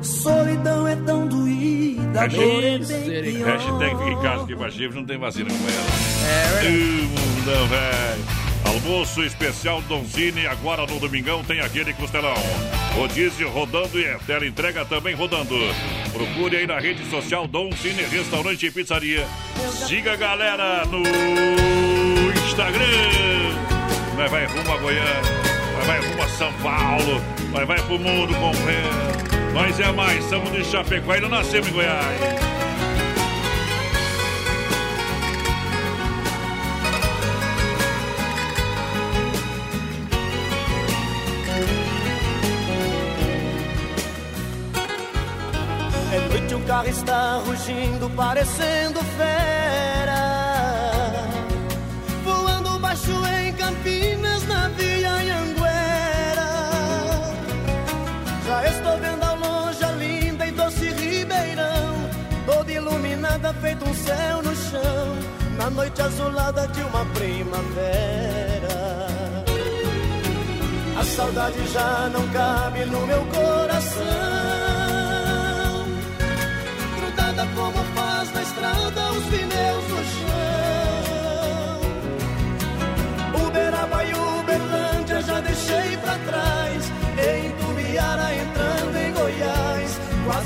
Solidão 0.02 0.88
é 0.88 0.96
tão 0.98 1.28
doída, 1.28 2.28
dor 2.28 2.64
é 2.64 2.78
bem 2.78 3.24
pior. 3.34 3.48
Hashtag 3.48 3.98
fica 3.98 4.10
em 4.10 4.22
casa 4.22 4.46
que 4.46 4.56
pra 4.56 4.70
chifre 4.70 5.00
não 5.00 5.06
tem 5.06 5.18
vacina 5.18 5.50
como 5.50 5.70
ela. 5.70 6.62
É, 6.62 6.70
Mundão, 6.70 7.68
velho. 7.68 8.39
Almoço 8.70 9.24
especial 9.24 9.82
Donzini, 9.82 10.46
agora 10.46 10.86
no 10.86 11.00
domingão 11.00 11.44
tem 11.44 11.60
aquele 11.60 11.92
costelão. 11.92 12.36
Rodízio 12.94 13.50
rodando 13.50 14.00
e 14.00 14.08
a 14.08 14.20
tela 14.20 14.46
entrega 14.46 14.86
também 14.86 15.16
rodando. 15.16 15.56
Procure 16.14 16.56
aí 16.56 16.68
na 16.68 16.80
rede 16.80 17.04
social 17.10 17.48
Donzini 17.48 18.04
Restaurante 18.04 18.68
e 18.68 18.72
Pizzaria. 18.72 19.26
Siga 19.88 20.14
a 20.14 20.16
galera 20.16 20.86
no 20.86 21.02
Instagram. 22.46 22.86
Nós 24.16 24.30
vai 24.30 24.46
rumo 24.46 24.72
a 24.72 24.78
Goiânia, 24.78 25.22
nós 25.76 25.88
vai 25.88 26.00
rumo 26.02 26.22
a 26.22 26.28
São 26.28 26.54
Paulo, 26.62 27.22
nós 27.52 27.68
vai 27.68 27.82
pro 27.82 27.98
mundo 27.98 28.36
completo. 28.36 29.30
Nós 29.52 29.80
é 29.80 29.92
mais, 29.92 30.24
somos 30.26 30.52
de 30.52 30.64
Chapecó 30.64 31.16
e 31.16 31.22
não 31.22 31.30
nascemos 31.30 31.70
em 31.70 31.72
Goiás. 31.72 32.59
Carro 46.70 46.88
está 46.88 47.42
rugindo, 47.48 48.08
parecendo 48.12 49.00
fera. 49.18 50.22
Voando 52.24 52.78
baixo 52.78 53.12
em 53.42 53.54
Campinas, 53.54 54.48
na 54.48 54.68
Via 54.78 55.10
Anhanguera. 55.10 56.50
Já 58.46 58.68
estou 58.68 58.98
vendo 59.00 59.24
ao 59.24 59.36
longe 59.36 59.84
a 59.84 59.92
linda 59.94 60.46
e 60.46 60.52
doce 60.52 60.90
Ribeirão. 60.90 62.08
Toda 62.46 62.72
iluminada, 62.72 63.52
feito 63.56 63.90
um 63.90 63.94
céu 63.96 64.44
no 64.44 64.56
chão. 64.56 65.18
na 65.58 65.70
noite 65.72 66.00
azulada 66.04 66.68
de 66.68 66.82
uma 66.82 67.04
primavera. 67.18 68.80
A 71.00 71.04
saudade 71.04 71.68
já 71.74 72.10
não 72.14 72.28
cabe 72.30 72.86
no 72.86 73.08
meu 73.08 73.26
coração. 73.26 74.39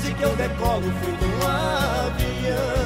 Quase 0.04 0.16
que 0.16 0.22
eu 0.22 0.36
decolo, 0.36 0.82
fui 1.00 1.12
de 1.16 1.24
um 1.24 1.48
avião. 1.48 2.83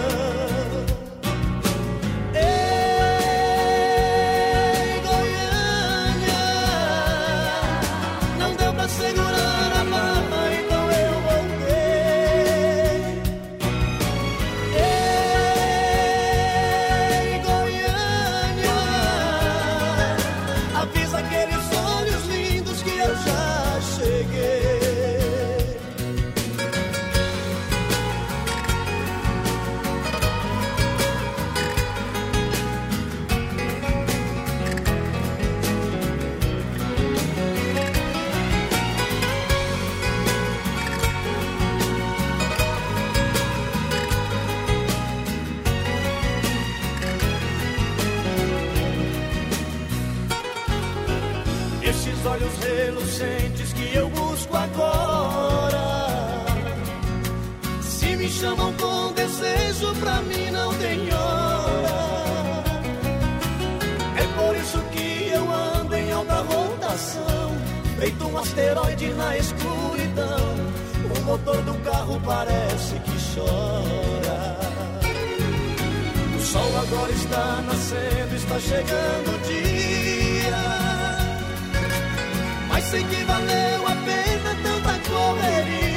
Feito 67.99 68.29
um 68.29 68.39
asteroide 68.39 69.09
na 69.15 69.37
escuridão. 69.37 70.69
O 71.17 71.21
motor 71.25 71.61
do 71.63 71.75
carro 71.85 72.21
parece 72.25 72.95
que 73.01 73.35
chora. 73.35 74.59
O 76.37 76.41
sol 76.41 76.79
agora 76.79 77.13
está 77.13 77.63
nascendo, 77.67 78.35
está 78.37 78.59
chegando 78.61 79.35
o 79.35 79.39
dia. 79.47 80.57
Mas 82.69 82.85
sei 82.85 83.03
que 83.03 83.25
valeu 83.25 83.87
a 83.87 83.97
pena 84.07 84.57
tanta 84.63 85.11
correria. 85.11 85.89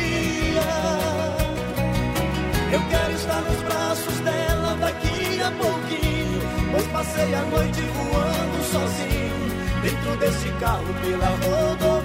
Eu 2.74 2.82
quero 2.90 3.14
estar 3.14 3.42
nos 3.42 3.62
braços 3.64 4.20
dela 4.22 4.76
daqui 4.80 5.42
a 5.42 5.52
pouquinho. 5.52 6.42
Pois 6.72 6.88
passei 6.88 7.36
a 7.36 7.42
noite 7.44 7.82
voando 7.82 8.64
sozinho. 8.72 9.51
Dentro 9.82 10.16
desse 10.18 10.50
carro 10.60 10.94
pela 11.02 11.28
rodovia. 11.28 12.01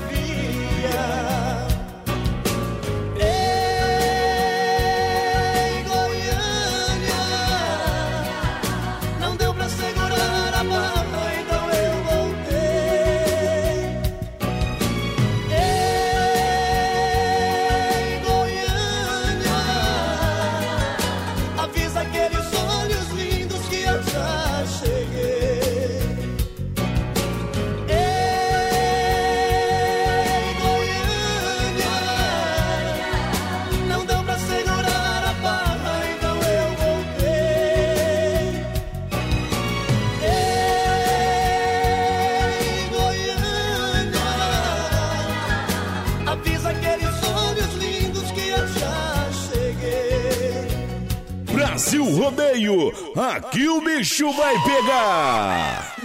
Bicho 53.96 54.30
vai 54.32 54.54
pegar. 54.62 55.96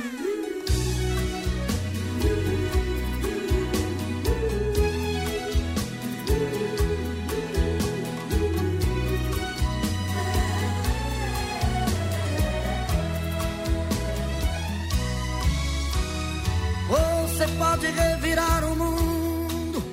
Você 16.88 17.48
pode 17.58 17.88
revirar 17.88 18.64
o 18.64 18.76
mundo 18.76 19.84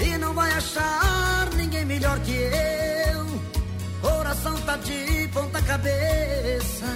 e 0.00 0.16
não 0.16 0.32
vai 0.32 0.50
achar 0.52 1.50
ninguém 1.54 1.84
melhor 1.84 2.18
que 2.20 2.32
eu. 2.32 3.26
Coração 4.00 4.54
tá 4.62 4.76
de 4.76 5.17
ponta 5.38 5.62
cabeça, 5.62 6.86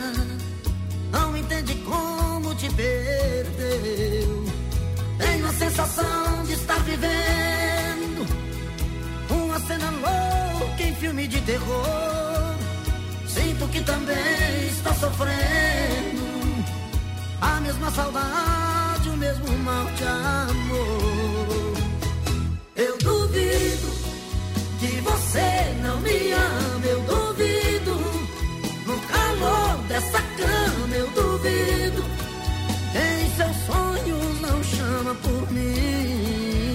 não 1.12 1.36
entende 1.36 1.74
como 1.86 2.54
te 2.56 2.68
perdeu. 2.70 4.44
Tenho 5.18 5.46
a 5.46 5.52
sensação 5.52 6.44
de 6.44 6.54
estar 6.54 6.80
vivendo 6.80 8.26
uma 9.30 9.60
cena 9.60 9.90
louca 9.90 10.82
em 10.82 10.94
filme 10.96 11.28
de 11.28 11.40
terror. 11.42 12.56
Sinto 13.28 13.68
que 13.68 13.80
também 13.82 14.68
está 14.70 14.92
sofrendo 14.94 16.64
a 17.40 17.60
mesma 17.60 17.90
saudade, 17.92 19.08
o 19.08 19.16
mesmo 19.16 19.58
mal 19.58 19.86
de 19.92 20.04
amor. 20.04 21.74
Eu 22.74 22.98
duvido 22.98 23.88
que 24.80 25.00
você 25.00 25.76
não 25.82 26.00
me 26.00 26.32
ama, 26.32 26.86
eu 26.86 27.00
duvido. 27.02 27.21
Dessa 29.92 30.22
cama, 30.22 30.94
eu 30.96 31.06
duvido. 31.08 32.02
Em 32.94 33.30
seus 33.36 33.56
sonhos 33.66 34.40
não 34.40 34.64
chama 34.64 35.14
por 35.16 35.52
mim. 35.52 36.74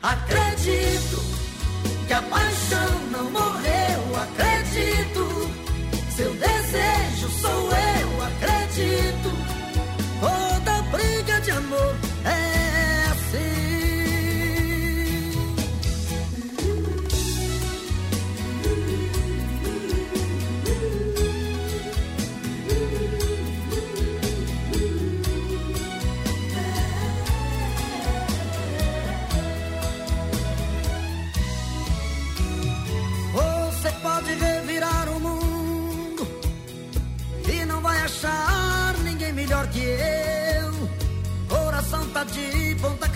Acredito 0.00 1.20
que 2.06 2.12
a 2.12 2.22
paixão 2.22 3.00
não 3.10 3.28
morreu, 3.28 4.02
acredito. 4.22 5.50
Seu 6.14 6.32
desejo 6.34 7.28
sou 7.40 7.70
eu, 7.72 7.93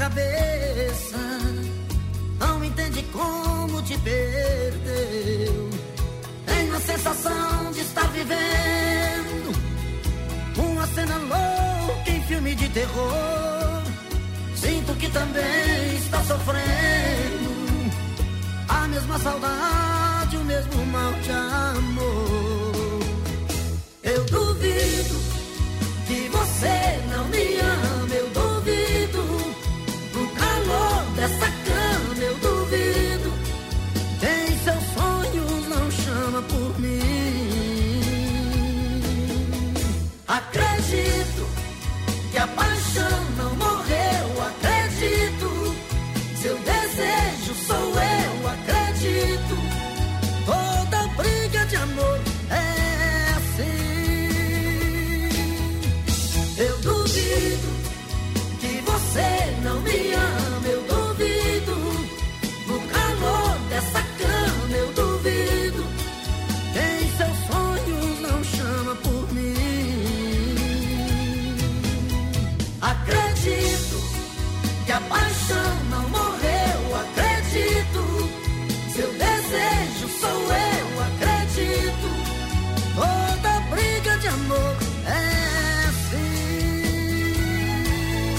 cabeça, 0.09 1.19
não 2.39 2.65
entende 2.65 3.03
como 3.13 3.83
te 3.83 3.99
perdeu. 3.99 5.71
Tenho 6.47 6.77
a 6.77 6.81
sensação 6.81 7.73
de 7.73 7.81
estar 7.81 8.07
vivendo 8.09 9.53
uma 10.57 10.87
cena 10.87 11.17
louca 11.19 12.11
em 12.11 12.23
filme 12.23 12.55
de 12.55 12.69
terror. 12.71 13.83
Sinto 14.57 14.95
que 14.95 15.11
também 15.11 15.97
está 15.97 16.23
sofrendo 16.25 17.59
a 18.69 18.89
mesma 18.89 19.19
saudade, 19.19 20.37
o 20.37 20.45
mesmo 20.45 20.87
mal 20.87 21.13
de 21.13 21.31
amor. 21.31 23.01
Eu 24.03 24.25
duvido 24.25 25.21
que 26.07 26.29
você 26.31 27.03
não 27.15 27.29
me 27.29 27.59
ama, 27.61 27.98
calor 31.19 31.58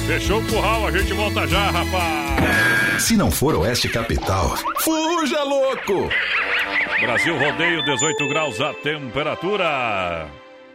Fechou 0.10 0.39
o 0.39 0.47
curral, 0.47 0.88
a 0.88 0.91
gente 0.91 1.14
volta 1.14 1.45
já, 1.45 1.70
rapaz. 1.70 3.03
Se 3.03 3.16
não 3.16 3.30
for 3.30 3.53
Oeste 3.53 3.88
Capital, 3.88 4.57
fuja 4.80 5.43
louco! 5.43 6.10
Brasil 6.99 7.38
Rodeio, 7.38 7.86
18 7.86 8.28
graus 8.28 8.60
a 8.60 8.74
temperatura. 8.74 10.28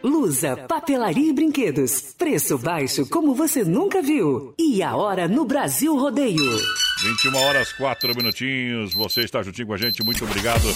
Lusa, 0.05 0.55
papelaria 0.67 1.31
e 1.31 1.33
brinquedos. 1.33 2.13
Preço 2.15 2.59
baixo 2.59 3.07
como 3.09 3.33
você 3.33 3.63
nunca 3.63 4.03
viu. 4.03 4.53
E 4.55 4.83
a 4.83 4.95
hora 4.95 5.27
no 5.27 5.45
Brasil 5.45 5.97
Rodeio. 5.97 6.61
21 7.01 7.35
horas, 7.35 7.73
4 7.73 8.15
minutinhos. 8.15 8.93
Você 8.93 9.21
está 9.21 9.41
juntinho 9.41 9.65
com 9.65 9.73
a 9.73 9.77
gente. 9.77 10.03
Muito 10.03 10.23
obrigado 10.23 10.67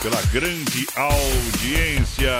pela 0.00 0.22
grande 0.26 0.86
audiência. 0.94 2.38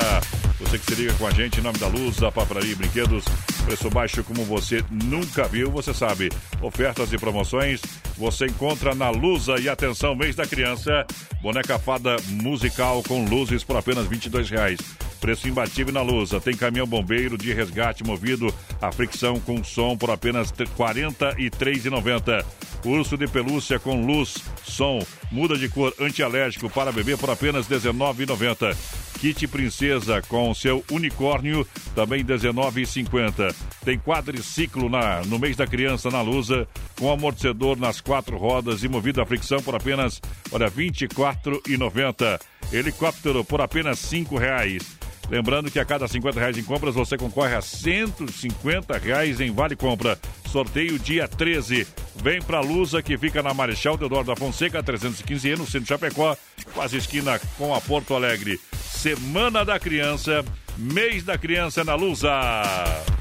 Você 0.61 0.78
que 0.78 0.86
se 0.86 0.94
liga 0.94 1.14
com 1.14 1.26
a 1.26 1.32
gente 1.32 1.59
em 1.59 1.64
nome 1.64 1.78
da 1.78 1.88
Luz, 1.88 2.18
da 2.18 2.30
Papelaria 2.30 2.70
e 2.70 2.76
Brinquedos. 2.76 3.24
Preço 3.64 3.90
baixo 3.90 4.22
como 4.22 4.44
você 4.44 4.84
nunca 4.88 5.49
viu. 5.49 5.68
Você 5.72 5.92
sabe, 5.92 6.30
ofertas 6.62 7.12
e 7.12 7.18
promoções 7.18 7.80
você 8.16 8.47
encontra 8.47 8.94
na 8.94 9.11
Lusa. 9.11 9.59
E 9.61 9.68
atenção, 9.68 10.14
mês 10.14 10.36
da 10.36 10.47
criança. 10.47 11.05
Boneca 11.42 11.76
fada 11.76 12.16
musical 12.28 13.03
com 13.03 13.24
luzes 13.24 13.64
por 13.64 13.76
apenas 13.76 14.07
22 14.07 14.49
reais. 14.49 14.78
Preço 15.20 15.48
imbatível 15.48 15.92
na 15.92 16.02
Lusa. 16.02 16.40
Tem 16.40 16.56
caminhão 16.56 16.86
bombeiro 16.86 17.36
de 17.36 17.52
resgate 17.52 18.04
movido 18.04 18.52
a 18.80 18.92
fricção 18.92 19.40
com 19.40 19.62
som 19.64 19.96
por 19.96 20.10
apenas 20.10 20.50
R$ 20.50 20.66
43,90. 20.76 22.44
Urso 22.84 23.16
de 23.16 23.26
pelúcia 23.26 23.78
com 23.78 24.06
luz, 24.06 24.36
som, 24.64 25.04
muda 25.30 25.56
de 25.56 25.68
cor 25.68 25.92
antialérgico 25.98 26.70
para 26.70 26.92
bebê 26.92 27.16
por 27.16 27.30
apenas 27.30 27.66
R$ 27.66 27.76
19,90. 27.76 28.76
Kit 29.16 29.46
Princesa 29.48 30.22
com 30.22 30.52
seu 30.54 30.84
unicórnio, 30.90 31.66
também 31.94 32.20
R$ 32.22 32.34
19,50. 32.34 33.54
Tem 33.84 33.98
quadriciclo 33.98 34.88
na, 34.88 35.22
no 35.22 35.38
mês 35.38 35.56
da 35.56 35.66
criança 35.66 36.10
na 36.10 36.20
Lusa, 36.20 36.68
com 36.98 37.10
amortecedor 37.10 37.78
nas 37.78 38.00
quatro 38.00 38.36
rodas 38.36 38.82
e 38.84 38.88
movido 38.88 39.20
a 39.20 39.26
fricção 39.26 39.62
por 39.62 39.74
apenas, 39.74 40.20
olha, 40.52 40.68
R$ 40.68 40.90
24,90. 40.90 42.40
Helicóptero 42.72 43.44
por 43.44 43.60
apenas 43.60 43.98
5 44.00 44.36
reais. 44.36 44.98
Lembrando 45.28 45.70
que 45.70 45.78
a 45.78 45.84
cada 45.84 46.06
50 46.06 46.38
reais 46.38 46.56
em 46.56 46.62
compras 46.62 46.94
você 46.94 47.16
concorre 47.16 47.54
a 47.54 47.60
150 47.60 48.96
reais 48.98 49.40
em 49.40 49.50
Vale 49.50 49.74
Compra. 49.74 50.18
Sorteio 50.50 50.98
dia 50.98 51.26
13. 51.26 51.86
Vem 52.16 52.40
pra 52.40 52.60
Lusa 52.60 53.02
que 53.02 53.18
fica 53.18 53.42
na 53.42 53.52
Marechal 53.52 53.96
Deodoro 53.96 54.24
da 54.24 54.36
Fonseca, 54.36 54.82
315E, 54.82 55.56
no 55.56 55.64
centro 55.66 55.80
de 55.80 55.88
Chapecó, 55.88 56.36
quase 56.72 56.96
esquina 56.96 57.40
com 57.58 57.74
a 57.74 57.80
Porto 57.80 58.14
Alegre. 58.14 58.60
Semana 58.72 59.64
da 59.64 59.78
Criança, 59.78 60.44
mês 60.78 61.24
da 61.24 61.36
criança 61.36 61.84
na 61.84 61.94
Lusa. 61.94 62.30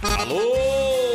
Alô, 0.01 1.14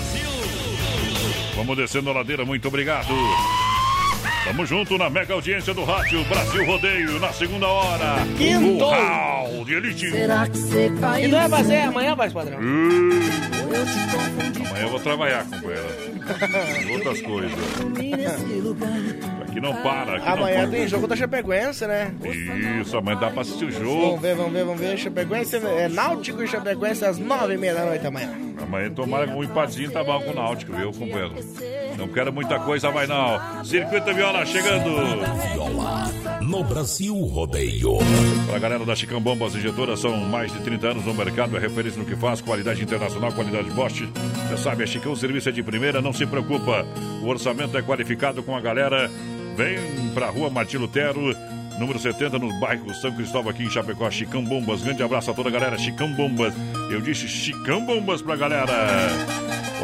Vamos 1.55 1.77
descendo 1.77 2.09
a 2.09 2.13
ladeira, 2.13 2.45
muito 2.45 2.67
obrigado. 2.67 3.07
Tamo 4.45 4.65
junto 4.65 4.97
na 4.97 5.09
mega 5.09 5.33
audiência 5.33 5.73
do 5.73 5.83
rádio 5.83 6.23
Brasil 6.25 6.65
Rodeio, 6.65 7.19
na 7.19 7.31
segunda 7.31 7.67
hora. 7.67 8.15
Quinto. 8.37 8.83
Curral 8.83 9.65
de 9.65 9.73
Elite. 9.73 10.05
E 10.07 11.27
não 11.27 11.39
é 11.39 11.49
fazer 11.49 11.81
amanhã, 11.81 12.15
mais 12.15 12.33
padrão? 12.33 12.57
Amanhã 12.57 13.21
eu 14.81 14.89
vou 14.89 14.99
trabalhar, 14.99 15.45
companheira. 15.45 16.11
Outras 16.91 17.21
coisas. 17.21 17.51
Aqui 19.51 19.59
não 19.59 19.75
para. 19.83 20.15
Aqui 20.15 20.27
Amanhã 20.29 20.63
não 20.63 20.71
tem 20.71 20.87
jogo 20.87 21.07
da 21.07 21.15
Chapecoense, 21.15 21.85
né? 21.85 22.13
Isso, 22.81 22.95
amanhã 22.95 23.19
dá 23.19 23.29
pra 23.29 23.41
assistir 23.41 23.65
o 23.65 23.71
Vamos 23.71 23.87
jogo. 23.87 24.17
ver, 24.17 24.33
vamos 24.35 24.53
ver, 24.53 24.63
vamos 24.63 24.79
ver. 24.79 24.97
Chapecoense, 24.97 25.57
é 25.57 25.89
Náutico 25.89 26.41
e 26.41 26.47
Chapecoense 26.47 27.03
às 27.03 27.17
nove 27.19 27.55
e 27.55 27.57
meia 27.57 27.73
da 27.73 27.85
noite 27.85 28.07
amanhã. 28.07 28.31
Amanhã 28.61 28.89
tomara 28.91 29.27
que 29.27 29.33
um 29.33 29.43
empatinho 29.43 29.91
tá 29.91 30.03
bom 30.03 30.21
com 30.21 30.31
o 30.31 30.35
Náutico, 30.35 30.73
viu, 30.73 30.91
companheiro? 30.91 31.33
Não 31.97 32.07
quero 32.07 32.31
muita 32.31 32.59
coisa 32.59 32.89
mais 32.91 33.09
não. 33.09 33.63
Circuito 33.65 34.13
Viola 34.13 34.45
chegando. 34.45 34.89
No 36.41 36.63
Brasil 36.63 37.13
Rodeio. 37.13 37.97
Pra 38.49 38.57
galera 38.57 38.85
da 38.85 38.95
Chicão 38.95 39.19
Bombas 39.19 39.53
Injetoras, 39.55 39.99
são 39.99 40.15
mais 40.17 40.51
de 40.51 40.59
30 40.59 40.87
anos 40.87 41.05
no 41.05 41.13
mercado, 41.13 41.55
é 41.57 41.59
referência 41.59 41.99
no 41.99 42.05
que 42.05 42.15
faz, 42.15 42.41
qualidade 42.41 42.81
internacional, 42.81 43.31
qualidade 43.33 43.69
Bosch. 43.71 44.07
Você 44.49 44.57
sabe, 44.57 44.83
a 44.83 44.87
Chicão, 44.87 45.11
o 45.11 45.17
serviço 45.17 45.49
é 45.49 45.51
de 45.51 45.61
primeira, 45.61 46.01
não 46.01 46.13
se 46.13 46.25
preocupa. 46.25 46.85
O 47.21 47.27
orçamento 47.27 47.77
é 47.77 47.81
qualificado 47.81 48.41
com 48.43 48.55
a 48.55 48.61
galera. 48.61 49.09
Vem 49.55 49.77
pra 50.13 50.29
rua 50.29 50.49
Martim 50.49 50.77
Lutero, 50.77 51.35
número 51.79 51.99
70, 51.99 52.39
no 52.39 52.59
bairro 52.59 52.93
São 52.95 53.11
Cristóvão, 53.11 53.51
aqui 53.51 53.63
em 53.63 53.69
Chapecó, 53.69 54.09
Chicão 54.09 54.43
Bombas. 54.43 54.81
Grande 54.81 55.03
abraço 55.03 55.31
a 55.31 55.33
toda 55.33 55.49
a 55.49 55.51
galera, 55.51 55.77
Chicão 55.77 56.11
Bombas. 56.13 56.53
Eu 56.89 57.01
disse 57.01 57.27
Chicão 57.27 57.85
Bombas 57.85 58.21
pra 58.21 58.35
galera. 58.35 59.09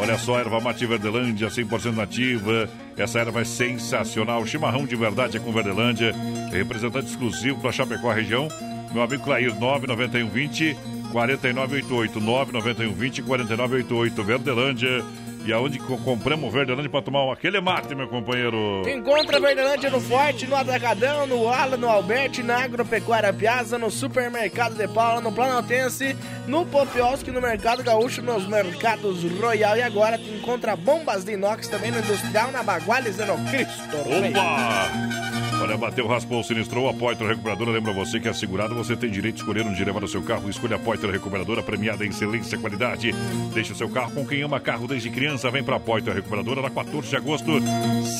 Olha 0.00 0.16
só, 0.16 0.38
erva 0.38 0.60
mate 0.60 0.86
Verdelândia, 0.86 1.48
100% 1.48 1.94
nativa. 1.94 2.68
Essa 2.96 3.18
erva 3.18 3.40
é 3.40 3.44
sensacional. 3.44 4.46
Chimarrão 4.46 4.86
de 4.86 4.94
verdade 4.94 5.36
é 5.36 5.40
com 5.40 5.52
Verdelândia. 5.52 6.14
Representante 6.52 7.08
exclusivo 7.08 7.60
para 7.60 7.72
Chapecó 7.72 8.12
região. 8.12 8.48
Meu 8.92 9.02
amigo 9.02 9.24
Clair, 9.24 9.52
99120 9.58 10.76
4988. 11.12 12.20
99120 12.20 13.22
4988. 13.22 14.22
Verdelândia. 14.24 15.04
E 15.48 15.52
aonde 15.52 15.78
co- 15.78 15.96
compramos 15.96 16.52
Verdelândia 16.52 16.90
para 16.90 17.00
tomar 17.00 17.32
aquele 17.32 17.58
mate, 17.58 17.94
meu 17.94 18.06
companheiro? 18.06 18.82
Encontra 18.86 19.40
Verdelândia 19.40 19.88
no 19.88 19.98
Forte, 19.98 20.46
no 20.46 20.54
Atacadão, 20.54 21.26
no 21.26 21.48
Ala, 21.48 21.74
no 21.74 21.88
Alberti, 21.88 22.42
na 22.42 22.64
Agropecuária 22.64 23.32
Piazza, 23.32 23.78
no 23.78 23.90
Supermercado 23.90 24.74
de 24.74 24.86
Paula, 24.86 25.22
no 25.22 25.32
Planaltense, 25.32 26.14
no 26.46 26.66
Popiosque, 26.66 27.30
no 27.30 27.40
Mercado 27.40 27.82
Gaúcho, 27.82 28.20
nos 28.20 28.46
Mercados 28.46 29.24
Royal 29.40 29.78
e 29.78 29.82
agora 29.82 30.18
tu 30.18 30.28
encontra 30.34 30.76
bombas 30.76 31.24
de 31.24 31.32
inox 31.32 31.66
também 31.66 31.90
no 31.92 31.98
Industrial, 31.98 32.52
na 32.52 32.62
Baguales 32.62 33.18
e 33.18 33.24
no 33.24 33.38
Cristo. 33.50 33.96
Opa! 33.96 35.47
Olha, 35.60 35.76
bateu, 35.76 36.06
raspou, 36.06 36.42
sinistrou, 36.42 36.88
a 36.88 36.94
Poitra 36.94 37.28
Recuperadora 37.28 37.72
lembra 37.72 37.92
você 37.92 38.20
que 38.20 38.28
é 38.28 38.32
segurado, 38.32 38.74
você 38.74 38.96
tem 38.96 39.10
direito 39.10 39.36
de 39.36 39.40
escolher 39.40 39.66
onde 39.66 39.84
levar 39.84 40.02
o 40.04 40.08
seu 40.08 40.22
carro. 40.22 40.48
Escolha 40.48 40.76
a 40.76 40.78
Poitra 40.78 41.10
Recuperadora, 41.10 41.62
premiada 41.62 42.06
em 42.06 42.10
excelência 42.10 42.56
e 42.56 42.58
qualidade. 42.58 43.12
Deixe 43.52 43.72
o 43.72 43.76
seu 43.76 43.88
carro 43.88 44.12
com 44.12 44.26
quem 44.26 44.42
ama 44.42 44.60
carro 44.60 44.86
desde 44.86 45.10
criança. 45.10 45.50
Vem 45.50 45.64
pra 45.64 45.80
Poitra 45.80 46.14
Recuperadora, 46.14 46.62
na 46.62 46.70
14 46.70 47.08
de 47.08 47.16
agosto, 47.16 47.50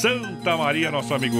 Santa 0.00 0.56
Maria, 0.56 0.90
nosso 0.90 1.14
amigo 1.14 1.38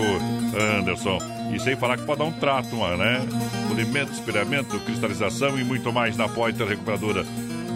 Anderson. 0.79 1.19
E 1.53 1.59
sem 1.59 1.77
falar 1.77 1.97
que 1.97 2.05
pode 2.05 2.21
dar 2.21 2.27
um 2.27 2.33
trato, 2.33 2.77
né? 2.77 3.21
Polimento, 3.69 4.13
espelhamento, 4.13 4.79
cristalização 4.81 5.59
e 5.59 5.65
muito 5.65 5.93
mais 5.93 6.17
na 6.17 6.29
Poitra 6.29 6.65
Recuperadora. 6.65 7.25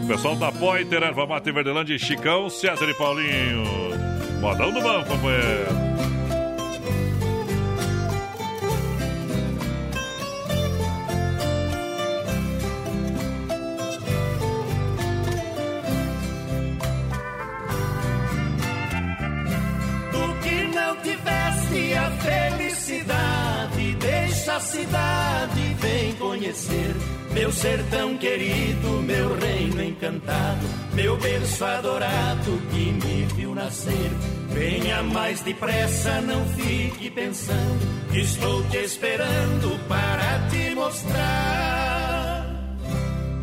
O 0.02 0.06
pessoal 0.06 0.36
da 0.36 0.50
Poiter, 0.52 1.02
Erva 1.02 1.26
Mate 1.26 1.52
Verdelândia, 1.52 1.98
Chicão, 1.98 2.48
César 2.48 2.88
e 2.88 2.94
Paulinho. 2.94 3.64
Modão 4.40 4.72
do 4.72 4.80
banco, 4.80 5.08
companheiro. 5.08 5.91
Conhecer. 26.52 26.94
Meu 27.32 27.50
sertão 27.50 28.18
querido, 28.18 28.88
meu 29.02 29.34
reino 29.38 29.82
encantado, 29.82 30.66
meu 30.92 31.16
berço 31.16 31.64
adorado 31.64 32.60
que 32.70 32.92
me 32.92 33.24
viu 33.34 33.54
nascer. 33.54 34.10
Venha 34.50 35.02
mais 35.02 35.40
depressa, 35.40 36.20
não 36.20 36.44
fique 36.50 37.10
pensando, 37.10 38.14
estou 38.14 38.62
te 38.64 38.76
esperando 38.78 39.88
para 39.88 40.46
te 40.50 40.74
mostrar. 40.74 42.46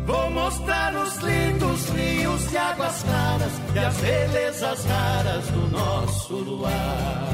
Vou 0.06 0.30
mostrar 0.30 0.94
os 0.94 1.16
lindos 1.16 1.88
rios 1.90 2.50
de 2.50 2.56
águas 2.56 3.02
claras 3.02 3.52
e 3.74 3.78
as 3.78 3.96
belezas 3.96 4.84
raras 4.84 5.46
do 5.46 5.68
nosso 5.68 6.34
luar. 6.34 7.28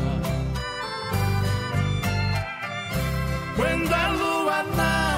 Quando 3.56 3.94
a 3.94 4.08
lua 4.08 4.62
nasce 4.76 5.15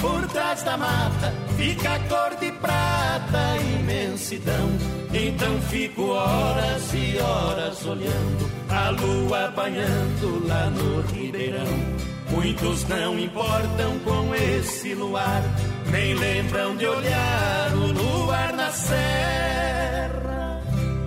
por 0.00 0.26
trás 0.28 0.62
da 0.62 0.76
mata, 0.76 1.32
fica 1.56 1.94
a 1.94 1.98
cor 2.00 2.36
de 2.38 2.52
prata, 2.52 3.56
imensidão. 3.78 4.70
Então 5.12 5.60
fico 5.62 6.02
horas 6.10 6.94
e 6.94 7.18
horas 7.18 7.86
olhando 7.86 8.50
a 8.68 8.90
lua 8.90 9.52
banhando 9.54 10.46
lá 10.46 10.70
no 10.70 11.00
ribeirão. 11.12 12.00
Muitos 12.30 12.86
não 12.88 13.18
importam 13.18 13.98
com 14.00 14.34
esse 14.34 14.94
luar, 14.94 15.42
nem 15.90 16.14
lembram 16.14 16.76
de 16.76 16.86
olhar 16.86 17.72
o 17.74 17.86
luar 17.86 18.52
na 18.52 18.70
serra. 18.70 20.60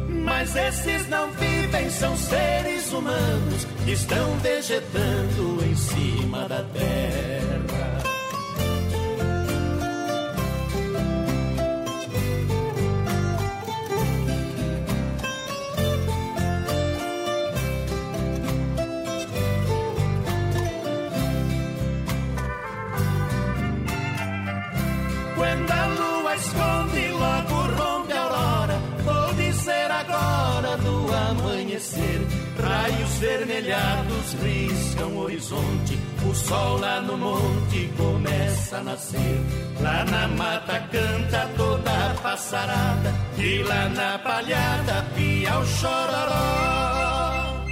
Mas 0.09 0.55
esses 0.55 1.07
não 1.09 1.32
vivem, 1.32 1.89
são 1.89 2.15
seres 2.17 2.91
humanos 2.91 3.65
que 3.86 3.91
estão 3.91 4.38
vegetando 4.39 5.63
em 5.65 5.76
cima 5.76 6.47
da 6.49 6.63
terra. 6.63 7.42
Raios 33.24 33.45
vermelhados 33.45 34.34
riscam 34.43 35.07
o 35.07 35.19
horizonte. 35.24 35.97
O 36.30 36.36
sol 36.36 36.78
lá 36.80 36.99
no 37.01 37.17
monte 37.17 37.89
começa 37.95 38.78
a 38.78 38.84
nascer. 38.84 39.41
Lá 39.80 40.03
na 40.03 40.28
mata 40.28 40.80
canta 40.91 41.49
toda 41.55 41.91
a 41.91 42.13
passarada. 42.21 43.13
E 43.38 43.63
lá 43.63 43.88
na 43.89 44.19
palhada 44.19 45.05
pia 45.15 45.57
o 45.57 45.65
chororó. 45.65 47.63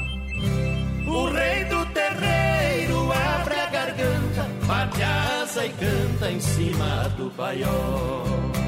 O 1.08 1.30
rei 1.32 1.66
do 1.66 1.86
terreiro 1.88 3.12
abre 3.12 3.56
a 3.56 3.66
garganta, 3.66 4.48
bate 4.66 5.04
a 5.04 5.42
asa 5.42 5.66
e 5.66 5.70
canta 5.70 6.32
em 6.32 6.40
cima 6.40 7.10
do 7.18 7.30
paiol. 7.32 8.61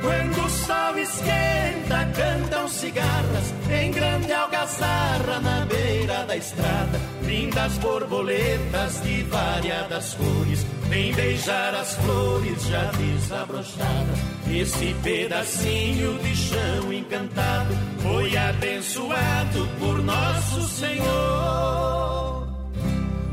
Quando 0.00 0.44
o 0.44 0.50
sol 0.50 0.98
esquenta, 0.98 2.08
cantam 2.14 2.68
cigarras 2.68 3.54
em 3.70 3.90
grande 3.90 4.32
algazarra 4.32 5.40
na 5.40 5.66
beira 5.66 6.24
da 6.24 6.36
estrada. 6.36 6.98
Lindas 7.22 7.76
borboletas 7.78 9.02
de 9.02 9.22
variadas 9.24 10.14
cores, 10.14 10.66
vem 10.88 11.12
beijar 11.12 11.74
as 11.74 11.94
flores 11.96 12.62
já 12.66 12.90
desabrochadas. 12.92 14.18
Esse 14.50 14.94
pedacinho 15.02 16.18
de 16.18 16.34
chão 16.34 16.92
encantado 16.92 17.74
foi 18.02 18.36
abençoado 18.36 19.68
por 19.78 20.02
nosso 20.02 20.62
Senhor. 20.68 22.48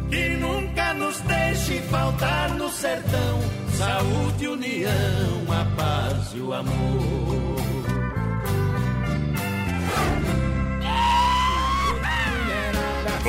Que 0.10 0.30
nunca 0.38 0.94
nos 0.94 1.20
deixe 1.22 1.80
faltar 1.90 2.52
no 2.52 2.70
sertão 2.70 3.67
saúde, 3.78 4.48
união, 4.48 5.46
a 5.52 5.64
paz 5.76 6.34
e 6.34 6.40
o 6.40 6.52
amor. 6.52 7.58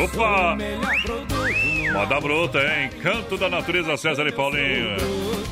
Opa! 0.05 0.57
Moda 1.93 2.21
bruta, 2.21 2.59
hein? 2.59 2.91
Canto 3.03 3.37
da 3.37 3.49
natureza, 3.49 3.97
César 3.97 4.27
e 4.27 4.33
Paulinho. 4.33 4.97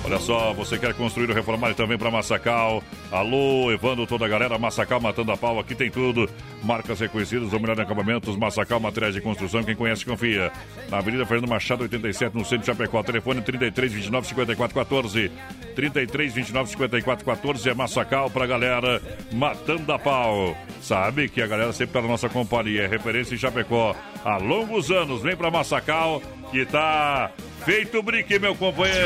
Olha 0.05 0.19
só, 0.19 0.53
você 0.53 0.79
quer 0.79 0.95
construir 0.95 1.29
ou 1.29 1.35
reformar 1.35 1.75
também 1.75 1.99
para 1.99 2.11
Massacal. 2.11 2.83
Alô, 3.11 3.73
Evandro, 3.73 4.07
toda 4.07 4.27
a 4.27 4.29
galera, 4.29 4.59
Massacal 4.59 5.01
matando 5.01 5.33
a 5.33 5.37
pau, 5.37 5.59
aqui 5.59 5.75
tem 5.75 5.91
tudo. 5.91 6.29
Marcas 6.63 7.01
reconhecidas, 7.01 7.53
o 7.53 7.59
melhor 7.59 7.81
acabamentos, 7.81 8.37
Massacal 8.37 8.79
Materiais 8.79 9.15
de 9.15 9.21
Construção, 9.21 9.65
quem 9.65 9.75
conhece 9.75 10.05
confia. 10.05 10.53
Na 10.89 10.99
Avenida 10.99 11.27
Fernando 11.27 11.49
Machado, 11.49 11.83
87, 11.83 12.37
no 12.37 12.45
centro 12.45 12.59
de 12.59 12.67
Chapecó. 12.67 13.03
Telefone 13.03 13.41
33 13.43 13.93
29 13.93 14.27
54 14.29 14.75
14. 14.75 15.33
33 15.75 16.35
29 16.35 16.71
54 16.71 17.25
14 17.25 17.69
é 17.69 17.75
Massacal 17.75 18.31
pra 18.31 18.47
galera 18.47 19.03
matando 19.33 19.93
a 19.93 19.99
pau. 19.99 20.57
Sabe 20.87 21.29
que 21.29 21.43
a 21.43 21.49
galera 21.49 21.73
sempre 21.73 21.95
tá 21.95 22.01
na 22.01 22.07
nossa 22.07 22.29
companhia, 22.29 22.83
é 22.83 22.87
referência 22.87 23.35
em 23.35 23.39
Chapecó. 23.39 23.93
Há 24.25 24.37
longos 24.37 24.89
anos, 24.93 25.21
vem 25.21 25.35
pra 25.35 25.51
Massacal 25.51 26.23
que 26.53 26.65
tá 26.65 27.33
feito 27.65 28.01
brique, 28.05 28.39
meu 28.39 28.55
companheiro. 28.55 28.97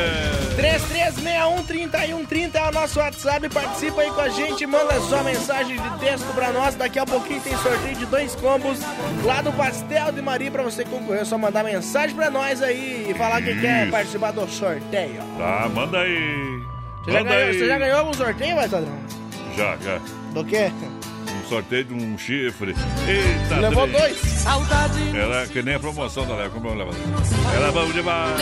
3361-3130 0.58 2.54
é 2.54 2.68
o 2.68 2.72
nosso 2.72 2.98
WhatsApp. 3.00 3.48
Participa 3.48 4.02
aí 4.02 4.10
com 4.10 4.20
a 4.20 4.28
gente, 4.28 4.66
manda 4.66 5.00
sua 5.00 5.22
mensagem 5.22 5.80
de 5.80 5.98
texto 6.00 6.30
pra 6.34 6.52
nós. 6.52 6.74
Daqui 6.74 6.98
a 6.98 7.06
pouquinho 7.06 7.40
tem 7.40 7.56
sorteio 7.56 7.96
de 7.96 8.04
dois 8.04 8.34
combos 8.34 8.78
lá 9.24 9.40
do 9.40 9.50
Pastel 9.54 10.12
de 10.12 10.20
Maria 10.20 10.50
pra 10.50 10.62
você 10.62 10.84
concorrer. 10.84 11.22
É 11.22 11.24
só 11.24 11.38
mandar 11.38 11.64
mensagem 11.64 12.14
pra 12.14 12.30
nós 12.30 12.62
aí 12.62 13.06
e 13.08 13.14
falar 13.14 13.40
que 13.40 13.58
quer 13.58 13.90
participar 13.90 14.32
do 14.32 14.46
sorteio. 14.50 15.22
Tá, 15.38 15.66
manda 15.74 16.00
aí. 16.00 16.60
Você, 17.04 17.10
já 17.10 17.18
Manda 17.20 17.30
ganhou, 17.30 17.48
aí. 17.48 17.58
você 17.58 17.66
já 17.66 17.78
ganhou 17.78 17.98
algum 18.00 18.12
sorteio, 18.12 18.54
vai, 18.54 18.68
Sadrão? 18.68 18.98
Já, 19.56 19.78
já. 19.78 19.98
Do 20.34 20.44
quê? 20.44 20.70
Sorteio 21.50 21.84
de 21.84 21.94
um 21.94 22.16
chifre. 22.16 22.76
Eita, 23.08 23.56
Levou 23.60 23.88
três. 23.88 24.00
dois. 24.00 24.18
Saudade. 24.40 25.16
Era 25.18 25.46
que 25.48 25.60
nem 25.62 25.74
a 25.74 25.80
promoção 25.80 26.24
da 26.24 26.36
Léo. 26.36 26.50
Como 26.52 26.68
eu 26.68 26.74
levo? 26.76 26.90
Era 27.56 27.72
bom 27.72 27.90
demais. 27.90 28.40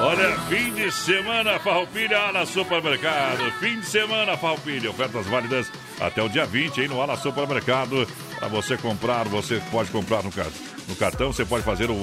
Olha, 0.00 0.36
fim 0.48 0.72
de 0.74 0.90
semana, 0.90 1.58
Farroupilha, 1.60 2.18
Ala 2.18 2.44
Supermercado. 2.46 3.50
Fim 3.60 3.78
de 3.80 3.86
semana, 3.86 4.36
Farroupilha. 4.36 4.90
Ofertas 4.90 5.26
válidas 5.26 5.70
até 6.00 6.22
o 6.22 6.28
dia 6.28 6.44
20, 6.44 6.80
hein, 6.80 6.88
no 6.88 7.00
Ala 7.00 7.16
Supermercado. 7.16 8.06
Para 8.38 8.48
você 8.48 8.76
comprar, 8.76 9.24
você 9.28 9.62
pode 9.70 9.90
comprar 9.90 10.22
no, 10.22 10.32
car- 10.32 10.46
no 10.88 10.96
cartão, 10.96 11.32
você 11.32 11.44
pode 11.44 11.64
fazer 11.64 11.90
o, 11.90 11.94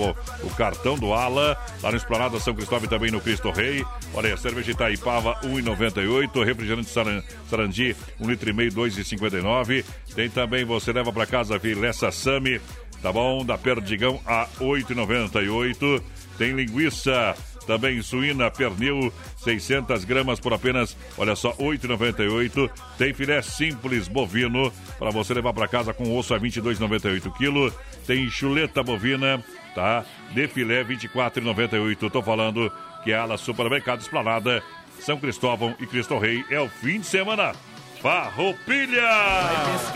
o 0.44 0.50
cartão 0.58 0.98
do 0.98 1.14
Ala, 1.14 1.58
lá 1.84 1.92
no 1.92 1.98
Esplanada 1.98 2.40
São 2.40 2.54
Cristóvão 2.54 2.86
e 2.86 2.90
também 2.90 3.12
no 3.12 3.20
Cristo 3.22 3.52
Rei. 3.52 3.86
Olha, 4.14 4.36
cerveja 4.38 4.72
Itaipava, 4.72 5.36
1,98. 5.44 6.44
Refrigerante 6.46 6.90
Saran- 6.90 7.22
Sarandi, 7.50 7.96
1,5 8.22 8.28
litro 8.28 8.50
e 8.50 8.54
meio, 8.54 8.72
2,59. 8.72 9.84
Tem 10.16 10.30
também, 10.30 10.64
você 10.66 10.92
leva 10.94 11.12
para 11.12 11.26
casa 11.26 11.60
filé 11.60 11.92
Sassami, 11.94 12.60
tá 13.02 13.12
bom? 13.12 13.44
Da 13.46 13.58
Perdigão 13.58 14.20
a 14.26 14.48
8,98. 14.60 16.02
Tem 16.38 16.54
linguiça 16.54 17.36
Também 17.70 18.02
suína 18.02 18.50
pernil, 18.50 19.14
600 19.38 20.04
gramas 20.04 20.40
por 20.40 20.52
apenas, 20.52 20.98
olha 21.16 21.36
só, 21.36 21.54
8,98. 21.54 22.68
Tem 22.98 23.14
filé 23.14 23.44
simples 23.44 24.08
bovino 24.08 24.74
para 24.98 25.12
você 25.12 25.36
levar 25.36 25.54
para 25.54 25.68
casa 25.68 25.94
com 25.94 26.18
osso 26.18 26.34
a 26.34 26.40
22,98 26.40 27.32
quilo. 27.38 27.72
Tem 28.08 28.28
chuleta 28.28 28.82
bovina, 28.82 29.40
tá? 29.76 30.04
De 30.34 30.48
filé 30.48 30.84
24,98. 30.84 32.10
Tô 32.10 32.24
falando 32.24 32.72
que 33.04 33.12
é 33.12 33.16
a 33.16 33.22
ala 33.22 33.38
Supermercado 33.38 34.02
Esplanada, 34.02 34.64
São 35.00 35.20
Cristóvão 35.20 35.76
e 35.80 35.86
Cristo 35.86 36.18
Rei. 36.18 36.44
É 36.50 36.60
o 36.60 36.68
fim 36.68 37.02
de 37.02 37.06
semana. 37.06 37.54
Farroupilha! 38.02 39.10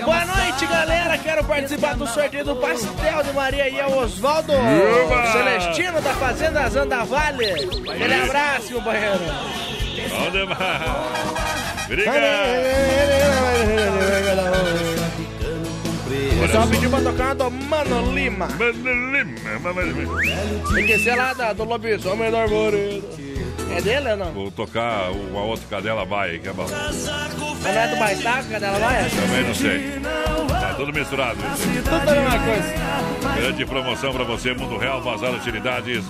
Boa 0.03 0.25
noite, 0.25 0.65
galera. 0.65 1.17
Quero 1.17 1.43
participar 1.45 1.95
do 1.95 2.05
sorteio 2.05 2.43
do 2.43 2.55
Pastel 2.57 3.23
de 3.23 3.31
Maria 3.34 3.69
e 3.69 3.80
é 3.80 3.88
o 3.88 3.97
Oswaldo! 3.97 4.51
Celestino 5.31 6.01
da 6.01 6.13
Fazenda 6.15 6.69
Zanda 6.69 7.05
Vale. 7.05 7.45
Aquele 7.89 8.13
abraço, 8.15 8.73
companheiro. 8.73 9.19
Bom 10.09 10.31
demais. 10.31 10.59
O 16.35 16.41
pessoal 16.45 16.67
pediu 16.67 16.89
pra 16.89 17.01
tocar 17.01 17.35
do 17.35 17.49
Mano 17.49 18.13
Lima. 18.13 18.47
Mano 18.47 19.11
Lima, 19.13 19.59
Mano 19.61 19.81
Lima. 19.81 20.19
Tem 20.75 20.85
que 20.85 20.99
ser 20.99 21.15
lá 21.15 21.34
da, 21.34 21.53
do 21.53 21.63
lobisomem 21.63 22.30
do 22.30 22.35
arvoredo. 22.38 23.32
É 23.75 23.81
dele 23.81 24.11
ou 24.11 24.17
não? 24.17 24.31
Vou 24.34 24.51
tocar 24.51 25.09
uma 25.11 25.41
outra 25.41 25.65
cadela 25.67 26.05
vai, 26.05 26.38
que 26.38 26.47
é 26.47 26.53
bom. 26.53 26.67
Mas 26.69 27.05
não 27.05 27.81
é 27.81 27.88
do 27.88 27.95
Baitaca, 27.97 28.43
cadela 28.43 28.80
vai? 28.80 29.09
Também 29.09 29.43
não 29.43 29.55
sei. 29.55 29.99
Tá 30.59 30.73
tudo 30.75 30.93
misturado. 30.93 31.38
Tudo 31.84 32.09
a 32.09 32.13
mesma 32.13 32.39
coisa. 32.39 32.73
Grande 33.35 33.65
promoção 33.65 34.13
pra 34.13 34.23
você, 34.23 34.53
Mundo 34.53 34.77
Real, 34.77 35.01
Bazar 35.01 35.31
Utilidades. 35.31 36.03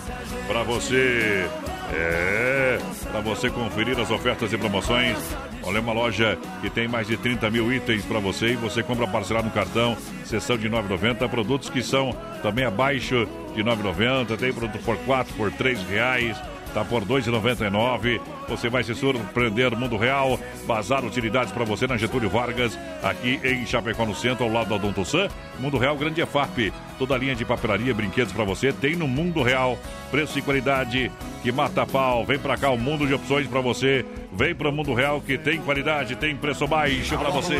Pra 0.48 0.64
você. 0.64 1.48
É. 1.94 2.80
Pra 3.12 3.22
você 3.22 3.50
conferir 3.50 4.00
as 4.00 4.10
ofertas 4.10 4.52
e 4.52 4.58
promoções. 4.58 5.18
Olha, 5.62 5.78
é 5.78 5.80
uma 5.82 5.94
loja 5.94 6.38
que 6.62 6.70
tem 6.70 6.88
mais 6.88 7.08
de 7.08 7.16
30 7.16 7.50
mil 7.50 7.72
itens 7.72 8.04
pra 8.04 8.20
você 8.20 8.48
e 8.48 8.56
você 8.56 8.84
compra 8.84 9.08
parcelado 9.08 9.46
no 9.46 9.54
cartão, 9.54 9.96
sessão 10.26 10.58
de 10.58 10.68
9,90. 10.70 11.30
Produtos 11.30 11.70
que 11.70 11.82
são 11.82 12.12
também 12.42 12.66
abaixo 12.66 13.28
de 13.56 13.64
9,90. 13.64 14.38
Tem 14.38 14.52
produto 14.52 14.84
por 14.84 14.98
4, 14.98 15.34
por 15.36 15.52
3 15.52 15.82
reais. 15.84 16.36
Tá 16.74 16.84
por 16.84 17.04
R$ 17.04 17.08
2,99. 17.08 18.20
Você 18.48 18.70
vai 18.70 18.84
se 18.84 18.96
surpreender. 18.96 19.76
Mundo 19.78 19.96
Real, 19.96 20.40
Bazar 20.66 21.06
Utilidades 21.06 21.54
para 21.54 21.64
você 21.64 21.86
na 21.86 21.98
Getúlio 21.98 22.30
Vargas, 22.30 22.78
aqui 23.02 23.40
em 23.44 23.66
Chapecó, 23.66 24.06
no 24.06 24.16
centro, 24.16 24.44
ao 24.44 24.52
lado 24.52 24.70
da 24.70 24.76
Odonto 24.76 25.06
San. 25.06 25.28
Mundo 25.60 25.78
Real, 25.78 25.96
Grande 25.96 26.22
EFAP. 26.22 26.74
Toda 26.98 27.16
a 27.16 27.18
linha 27.18 27.36
de 27.36 27.46
papelaria, 27.46 27.94
brinquedos 27.94 28.34
para 28.34 28.44
você. 28.44 28.72
Tem 28.72 28.96
no 28.96 29.08
Mundo 29.08 29.44
Real. 29.44 29.78
Preço 30.10 30.38
e 30.40 30.42
qualidade 30.42 31.12
que 31.42 31.52
mata 31.52 31.86
pau. 31.86 32.26
Vem 32.26 32.40
para 32.40 32.58
cá, 32.58 32.70
um 32.72 32.78
mundo 32.78 33.06
de 33.06 33.14
opções 33.14 33.48
para 33.48 33.62
você. 33.62 34.06
Vem 34.32 34.56
para 34.56 34.70
o 34.70 34.72
Mundo 34.72 34.94
Real 34.96 35.22
que 35.22 35.38
tem 35.38 35.62
qualidade, 35.62 36.16
tem 36.16 36.36
preço 36.36 36.68
baixo 36.68 37.16
para 37.18 37.30
você. 37.30 37.56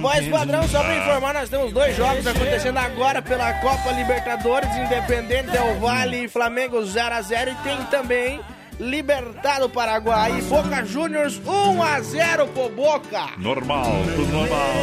Voz 0.00 0.28
padrão, 0.28 0.66
só 0.66 0.82
pra 0.82 0.96
informar, 0.96 1.34
nós 1.34 1.48
temos 1.48 1.72
dois 1.72 1.96
jogos 1.96 2.26
acontecendo 2.26 2.78
agora 2.78 3.22
pela 3.22 3.52
Copa 3.60 3.92
Libertadores, 3.92 4.68
Independente 4.76 5.50
Del 5.50 5.78
Vale 5.78 6.24
e 6.24 6.28
Flamengo 6.28 6.78
0x0. 6.78 7.52
E 7.52 7.54
tem 7.62 7.76
também 7.86 8.40
Libertado 8.78 9.68
Paraguai 9.70 10.40
Boca 10.42 10.84
Juniors 10.84 11.40
1x0 11.40 12.48
pro 12.48 12.68
Boca. 12.68 13.30
Normal, 13.38 13.90
tudo 14.14 14.32
normal. 14.32 14.74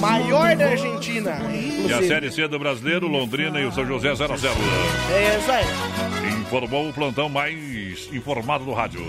Maior 0.00 0.56
da 0.56 0.66
Argentina. 0.70 1.38
E 1.50 1.54
a 1.54 1.56
inclusive. 1.56 2.08
Série 2.08 2.32
C 2.32 2.48
do 2.48 2.58
Brasileiro, 2.58 3.06
Londrina 3.06 3.60
e 3.60 3.64
o 3.64 3.72
São 3.72 3.86
José 3.86 4.14
0 4.14 4.32
a 4.32 4.36
0 4.36 4.54
É 5.12 5.38
isso 5.38 5.52
aí. 5.52 5.64
Informou 6.40 6.88
o 6.88 6.92
plantão 6.92 7.28
mais 7.28 8.12
informado 8.12 8.64
do 8.64 8.72
rádio. 8.72 9.00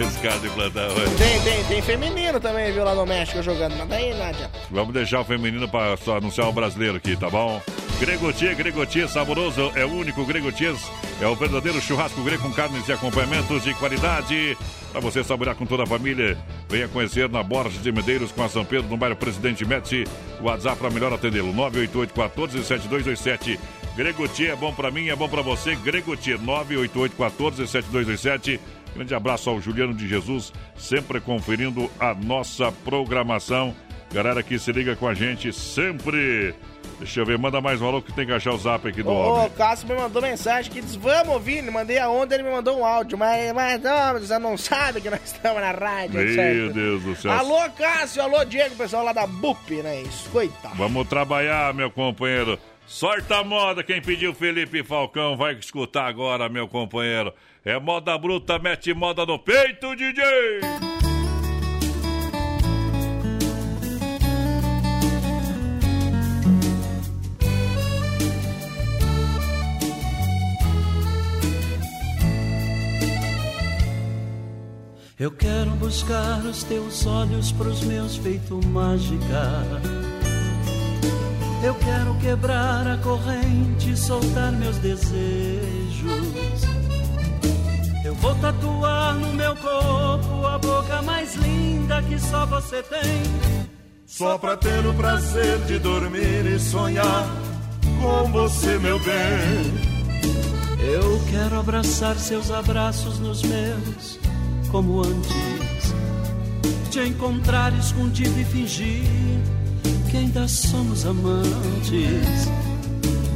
Esse 0.00 0.18
cara 0.20 0.38
de 0.38 0.48
plantão. 0.50 0.88
Tem, 1.18 1.40
tem, 1.40 1.64
tem 1.64 1.82
feminino 1.82 2.38
também, 2.38 2.72
viu, 2.72 2.84
lá 2.84 2.94
no 2.94 3.04
México 3.04 3.42
jogando. 3.42 3.76
Mas 3.76 3.88
daí, 3.88 4.14
Nádia. 4.14 4.48
Vamos 4.70 4.94
deixar 4.94 5.20
o 5.20 5.24
feminino 5.24 5.68
para 5.68 5.96
só 5.96 6.18
anunciar 6.18 6.48
o 6.48 6.52
brasileiro 6.52 6.96
aqui, 6.96 7.16
tá 7.16 7.28
bom? 7.28 7.60
Gregotia, 8.00 8.54
Gregotia, 8.54 9.08
saboroso, 9.08 9.72
é 9.74 9.84
o 9.84 9.92
único 9.92 10.24
Gregotias, 10.24 10.78
é 11.20 11.26
o 11.26 11.34
verdadeiro 11.34 11.80
churrasco 11.80 12.22
grego 12.22 12.44
com 12.44 12.52
carnes 12.52 12.86
e 12.86 12.92
acompanhamentos 12.92 13.64
de 13.64 13.74
qualidade. 13.74 14.56
Para 14.92 15.00
você 15.00 15.24
saborear 15.24 15.56
com 15.56 15.66
toda 15.66 15.82
a 15.82 15.86
família, 15.86 16.38
venha 16.68 16.86
conhecer 16.86 17.28
na 17.28 17.42
Borges 17.42 17.82
de 17.82 17.90
Medeiros 17.90 18.30
com 18.30 18.44
a 18.44 18.48
São 18.48 18.64
Pedro, 18.64 18.88
no 18.88 18.96
bairro 18.96 19.16
Presidente 19.16 19.64
Médici. 19.64 20.04
WhatsApp 20.40 20.78
para 20.78 20.90
melhor 20.90 21.12
atendê-lo, 21.12 21.52
988 21.52 22.14
14 22.14 22.64
7227. 22.64 23.58
Gregotia 23.96 24.52
é 24.52 24.56
bom 24.56 24.72
para 24.72 24.92
mim, 24.92 25.08
é 25.08 25.16
bom 25.16 25.28
para 25.28 25.42
você. 25.42 25.74
Gregotia, 25.74 26.38
988 26.38 27.16
14 27.16 27.66
7227. 27.66 28.60
Grande 28.94 29.14
abraço 29.14 29.50
ao 29.50 29.60
Juliano 29.60 29.92
de 29.92 30.06
Jesus, 30.06 30.52
sempre 30.76 31.20
conferindo 31.20 31.90
a 31.98 32.14
nossa 32.14 32.70
programação. 32.70 33.74
Galera 34.12 34.42
que 34.42 34.56
se 34.56 34.70
liga 34.70 34.94
com 34.94 35.08
a 35.08 35.14
gente 35.14 35.52
sempre. 35.52 36.54
Deixa 36.98 37.20
eu 37.20 37.24
ver, 37.26 37.38
manda 37.38 37.60
mais 37.60 37.80
um 37.80 37.86
alô 37.86 38.02
que 38.02 38.12
tem 38.12 38.26
que 38.26 38.32
achar 38.32 38.52
o 38.52 38.58
zap 38.58 38.86
aqui 38.88 39.02
do 39.04 39.10
Ô, 39.10 39.14
homem. 39.14 39.46
o 39.46 39.50
Cássio 39.50 39.86
me 39.88 39.94
mandou 39.94 40.20
mensagem 40.20 40.70
que 40.70 40.80
diz: 40.80 40.96
Vamos 40.96 41.34
ouvir. 41.34 41.62
Mandei 41.70 41.98
aonde 41.98 42.34
ele 42.34 42.42
me 42.42 42.50
mandou 42.50 42.78
um 42.80 42.84
áudio. 42.84 43.16
Mas, 43.16 43.52
mas 43.52 43.80
não, 43.80 44.14
você 44.14 44.38
não 44.38 44.56
sabe 44.56 45.00
que 45.00 45.08
nós 45.08 45.20
estamos 45.24 45.60
na 45.60 45.70
rádio. 45.70 46.18
Meu 46.20 46.34
certo? 46.34 46.74
Deus 46.74 47.02
do 47.02 47.14
céu. 47.16 47.30
Alô, 47.32 47.70
Cássio. 47.70 48.22
Alô, 48.22 48.44
Diego, 48.44 48.74
pessoal 48.74 49.04
lá 49.04 49.12
da 49.12 49.26
BUP, 49.26 49.70
né? 49.82 50.02
Isso, 50.02 50.28
coitado. 50.30 50.74
Vamos 50.74 51.08
trabalhar, 51.08 51.72
meu 51.72 51.90
companheiro. 51.90 52.58
Sorta 52.86 53.36
a 53.36 53.44
moda, 53.44 53.84
quem 53.84 54.00
pediu 54.00 54.32
Felipe 54.34 54.82
Falcão 54.82 55.36
vai 55.36 55.52
escutar 55.52 56.06
agora, 56.06 56.48
meu 56.48 56.66
companheiro. 56.66 57.34
É 57.62 57.78
moda 57.78 58.16
bruta, 58.16 58.58
mete 58.58 58.94
moda 58.94 59.26
no 59.26 59.38
peito, 59.38 59.94
DJ! 59.94 60.87
Eu 75.18 75.32
quero 75.32 75.70
buscar 75.72 76.38
os 76.46 76.62
teus 76.62 77.04
olhos 77.04 77.50
pros 77.50 77.80
meus 77.82 78.16
feito 78.16 78.64
mágica. 78.68 79.64
Eu 81.60 81.74
quero 81.74 82.14
quebrar 82.20 82.86
a 82.86 82.96
corrente, 82.98 83.96
soltar 83.96 84.52
meus 84.52 84.76
desejos. 84.76 86.62
Eu 88.04 88.14
vou 88.14 88.32
tatuar 88.36 89.16
no 89.16 89.32
meu 89.34 89.56
corpo 89.56 90.46
a 90.46 90.56
boca 90.56 91.02
mais 91.02 91.34
linda 91.34 92.00
que 92.02 92.16
só 92.20 92.46
você 92.46 92.80
tem. 92.84 93.24
Só 94.06 94.38
pra 94.38 94.56
ter 94.56 94.86
o 94.86 94.94
prazer 94.94 95.58
de 95.66 95.80
dormir 95.80 96.46
e 96.46 96.60
sonhar 96.60 97.26
com 98.00 98.30
você, 98.30 98.78
meu 98.78 99.00
bem. 99.00 99.98
Eu 100.78 101.20
quero 101.28 101.58
abraçar 101.58 102.16
seus 102.16 102.52
abraços 102.52 103.18
nos 103.18 103.42
meus, 103.42 104.18
como 104.70 105.02
antes. 105.02 105.94
Te 106.90 107.00
encontrar 107.00 107.72
escondido 107.78 108.38
e 108.40 108.44
fingir 108.44 109.04
que 110.10 110.16
ainda 110.16 110.48
somos 110.48 111.04
amantes. 111.04 112.48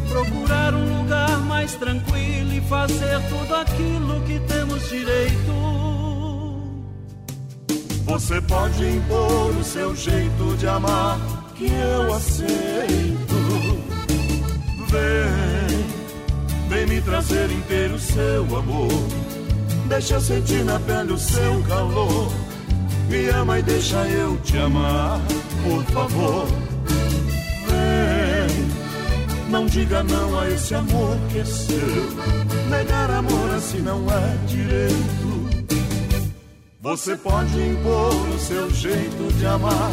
Procurar 0.09 0.75
um 0.75 1.03
lugar 1.03 1.39
mais 1.41 1.75
tranquilo 1.75 2.53
e 2.53 2.61
fazer 2.63 3.21
tudo 3.29 3.55
aquilo 3.55 4.21
que 4.23 4.41
temos 4.41 4.89
direito. 4.89 5.73
Você 8.05 8.41
pode 8.43 8.87
impor 8.87 9.57
o 9.57 9.65
seu 9.65 9.95
jeito 9.97 10.57
de 10.59 10.67
amar, 10.67 11.19
que 11.55 11.67
eu 11.67 12.13
aceito. 12.15 13.35
Vem, 14.89 16.69
vem 16.69 16.87
me 16.87 17.01
trazer 17.01 17.51
inteiro 17.51 17.99
seu 17.99 18.45
amor. 18.57 19.32
Deixa 19.89 20.15
eu 20.15 20.21
sentir 20.21 20.65
na 20.65 20.79
pele 20.81 21.13
o 21.13 21.19
seu 21.19 21.63
calor. 21.69 22.33
Me 23.09 23.29
ama 23.29 23.59
e 23.59 23.63
deixa 23.63 23.97
eu 24.09 24.37
te 24.39 24.57
amar, 24.57 25.21
por 25.63 25.85
favor. 25.93 26.47
Vem, 27.67 29.51
não 29.51 29.67
diga 29.67 30.03
não 30.03 30.41
a 30.41 30.49
esse 30.49 30.75
amor 30.75 31.17
que 31.31 31.41
é 31.41 31.45
seu. 31.45 31.79
Negar 32.71 33.11
amor 33.11 33.55
assim 33.55 33.81
não 33.81 34.07
é 34.11 34.37
direito. 34.47 35.23
Você 36.81 37.17
pode 37.17 37.61
impor 37.61 38.13
o 38.29 38.39
seu 38.39 38.69
jeito 38.71 39.33
de 39.35 39.47
amar, 39.47 39.93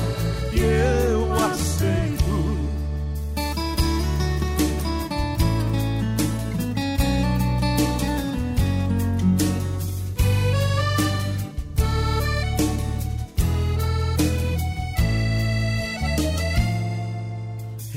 que 0.51 0.59
eu 0.59 1.33
aceito. 1.45 2.08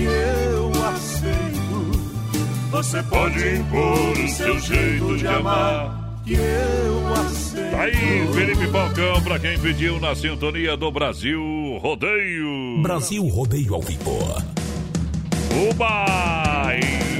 que 0.00 0.04
eu 0.04 0.84
aceito. 0.86 2.00
Você 2.70 3.02
pode 3.02 3.56
impor 3.56 4.12
o 4.12 4.28
seu 4.28 4.58
jeito 4.58 5.16
de 5.18 5.26
amar, 5.26 6.14
que 6.24 6.34
eu 6.34 7.12
aceito. 7.14 7.70
Tá 7.70 7.82
aí, 7.82 8.32
Felipe 8.32 8.66
Falcão, 8.68 9.22
pra 9.22 9.38
quem 9.38 9.58
pediu 9.58 10.00
na 10.00 10.14
sintonia 10.14 10.76
do 10.76 10.90
Brasil 10.90 11.40
Rodeio. 11.82 12.80
Brasil 12.82 13.26
Rodeio 13.26 13.74
ao 13.74 13.82
vivo. 13.82 14.18
Uba! 15.68 16.70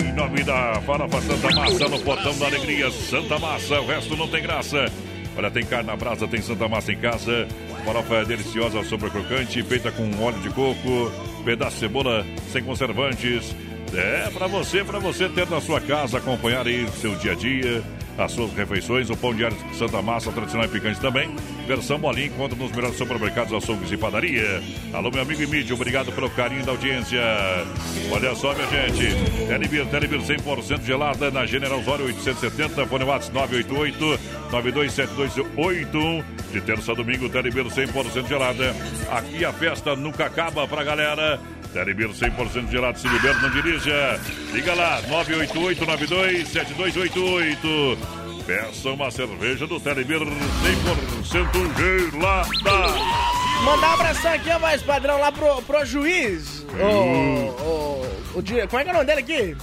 Em 0.01 0.12
nome 0.15 0.43
da 0.43 0.81
Farofa 0.86 1.20
Santa 1.20 1.55
Massa, 1.55 1.89
no 1.89 1.98
portão 2.01 2.39
da 2.39 2.47
alegria, 2.47 2.90
Santa 2.90 3.39
Massa, 3.39 3.81
o 3.81 3.86
resto 3.86 4.16
não 4.16 4.28
tem 4.28 4.43
graça. 4.43 4.86
Olha, 5.36 5.51
tem 5.51 5.65
carne 5.65 5.86
na 5.86 5.97
brasa, 5.97 6.27
tem 6.27 6.40
Santa 6.40 6.69
Massa 6.69 6.93
em 6.93 6.98
casa. 6.98 7.47
Farofa 7.85 8.15
é 8.16 8.24
deliciosa, 8.24 8.85
sobra 8.85 9.11
crocante, 9.11 9.62
feita 9.62 9.90
com 9.90 10.09
óleo 10.23 10.39
de 10.40 10.51
coco, 10.51 11.12
pedaço 11.44 11.74
de 11.74 11.81
cebola, 11.81 12.24
sem 12.52 12.62
conservantes. 12.62 13.55
É 13.93 14.31
pra 14.31 14.47
você, 14.47 14.85
pra 14.85 14.98
você 14.98 15.28
ter 15.28 15.48
na 15.48 15.61
sua 15.61 15.81
casa, 15.81 16.19
acompanhar 16.19 16.66
aí 16.66 16.85
o 16.85 16.93
seu 16.93 17.15
dia 17.16 17.32
a 17.32 17.35
dia, 17.35 17.82
as 18.19 18.32
suas 18.32 18.53
refeições. 18.55 19.11
O 19.11 19.16
pão 19.16 19.35
diário 19.35 19.57
Santa 19.74 20.01
Massa, 20.03 20.31
tradicional 20.32 20.66
e 20.66 20.70
picante 20.70 21.01
também. 21.01 21.35
Versão 21.66 21.99
molinha, 21.99 22.27
encontra 22.27 22.57
nos 22.57 22.73
melhores 22.73 22.97
supermercados, 22.97 23.53
açougues 23.53 23.91
e 23.93 23.97
padaria. 23.97 24.62
Alô, 24.93 25.11
meu 25.11 25.23
amigo 25.23 25.43
Emílio, 25.43 25.74
obrigado 25.74 26.12
pelo 26.12 26.28
carinho 26.31 26.65
da 26.65 26.73
audiência. 26.73 27.20
Olha 28.11 28.35
só, 28.35 28.55
minha 28.55 28.69
gente. 28.69 29.15
Telebir, 29.47 29.87
Telebir 29.87 30.20
100% 30.20 30.82
gelada 30.82 31.31
na 31.31 31.47
General 31.47 31.78
Osório 31.78 32.07
870, 32.07 32.87
fone 32.87 33.05
WhatsApp 33.05 33.35
988 33.35 34.20
927281. 34.51 36.24
De 36.53 36.61
terça 36.61 36.93
a 36.93 36.95
domingo, 36.95 37.28
Telebir 37.28 37.65
100% 37.65 38.27
gelada. 38.27 38.74
Aqui 39.11 39.45
a 39.45 39.53
festa 39.53 39.95
nunca 39.95 40.27
acaba 40.27 40.66
pra 40.66 40.82
galera. 40.82 41.39
Telebir 41.72 42.09
100% 42.09 42.68
gelado, 42.70 42.98
se 42.98 43.09
beber, 43.09 43.40
não 43.40 43.48
dirija. 43.51 44.20
Liga 44.52 44.74
lá, 44.74 45.01
988-927288. 45.02 47.98
Peça 48.47 48.90
uma 48.90 49.10
cerveja 49.10 49.66
do 49.66 49.78
Telebir 49.78 50.20
100% 50.20 52.10
gelada. 52.10 52.48
Mandar 53.64 53.90
um 53.90 53.94
abração 53.94 54.32
aqui, 54.32 54.48
ó, 54.51 54.59
mais 54.59 54.82
padrão, 54.82 55.20
lá 55.20 55.30
pro, 55.30 55.60
pro 55.62 55.84
juiz. 55.84 56.66
O, 56.70 57.62
o, 57.62 58.02
o, 58.34 58.42
como 58.68 58.80
é 58.80 58.84
que 58.84 58.88
é 58.88 58.92
o 58.92 58.94
nome 58.94 59.06
dele 59.06 59.20
aqui? 59.20 59.56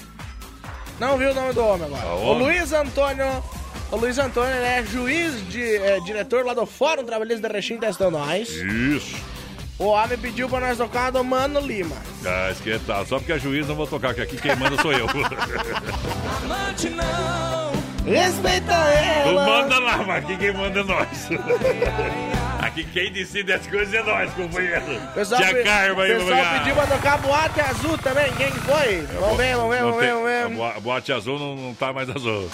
Não 1.00 1.18
viu 1.18 1.32
o 1.32 1.34
nome 1.34 1.54
do 1.54 1.64
homem 1.64 1.88
agora. 1.88 2.06
O 2.16 2.22
homem? 2.28 2.44
Luiz 2.44 2.72
Antônio. 2.72 3.44
O 3.92 3.98
Luiz 3.98 4.18
Antônio 4.18 4.54
é 4.54 4.84
juiz, 4.84 5.48
de, 5.48 5.78
é, 5.78 6.00
diretor 6.02 6.46
lá 6.46 6.54
do 6.54 6.66
Fórum 6.66 7.04
Trabalhista 7.04 7.48
da 7.48 7.54
Rechim 7.54 7.78
Testão 7.78 8.12
Nós. 8.12 8.50
Isso. 8.50 9.16
O 9.80 9.86
homem 9.90 10.18
pediu 10.18 10.50
pra 10.50 10.60
nós 10.60 10.78
tocar 10.78 11.12
do 11.12 11.24
Mano 11.24 11.60
Lima. 11.60 11.96
Ah, 12.26 12.50
esquenta. 12.52 13.06
Só 13.06 13.20
porque 13.20 13.34
é 13.34 13.40
juiz 13.40 13.68
não 13.68 13.76
vou 13.76 13.86
tocar, 13.86 14.14
que 14.14 14.22
aqui 14.22 14.38
quem 14.38 14.56
manda 14.56 14.82
sou 14.82 14.92
eu. 14.92 15.08
Amante 16.44 16.90
não. 16.90 17.72
Respeita 18.04 18.74
Tu 19.24 19.30
ela. 19.30 19.46
manda 19.46 19.80
lá, 19.80 19.98
mas 19.98 20.24
aqui 20.24 20.38
quem 20.38 20.54
manda 20.54 20.80
é 20.80 20.84
nós. 20.84 21.08
Aqui 22.60 22.84
quem 22.86 23.12
decide 23.12 23.54
as 23.54 23.68
coisas 23.68 23.94
é 23.94 24.02
nós, 24.02 24.34
companheiro. 24.34 24.82
Pessoal, 25.14 25.42
Tia 25.42 25.64
Carma 25.64 26.04
aí, 26.04 26.14
pessoal 26.16 26.60
pediu 26.60 26.76
pra 26.76 26.88
tocar 26.88 27.18
Boate 27.20 27.60
Azul 27.62 27.98
também. 28.00 28.32
Quem 28.34 28.52
que 28.52 28.60
foi? 28.62 29.02
Vamos 29.20 29.38
ver, 29.38 29.56
vamos 29.58 29.76
ver, 29.76 29.82
Não 29.82 29.90
vamos 29.92 30.00
ver, 30.04 30.12
vamos 30.14 30.28
ver. 30.28 30.44
A 30.44 30.50
boa- 30.50 30.74
a 30.76 30.80
boate 30.80 31.12
azul 31.14 31.38
não, 31.38 31.56
não 31.56 31.74
tá 31.76 31.94
mais 31.94 32.10
azul. 32.10 32.50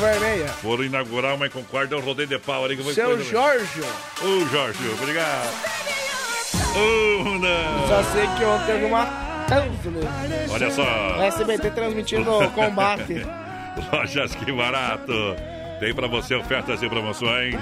Vermelha. 0.00 0.46
Foram 0.62 0.84
inaugurar 0.84 1.34
uma 1.34 1.46
em 1.46 1.50
Concórdia, 1.50 1.96
eu 1.96 2.00
rodei 2.00 2.26
de 2.26 2.38
pau 2.38 2.64
ali. 2.64 2.76
Que 2.76 2.82
foi 2.84 2.94
Seu 2.94 3.20
Jorge. 3.24 3.80
Ô, 4.22 4.46
Jorge, 4.50 4.78
obrigado. 5.00 5.50
Ô, 6.76 7.38
não. 7.38 7.88
Só 7.88 8.02
sei 8.12 8.26
que 8.36 8.44
ontem 8.44 8.66
teve 8.66 8.84
uma... 8.86 9.30
Olha 10.50 10.70
só. 10.70 11.16
O 11.18 11.22
SBT 11.22 11.70
transmitindo 11.70 12.30
o 12.30 12.50
combate. 12.50 13.26
Lojas 13.92 14.34
Que 14.34 14.52
Barato. 14.52 15.12
Tem 15.80 15.94
pra 15.94 16.06
você 16.06 16.34
ofertas 16.34 16.82
e 16.82 16.88
promoções. 16.90 17.54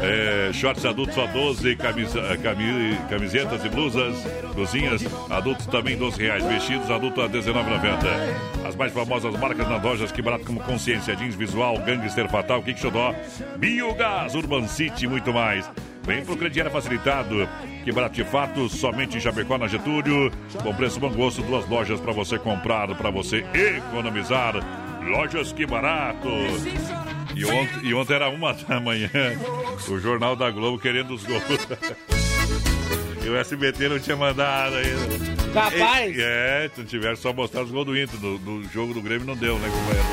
É, 0.00 0.52
shorts 0.52 0.86
adultos 0.86 1.16
só 1.16 1.26
12, 1.26 1.74
camisa, 1.74 2.20
cami- 2.40 2.96
camisetas 3.10 3.64
e 3.64 3.68
blusas, 3.68 4.14
cozinhas, 4.54 5.04
adultos 5.28 5.66
também 5.66 5.96
12 5.98 6.22
reais, 6.22 6.44
vestidos 6.44 6.88
adultos 6.88 7.24
a 7.24 7.28
19,90. 7.28 8.68
As 8.68 8.76
mais 8.76 8.92
famosas 8.92 9.34
marcas 9.36 9.68
nas 9.68 9.82
lojas 9.82 10.12
que 10.12 10.22
barato 10.22 10.44
como 10.44 10.60
Consciência, 10.60 11.16
Jeans 11.16 11.34
Visual, 11.34 11.76
Gangster 11.78 12.28
Fatal, 12.30 12.62
Xodó, 12.76 13.12
Biogás, 13.56 14.36
Urban 14.36 14.68
City 14.68 15.06
e 15.06 15.08
muito 15.08 15.32
mais. 15.32 15.68
Vem 16.04 16.24
pro 16.24 16.36
crediário 16.36 16.70
facilitado, 16.72 17.46
que 17.84 17.92
barato 17.92 18.14
de 18.14 18.24
fato, 18.24 18.68
somente 18.68 19.16
em 19.16 19.20
Chapecó, 19.20 19.58
na 19.58 19.66
Getúlio, 19.68 20.30
com 20.62 20.74
preço 20.74 20.98
bom 20.98 21.10
gosto, 21.10 21.42
duas 21.42 21.68
lojas 21.68 22.00
para 22.00 22.12
você 22.12 22.38
comprar, 22.38 22.88
para 22.96 23.10
você 23.10 23.44
economizar. 23.54 24.54
Lojas 25.06 25.52
Que 25.52 25.66
Barato. 25.66 26.28
E 27.34 27.44
ontem, 27.44 27.80
e 27.84 27.94
ontem 27.94 28.14
era 28.14 28.28
uma 28.30 28.52
da 28.64 28.80
manhã, 28.80 29.10
o 29.88 29.98
Jornal 29.98 30.34
da 30.34 30.50
Globo 30.50 30.78
querendo 30.78 31.14
os 31.14 31.24
gols. 31.24 31.42
E 33.24 33.30
o 33.30 33.36
SBT 33.36 33.90
não 33.90 33.98
tinha 33.98 34.16
mandado 34.16 34.76
ainda. 34.76 35.52
Capaz. 35.52 36.16
E- 36.16 36.22
É, 36.22 36.70
se 36.72 36.80
não 36.80 36.86
tivesse 36.86 37.20
só 37.20 37.30
mostrado 37.30 37.66
os 37.66 37.70
gols 37.72 37.84
do 37.84 37.98
Inter. 37.98 38.18
Do, 38.18 38.38
do 38.38 38.62
jogo 38.72 38.94
do 38.94 39.02
Grêmio 39.02 39.26
não 39.26 39.36
deu, 39.36 39.58
né, 39.58 39.68
companheiro? 39.68 40.08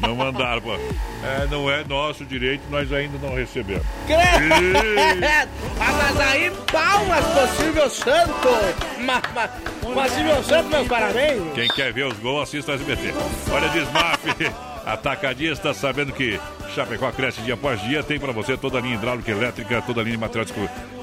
Não 0.00 0.14
mandaram, 0.14 0.60
pô. 0.60 0.74
É, 0.74 1.46
não 1.50 1.70
é 1.70 1.84
nosso 1.84 2.24
direito, 2.24 2.62
nós 2.70 2.92
ainda 2.92 3.18
não 3.18 3.34
recebemos. 3.34 3.84
Credo! 4.06 5.50
Ah, 5.80 5.92
mas 5.92 6.20
aí, 6.20 6.52
palmas 6.72 7.24
pro 7.26 7.56
Silvio 7.56 7.90
Santos! 7.90 8.98
Ma, 9.00 9.22
ma, 9.34 9.48
mas 9.94 10.12
Silvio 10.12 10.42
Santos, 10.44 10.70
meus 10.70 10.88
parabéns! 10.88 11.42
Quem 11.54 11.68
quer 11.68 11.92
ver 11.92 12.06
os 12.06 12.18
gols, 12.18 12.44
assista 12.44 12.72
o 12.72 12.74
SBT. 12.74 13.12
Olha, 13.50 13.68
Desmaf, 13.70 14.20
atacadista, 14.86 15.74
sabendo 15.74 16.12
que 16.12 16.38
Chapecó 16.74 17.10
cresce 17.10 17.40
dia 17.40 17.54
após 17.54 17.80
dia, 17.80 18.02
tem 18.02 18.20
pra 18.20 18.32
você 18.32 18.56
toda 18.56 18.78
a 18.78 18.80
linha 18.80 18.94
hidráulica, 18.94 19.30
elétrica, 19.30 19.82
toda 19.82 20.00
a 20.00 20.04
linha 20.04 20.16
de 20.16 20.20
materiais 20.20 20.52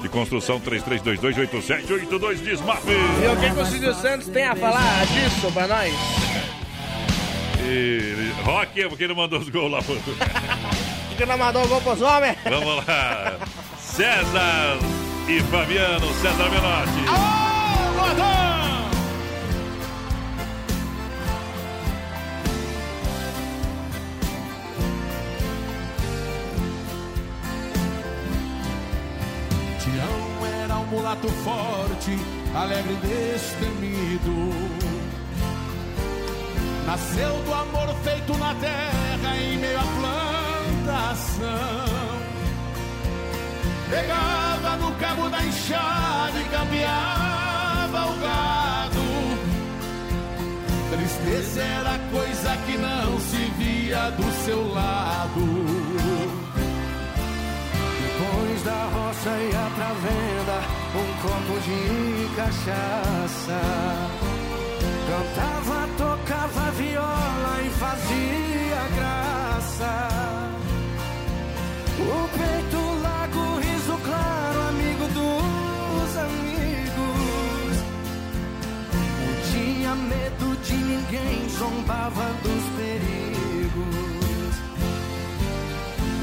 de 0.00 0.08
construção, 0.08 0.60
33228782 0.60 2.36
Desmaf. 2.36 2.84
E 2.88 3.28
o 3.28 3.36
que, 3.36 3.50
que 3.54 3.60
o 3.60 3.66
Silvio 3.66 3.94
Santos 3.94 4.28
tem 4.28 4.46
a 4.46 4.54
falar 4.54 5.04
disso 5.06 5.50
pra 5.52 5.66
nós? 5.66 5.92
E... 7.64 8.32
Rock 8.42 8.82
é 8.82 8.88
porque 8.88 9.08
não 9.08 9.14
mandou 9.14 9.38
os 9.38 9.48
gols 9.48 9.72
lá 9.72 9.82
pro... 9.82 9.96
que 11.16 11.26
não 11.26 11.38
mandou 11.38 11.64
o 11.64 11.68
gol 11.68 11.80
pros 11.80 12.02
homens? 12.02 12.36
Vamos 12.44 12.84
lá. 12.84 13.38
César 13.78 14.78
e 15.28 15.40
Fabiano, 15.40 16.06
César 16.14 16.50
Menotti. 16.50 17.08
Alô, 17.08 18.08
Rodão! 18.08 18.90
Tião 29.78 30.46
era 30.62 30.74
um 30.76 30.86
mulato 30.86 31.28
forte, 31.28 32.18
alegre 32.54 32.92
e 32.92 33.06
destemido 33.06 34.53
Nasceu 36.86 37.42
do 37.44 37.54
amor 37.54 37.94
feito 38.04 38.36
na 38.36 38.54
terra 38.54 39.36
em 39.38 39.56
meio 39.58 39.78
à 39.78 39.84
plantação. 40.84 41.44
Pegava 43.88 44.76
no 44.76 44.92
cabo 44.96 45.28
da 45.30 45.42
enxada 45.42 46.40
e 46.40 46.44
cambiava 46.44 48.06
o 48.10 48.16
gado. 48.20 49.04
Tristeza 50.90 51.62
era 51.62 51.98
coisa 52.12 52.56
que 52.66 52.76
não 52.76 53.18
se 53.18 53.50
via 53.58 54.10
do 54.10 54.44
seu 54.44 54.72
lado. 54.72 55.64
Depois 58.02 58.62
da 58.62 58.84
roça 58.92 59.30
ia 59.30 59.70
pra 59.74 59.92
venda 60.04 60.60
um 60.94 61.08
copo 61.22 61.60
de 61.60 62.36
cachaça. 62.36 64.33
Cantava, 65.14 65.88
tocava 65.96 66.70
viola 66.72 67.62
e 67.64 67.70
fazia 67.70 68.82
graça. 68.96 70.08
O 72.00 72.28
peito 72.36 72.80
largo, 73.00 73.60
riso 73.60 73.96
claro, 74.02 74.60
amigo 74.70 75.06
dos 75.14 76.16
amigos. 76.16 77.76
Não 79.20 79.34
tinha 79.52 79.94
medo 79.94 80.56
de 80.64 80.74
ninguém, 80.74 81.48
zombava 81.48 82.26
dos 82.42 82.64
perigos. 82.76 84.54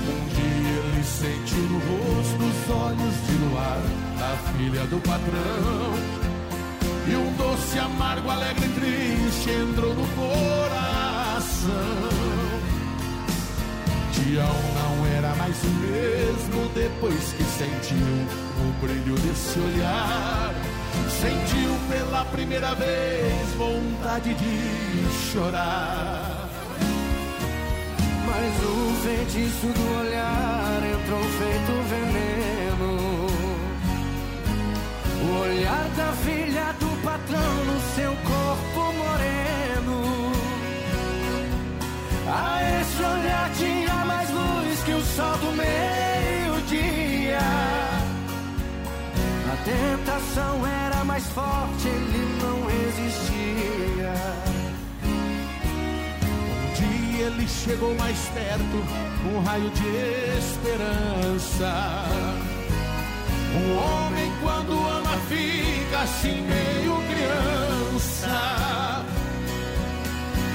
Um 0.06 0.22
dia 0.36 0.76
ele 0.84 1.04
sentiu 1.06 1.64
no 1.64 1.80
rosto 1.80 2.44
os 2.44 2.70
olhos 2.76 3.16
de 3.26 3.34
luar 3.46 3.82
da 4.20 4.36
filha 4.52 4.86
do 4.88 5.00
patrão. 5.00 6.21
E 7.12 7.14
um 7.14 7.34
doce 7.34 7.78
amargo, 7.78 8.30
alegre 8.30 8.66
e 8.66 8.70
triste 8.70 9.50
entrou 9.50 9.94
no 9.94 10.08
coração. 10.16 11.72
Tião 14.14 14.56
não 14.76 15.06
era 15.18 15.36
mais 15.36 15.62
o 15.62 15.68
mesmo 15.68 16.70
depois 16.74 17.34
que 17.34 17.44
sentiu 17.44 17.98
o 17.98 18.72
brilho 18.80 19.16
desse 19.16 19.60
olhar. 19.60 20.54
Sentiu 21.10 21.78
pela 21.90 22.24
primeira 22.26 22.74
vez 22.76 23.50
vontade 23.58 24.34
de 24.34 25.34
chorar. 25.34 26.50
Mas 28.26 28.64
o 28.64 28.96
feitiço 29.04 29.68
do 29.68 30.00
olhar 30.00 30.82
entrou 30.94 31.20
feito 31.20 31.90
veneno. 31.90 32.31
O 35.32 35.34
olhar 35.34 35.88
da 35.96 36.12
filha 36.26 36.74
do 36.80 37.04
patrão 37.04 37.66
no 37.66 37.80
seu 37.96 38.12
corpo 38.32 38.94
moreno. 39.02 40.32
A 42.28 42.62
esse 42.82 43.02
olhar 43.02 43.50
tinha 43.58 44.06
mais 44.06 44.30
luz 44.30 44.84
que 44.84 44.92
o 44.92 45.02
sol 45.02 45.38
do 45.38 45.52
meio-dia. 45.54 47.40
A 49.52 49.56
tentação 49.64 50.68
era 50.68 51.06
mais 51.06 51.26
forte, 51.28 51.88
ele 51.88 52.40
não 52.42 52.66
resistia. 52.66 54.14
Um 55.06 56.74
dia 56.74 57.26
ele 57.28 57.48
chegou 57.48 57.96
mais 57.96 58.20
perto, 58.34 58.78
um 59.34 59.42
raio 59.44 59.70
de 59.70 59.88
esperança. 60.40 61.72
Um 63.54 63.78
homem 63.78 64.32
quando 64.42 64.72
ama 64.72 65.18
fica 65.28 66.00
assim 66.00 66.42
meio 66.42 66.96
criança. 67.10 69.06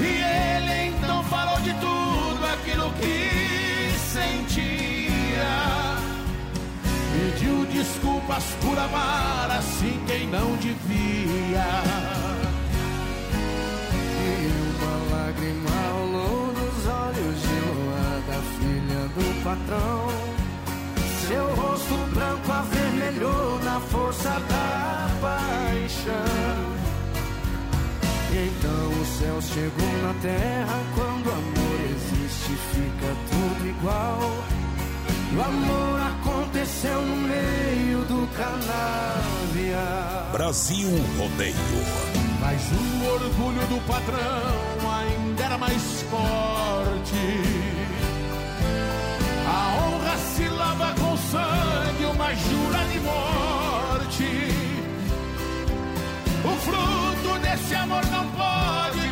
E 0.01 0.05
ele 0.05 0.97
então 0.97 1.23
falou 1.24 1.60
de 1.60 1.74
tudo 1.74 2.47
aquilo 2.55 2.90
que 2.94 3.93
sentia. 3.98 5.47
Pediu 7.12 7.66
desculpas 7.66 8.44
por 8.62 8.78
amar 8.78 9.51
assim 9.51 10.01
quem 10.06 10.27
não 10.28 10.56
devia. 10.56 12.15
Céu 29.18 29.40
chegou 29.40 29.93
na 30.02 30.14
terra. 30.20 30.78
Quando 30.94 31.26
o 31.26 31.32
amor 31.32 31.80
existe, 31.90 32.52
fica 32.72 33.10
tudo 33.30 33.68
igual. 33.68 34.20
O 35.34 35.40
amor 35.40 36.01
aconteceu 36.12 37.01
no 37.02 37.16
meio 37.16 38.05
do 38.05 38.28
canavial. 38.36 40.32
Brasil 40.32 40.88
Rodeio. 41.18 41.56
Mas 42.40 42.62
o 42.70 43.05
orgulho 43.14 43.66
do 43.68 43.80
patrão 43.86 44.90
ainda 44.90 45.44
era 45.44 45.59
mais 45.59 46.02
forte. 46.10 47.40
A 49.48 49.78
honra 49.78 50.16
se 50.18 50.48
lava 50.48 50.94
com 51.01 51.16
sangue, 51.16 52.05
uma 52.14 52.34
jura 52.34 52.84
de 52.93 53.01
morte. 53.01 54.30
O 56.44 56.56
fruto 56.60 57.38
desse 57.40 57.74
amor 57.74 58.05
não 58.06 58.26
pode 58.30 59.05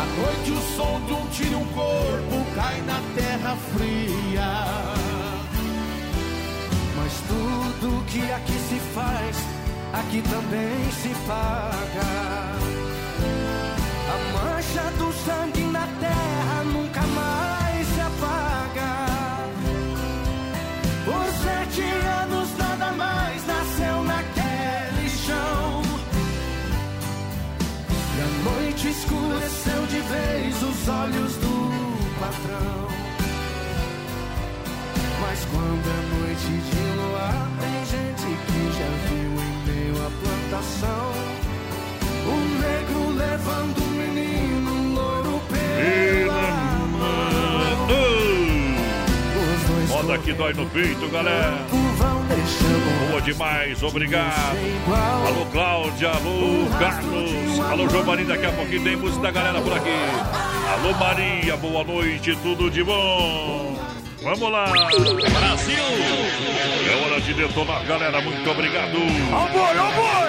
À 0.00 0.06
noite 0.06 0.50
o 0.50 0.60
som 0.76 0.98
de 1.04 1.12
um 1.12 1.26
tiro, 1.26 1.58
um 1.58 1.64
corpo 1.74 2.54
cai 2.54 2.80
na 2.86 3.02
terra 3.14 3.54
fria. 3.74 4.64
Mas 6.96 7.12
tudo 7.28 8.02
que 8.06 8.32
aqui 8.32 8.58
se 8.70 8.80
faz, 8.94 9.36
aqui 9.92 10.22
também 10.22 10.90
se 11.02 11.10
paga. 11.26 12.10
A 14.08 14.16
mancha 14.32 14.90
do 14.96 15.12
sangue 15.12 15.64
na 15.64 15.86
terra 16.00 16.64
nunca 16.64 16.79
de 29.90 30.00
vez 30.00 30.62
os 30.62 30.88
olhos 30.88 31.36
do 31.36 31.54
patrão. 32.20 32.88
Mas 35.20 35.44
quando 35.46 35.86
é 35.86 36.00
noite 36.14 36.52
de 36.70 36.82
luar, 36.96 37.48
tem 37.60 37.78
gente 37.86 38.28
que 38.46 38.60
já 38.78 38.90
viu 39.08 39.32
em 39.46 39.54
meio 39.66 39.96
à 40.06 40.10
plantação. 40.22 41.04
O 42.24 42.36
negro 42.62 43.00
levando 43.16 43.78
o 43.78 43.90
menino 43.90 44.70
um 44.72 44.94
louro 44.94 45.42
pela 45.48 46.50
mão. 46.98 47.88
Os 49.42 49.60
dois 49.68 49.88
Moda 49.90 50.18
que 50.18 50.32
dói 50.32 50.52
no 50.54 50.66
peito, 50.66 51.08
galera. 51.10 51.79
Boa 53.08 53.20
demais, 53.20 53.82
obrigado. 53.82 54.56
Alô, 55.26 55.46
Cláudia, 55.46 56.10
alô, 56.10 56.68
Carlos. 56.78 57.60
Alô, 57.70 57.88
João 57.88 58.04
Marinho, 58.04 58.28
daqui 58.28 58.46
a 58.46 58.52
pouquinho 58.52 58.84
tem 58.84 58.96
música 58.96 59.22
da 59.22 59.30
galera 59.32 59.60
por 59.60 59.72
aqui. 59.72 59.90
Alô, 60.72 60.96
Maria, 60.96 61.56
boa 61.56 61.82
noite, 61.82 62.36
tudo 62.36 62.70
de 62.70 62.84
bom. 62.84 63.79
Vamos 64.22 64.52
lá. 64.52 64.66
Brasil. 64.66 65.78
É 66.86 67.04
hora 67.04 67.20
de 67.20 67.34
detonar, 67.34 67.84
galera. 67.86 68.20
Muito 68.20 68.50
obrigado. 68.50 68.92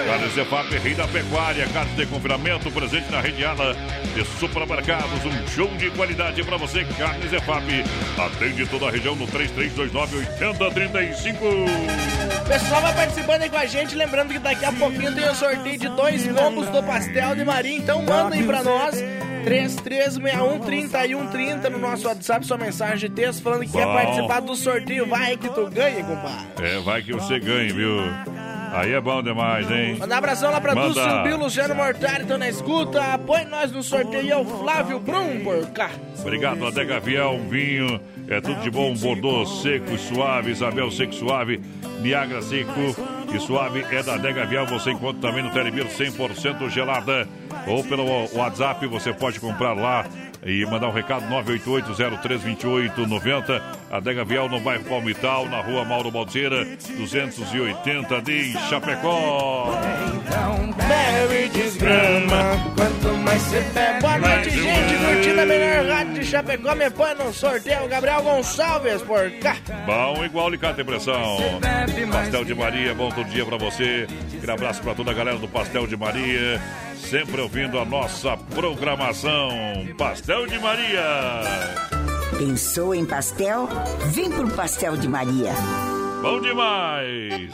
Carnes 0.06 0.38
EFAP, 0.38 0.78
rei 0.78 0.94
da 0.94 1.06
pecuária. 1.06 1.66
Carnes 1.68 1.94
de 1.96 2.06
confinamento, 2.06 2.70
presente 2.70 3.10
na 3.10 3.20
rede 3.20 3.44
ala 3.44 3.76
de 4.14 4.24
supermercados. 4.38 5.24
Um 5.24 5.46
show 5.48 5.68
de 5.76 5.90
qualidade 5.90 6.42
para 6.42 6.56
você. 6.56 6.84
Carnes 6.98 7.30
EFAP. 7.32 7.84
Atende 8.18 8.66
toda 8.66 8.88
a 8.88 8.90
região 8.90 9.14
no 9.14 9.26
3329-8035. 9.26 11.36
O 11.42 12.44
pessoal 12.48 12.80
vai 12.80 12.94
participando 12.94 13.42
aí 13.42 13.50
com 13.50 13.56
a 13.58 13.66
gente, 13.66 13.94
lembrando 13.94 14.32
que 14.32 14.38
daqui 14.38 14.64
a 14.64 14.72
pouquinho 14.72 15.14
tem 15.14 15.28
o 15.28 15.34
sorteio 15.34 15.78
de 15.78 15.88
dois 15.90 16.26
combos 16.32 16.66
do 16.68 16.82
pastel 16.82 17.34
de 17.34 17.44
Maria, 17.44 17.76
então 17.76 18.00
manda 18.02 18.34
aí 18.34 18.42
pra 18.44 18.62
nós. 18.62 18.94
3361-3130 19.44 21.68
no 21.70 21.78
nosso 21.78 22.08
WhatsApp, 22.08 22.44
sua 22.46 22.58
mensagem 22.58 23.08
de 23.08 23.14
texto 23.14 23.42
falando 23.42 23.64
que 23.64 23.72
quer 23.72 23.86
Bom. 23.86 23.94
participar 23.94 24.40
do 24.40 24.56
sorteio. 24.56 25.06
Vai 25.06 25.36
que 25.36 25.48
tu 25.48 25.70
ganha, 25.70 26.02
compadre. 26.04 26.46
É, 26.60 26.80
vai 26.80 27.02
que 27.02 27.12
você 27.12 27.38
ganhe, 27.38 27.72
viu? 27.72 28.00
Aí 28.72 28.92
é 28.92 29.00
bom 29.00 29.22
demais, 29.22 29.70
hein? 29.70 29.96
Manda 29.98 30.14
um 30.14 30.18
abração 30.18 30.50
lá 30.50 30.58
pra 30.58 30.74
Manda. 30.74 30.94
Silvio, 30.94 31.36
Luciano 31.36 31.74
Mortari, 31.74 32.24
tô 32.24 32.38
na 32.38 32.48
escuta. 32.48 33.02
Apoie 33.12 33.44
nós 33.44 33.70
no 33.70 33.82
sorteio, 33.82 34.32
é 34.32 34.36
o 34.36 34.46
Flávio 34.46 34.98
Brum 34.98 35.40
por 35.44 35.66
cá. 35.72 35.90
Obrigado, 36.18 36.66
Adega 36.66 36.98
Viel, 36.98 37.32
um 37.32 37.48
vinho. 37.48 38.00
É 38.28 38.40
tudo 38.40 38.62
de 38.62 38.70
bom, 38.70 38.94
Bordeaux 38.94 39.60
seco 39.60 39.92
e 39.92 39.98
suave, 39.98 40.52
Isabel 40.52 40.90
seco 40.90 41.12
e 41.12 41.18
suave, 41.18 41.60
Niagara 42.00 42.40
seco 42.40 42.72
e 43.34 43.40
suave 43.40 43.84
é 43.90 44.02
da 44.02 44.14
Adega 44.14 44.46
Viel. 44.46 44.64
Você 44.66 44.92
encontra 44.92 45.28
também 45.28 45.42
no 45.42 45.50
Telebir 45.50 45.86
100% 45.86 46.68
gelada 46.68 47.26
ou 47.66 47.82
pelo 47.84 48.04
WhatsApp. 48.34 48.86
Você 48.86 49.12
pode 49.12 49.40
comprar 49.40 49.74
lá 49.74 50.06
e 50.44 50.64
mandar 50.66 50.88
um 50.88 50.92
recado 50.92 51.24
988-032890. 51.26 53.62
Adega 53.90 54.24
Viel 54.24 54.48
no 54.48 54.60
bairro 54.60 54.84
Palmital, 54.84 55.48
na 55.48 55.60
rua 55.60 55.84
Mauro 55.84 56.10
Baldeira, 56.10 56.64
280 56.96 58.22
de 58.22 58.52
Chapecó. 58.68 59.78
Então 60.16 60.72
desgrama, 61.52 62.56
quanto 62.76 63.21
mais 63.32 63.42
você 63.42 63.60
bebe. 63.60 64.00
Boa 64.00 64.18
noite, 64.18 64.50
gente, 64.50 64.98
curtindo 64.98 65.40
a 65.40 65.46
melhor 65.46 65.86
rádio 65.86 66.14
de 66.14 66.24
Chapecó. 66.24 66.74
Me 66.74 66.90
põe 66.90 67.14
no 67.14 67.32
sorteio, 67.32 67.88
Gabriel 67.88 68.22
Gonçalves 68.22 69.02
por 69.02 69.30
cá. 69.40 69.56
Bom, 69.86 70.24
igual 70.24 70.48
Alicate 70.48 70.82
Impressão. 70.82 71.38
Pastel 72.10 72.44
de 72.44 72.54
Maria, 72.54 72.94
bom 72.94 73.10
todo 73.10 73.28
dia 73.28 73.44
pra 73.44 73.56
você. 73.56 74.06
Aquele 74.36 74.52
abraço 74.52 74.82
pra 74.82 74.94
toda 74.94 75.10
a 75.10 75.14
galera 75.14 75.38
do 75.38 75.48
Pastel 75.48 75.86
de 75.86 75.96
Maria. 75.96 76.60
Sempre 76.96 77.40
ouvindo 77.40 77.78
a 77.78 77.84
nossa 77.84 78.36
programação. 78.36 79.50
Pastel 79.96 80.46
de 80.46 80.58
Maria. 80.58 81.40
Pensou 82.38 82.94
em 82.94 83.04
pastel? 83.04 83.68
Vem 84.12 84.30
pro 84.30 84.48
Pastel 84.50 84.96
de 84.96 85.08
Maria. 85.08 85.52
Bom 86.22 86.40
demais. 86.40 87.50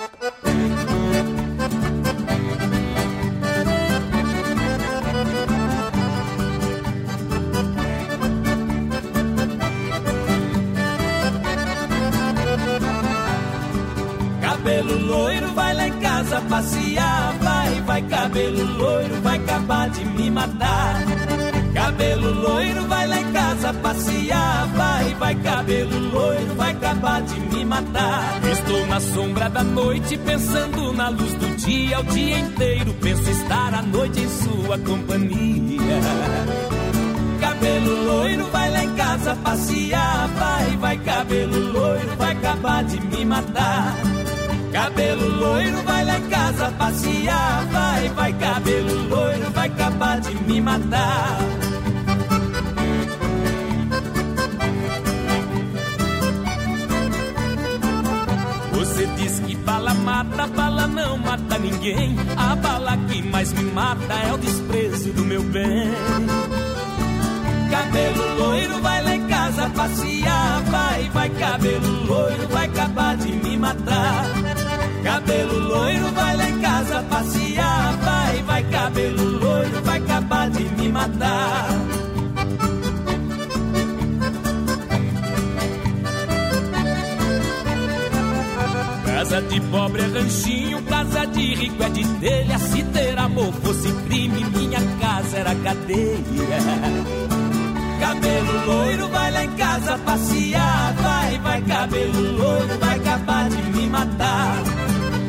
Cabelo 14.68 15.06
loiro, 15.06 15.54
vai 15.54 15.74
lá 15.74 15.88
em 15.88 15.98
casa 15.98 16.42
passear. 16.42 17.38
Vai, 17.40 17.80
vai, 17.86 18.02
cabelo 18.02 18.64
loiro, 18.76 19.14
vai 19.22 19.36
acabar 19.38 19.88
de 19.88 20.04
me 20.04 20.30
matar. 20.30 21.04
Cabelo 21.72 22.34
loiro, 22.34 22.82
vai 22.86 23.06
lá 23.08 23.18
em 23.18 23.32
casa 23.32 23.72
passear. 23.72 24.66
Vai, 24.76 25.14
vai, 25.14 25.34
cabelo 25.36 25.98
loiro, 26.10 26.54
vai 26.54 26.72
acabar 26.72 27.22
de 27.22 27.40
me 27.40 27.64
matar. 27.64 28.40
Estou 28.44 28.86
na 28.88 29.00
sombra 29.00 29.48
da 29.48 29.64
noite, 29.64 30.18
pensando 30.18 30.92
na 30.92 31.08
luz 31.08 31.32
do 31.32 31.56
dia. 31.56 32.00
O 32.00 32.02
dia 32.02 32.38
inteiro 32.38 32.92
penso 33.00 33.30
estar 33.30 33.72
à 33.72 33.80
noite 33.80 34.20
em 34.20 34.28
sua 34.28 34.78
companhia. 34.80 36.00
Cabelo 37.40 38.04
loiro, 38.04 38.44
vai 38.52 38.70
lá 38.70 38.84
em 38.84 38.94
casa 38.96 39.34
passear. 39.36 40.28
Vai, 40.28 40.76
vai, 40.76 40.98
cabelo 40.98 41.72
loiro, 41.72 42.16
vai 42.18 42.32
acabar 42.32 42.84
de 42.84 43.00
me 43.00 43.24
matar. 43.24 44.27
Cabelo 44.72 45.28
loiro, 45.28 45.82
vai 45.82 46.04
lá 46.04 46.18
em 46.18 46.28
casa 46.28 46.70
passear. 46.72 47.66
Vai, 47.66 48.08
vai, 48.10 48.32
cabelo 48.34 49.08
loiro, 49.08 49.50
vai 49.50 49.68
acabar 49.68 50.20
de 50.20 50.34
me 50.44 50.60
matar. 50.60 51.38
Você 58.72 59.06
diz 59.16 59.40
que 59.40 59.54
bala 59.56 59.94
mata, 59.94 60.46
bala 60.48 60.86
não 60.86 61.18
mata 61.18 61.58
ninguém. 61.58 62.16
A 62.36 62.56
bala 62.56 62.96
que 63.08 63.22
mais 63.22 63.52
me 63.52 63.62
mata 63.72 64.14
é 64.14 64.32
o 64.32 64.38
desprezo 64.38 65.12
do 65.12 65.24
meu 65.24 65.42
bem. 65.42 66.67
Cabelo 67.78 68.34
loiro, 68.38 68.82
vai 68.82 69.04
lá 69.04 69.14
em 69.14 69.26
casa 69.28 69.70
passear. 69.70 70.62
Vai, 70.64 71.08
vai, 71.10 71.30
cabelo 71.30 72.06
loiro, 72.06 72.48
vai 72.48 72.66
acabar 72.66 73.16
de 73.16 73.32
me 73.32 73.56
matar. 73.56 74.24
Cabelo 75.04 75.58
loiro, 75.60 76.12
vai 76.12 76.36
lá 76.36 76.48
em 76.50 76.60
casa 76.60 77.02
passear. 77.04 77.96
Vai, 77.98 78.42
vai, 78.42 78.62
cabelo 78.64 79.24
loiro, 79.38 79.82
vai 79.84 79.98
acabar 79.98 80.50
de 80.50 80.64
me 80.64 80.88
matar. 80.88 81.68
Casa 89.06 89.42
de 89.42 89.60
pobre 89.60 90.02
é 90.02 90.06
ranchinho, 90.06 90.82
casa 90.82 91.26
de 91.26 91.54
rico 91.54 91.82
é 91.84 91.88
de 91.90 92.04
telha. 92.18 92.58
Se 92.58 92.82
ter 92.82 93.18
amor 93.18 93.52
fosse 93.62 93.92
crime, 94.08 94.44
minha 94.50 94.80
casa 95.00 95.36
era 95.36 95.54
cadeia. 95.54 97.37
Cabelo 98.00 98.66
loiro, 98.66 99.08
vai 99.08 99.30
lá 99.32 99.44
em 99.44 99.50
casa 99.56 99.98
passear. 99.98 100.94
Vai, 100.94 101.38
vai, 101.38 101.62
cabelo 101.62 102.32
loiro, 102.38 102.78
vai 102.78 102.96
acabar 102.96 103.48
de 103.48 103.62
me 103.62 103.86
matar. 103.88 104.62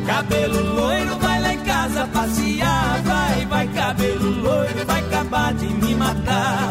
Cabelo 0.06 0.74
loiro, 0.74 1.16
vai 1.18 1.40
lá 1.40 1.54
em 1.54 1.60
casa 1.60 2.06
passear. 2.08 3.02
Vai, 3.04 3.46
vai, 3.46 3.68
cabelo 3.68 4.30
loiro, 4.42 4.86
vai 4.86 5.00
acabar 5.00 5.54
de 5.54 5.66
me 5.66 5.94
matar. 5.94 6.68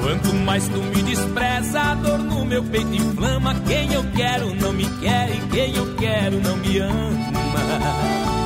Quanto 0.00 0.34
mais 0.44 0.68
tu 0.68 0.82
me 0.82 1.02
despreza, 1.02 1.80
a 1.80 1.94
dor 1.94 2.18
no 2.18 2.44
meu 2.44 2.62
peito 2.64 2.94
inflama. 2.94 3.54
Quem 3.66 3.92
eu 3.92 4.04
quero 4.14 4.54
não 4.54 4.72
me 4.72 4.84
quer 5.00 5.30
e 5.30 5.40
quem 5.48 5.74
eu 5.74 5.94
quero 5.96 6.40
não 6.40 6.56
me 6.56 6.78
ama. 6.78 8.43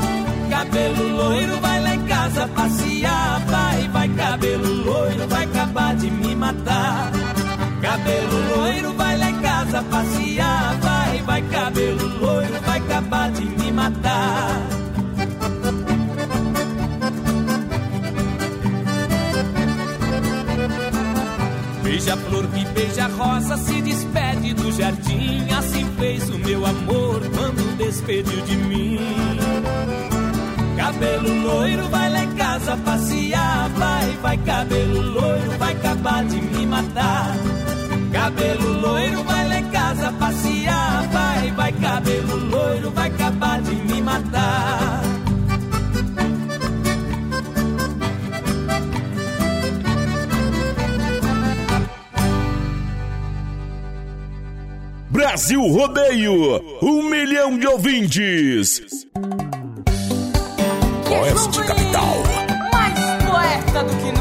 Cabelo 0.58 1.08
loiro, 1.16 1.60
vai 1.60 1.80
lá 1.80 1.94
em 1.94 2.06
casa 2.06 2.48
passear. 2.48 3.46
Vai, 3.46 3.88
vai, 3.90 4.08
cabelo 4.08 4.74
loiro, 4.84 5.28
vai 5.28 5.44
acabar 5.44 5.94
de 5.94 6.10
me 6.10 6.34
matar. 6.34 7.12
Cabelo 7.80 8.56
loiro, 8.56 8.92
vai 8.94 9.18
lá 9.18 9.30
em 9.30 9.40
casa 9.40 9.82
passear. 9.84 10.76
Vai, 10.80 11.22
vai, 11.22 11.42
cabelo 11.42 12.08
loiro, 12.18 12.60
vai 12.66 12.78
acabar 12.78 13.30
de 13.30 13.44
me 13.44 13.70
matar. 13.70 14.68
Beija-flor 21.84 22.46
que 22.48 22.64
beija 22.64 23.06
rosa 23.06 23.56
se 23.58 23.80
despede 23.80 24.54
do 24.54 24.72
jardim. 24.72 25.52
Assim 25.56 25.86
fez 26.00 26.28
o 26.28 26.38
meu 26.38 26.66
amor 26.66 27.20
quando 27.32 27.76
despediu 27.76 28.40
de 28.40 28.56
mim. 28.56 29.37
Cabelo 30.78 31.42
loiro, 31.42 31.88
vai 31.88 32.08
lá 32.08 32.22
em 32.22 32.36
casa 32.36 32.76
passear. 32.76 33.68
Vai, 33.70 34.10
vai, 34.22 34.38
cabelo 34.38 35.00
loiro, 35.00 35.50
vai 35.58 35.72
acabar 35.72 36.24
de 36.24 36.40
me 36.40 36.66
matar. 36.66 37.36
Cabelo 38.12 38.80
loiro, 38.80 39.24
vai 39.24 39.48
lá 39.48 39.58
em 39.58 39.70
casa 39.70 40.12
passear. 40.12 41.08
Vai, 41.08 41.50
vai, 41.50 41.72
cabelo 41.72 42.36
loiro, 42.36 42.90
vai 42.92 43.08
acabar 43.08 43.60
de 43.60 43.74
me 43.74 44.00
matar. 44.00 45.02
Brasil 55.10 55.60
Rodeio, 55.60 56.80
um 56.80 57.02
milhão 57.10 57.58
de 57.58 57.66
ouvintes. 57.66 59.07
Oeste 61.10 61.64
Capital. 61.64 62.22
Mais 62.72 62.98
poeta 63.24 63.82
do 63.82 63.96
que. 63.96 64.17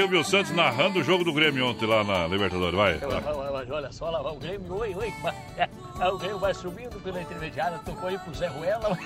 Silvio 0.00 0.24
Santos 0.24 0.50
narrando 0.52 1.00
o 1.00 1.04
jogo 1.04 1.22
do 1.22 1.30
Grêmio 1.30 1.68
ontem 1.68 1.84
lá 1.84 2.02
na 2.02 2.26
Libertadores. 2.26 2.74
Vai. 2.74 2.98
Mas 3.52 3.70
olha 3.70 3.92
só, 3.92 4.08
lá 4.08 4.22
vai 4.22 4.32
o 4.32 4.36
Grêmio, 4.36 4.74
oi, 4.74 4.94
oi. 4.94 5.12
O 6.10 6.16
Grêmio 6.16 6.38
vai 6.38 6.54
subindo 6.54 6.98
pela 7.02 7.20
intermediária, 7.20 7.78
tocou 7.84 8.08
aí 8.08 8.16
pro 8.16 8.34
Zé 8.34 8.46
Ruela. 8.46 8.98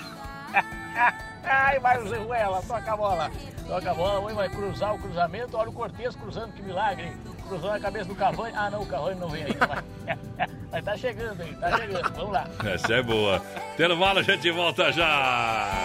Ai, 1.43 1.79
vai 1.79 2.01
o 2.01 2.07
Zé 2.07 2.17
Ruela, 2.17 2.61
toca 2.61 2.93
a 2.93 2.95
bola. 2.95 3.29
Toca 3.67 3.91
a 3.91 3.93
bola, 3.93 4.19
oi, 4.21 4.33
vai 4.33 4.47
cruzar 4.47 4.95
o 4.95 4.99
cruzamento. 4.99 5.57
Olha 5.57 5.69
o 5.69 5.73
Cortez 5.73 6.15
cruzando, 6.15 6.53
que 6.53 6.63
milagre. 6.63 7.11
Cruzou 7.45 7.71
na 7.71 7.79
cabeça 7.81 8.05
do 8.05 8.15
Cavani. 8.15 8.55
Ah, 8.55 8.71
não, 8.71 8.83
o 8.83 8.85
Cavani 8.85 9.19
não 9.19 9.27
veio 9.27 9.47
ainda. 9.47 9.67
Mas, 9.67 10.49
mas 10.71 10.85
tá 10.85 10.95
chegando 10.95 11.41
aí, 11.41 11.53
tá 11.55 11.77
chegando. 11.77 12.13
Vamos 12.13 12.31
lá. 12.31 12.47
Essa 12.63 12.93
é 12.93 13.03
boa. 13.03 13.41
Intervalo, 13.73 14.19
a 14.19 14.23
gente 14.23 14.49
volta 14.49 14.93
já. 14.93 15.84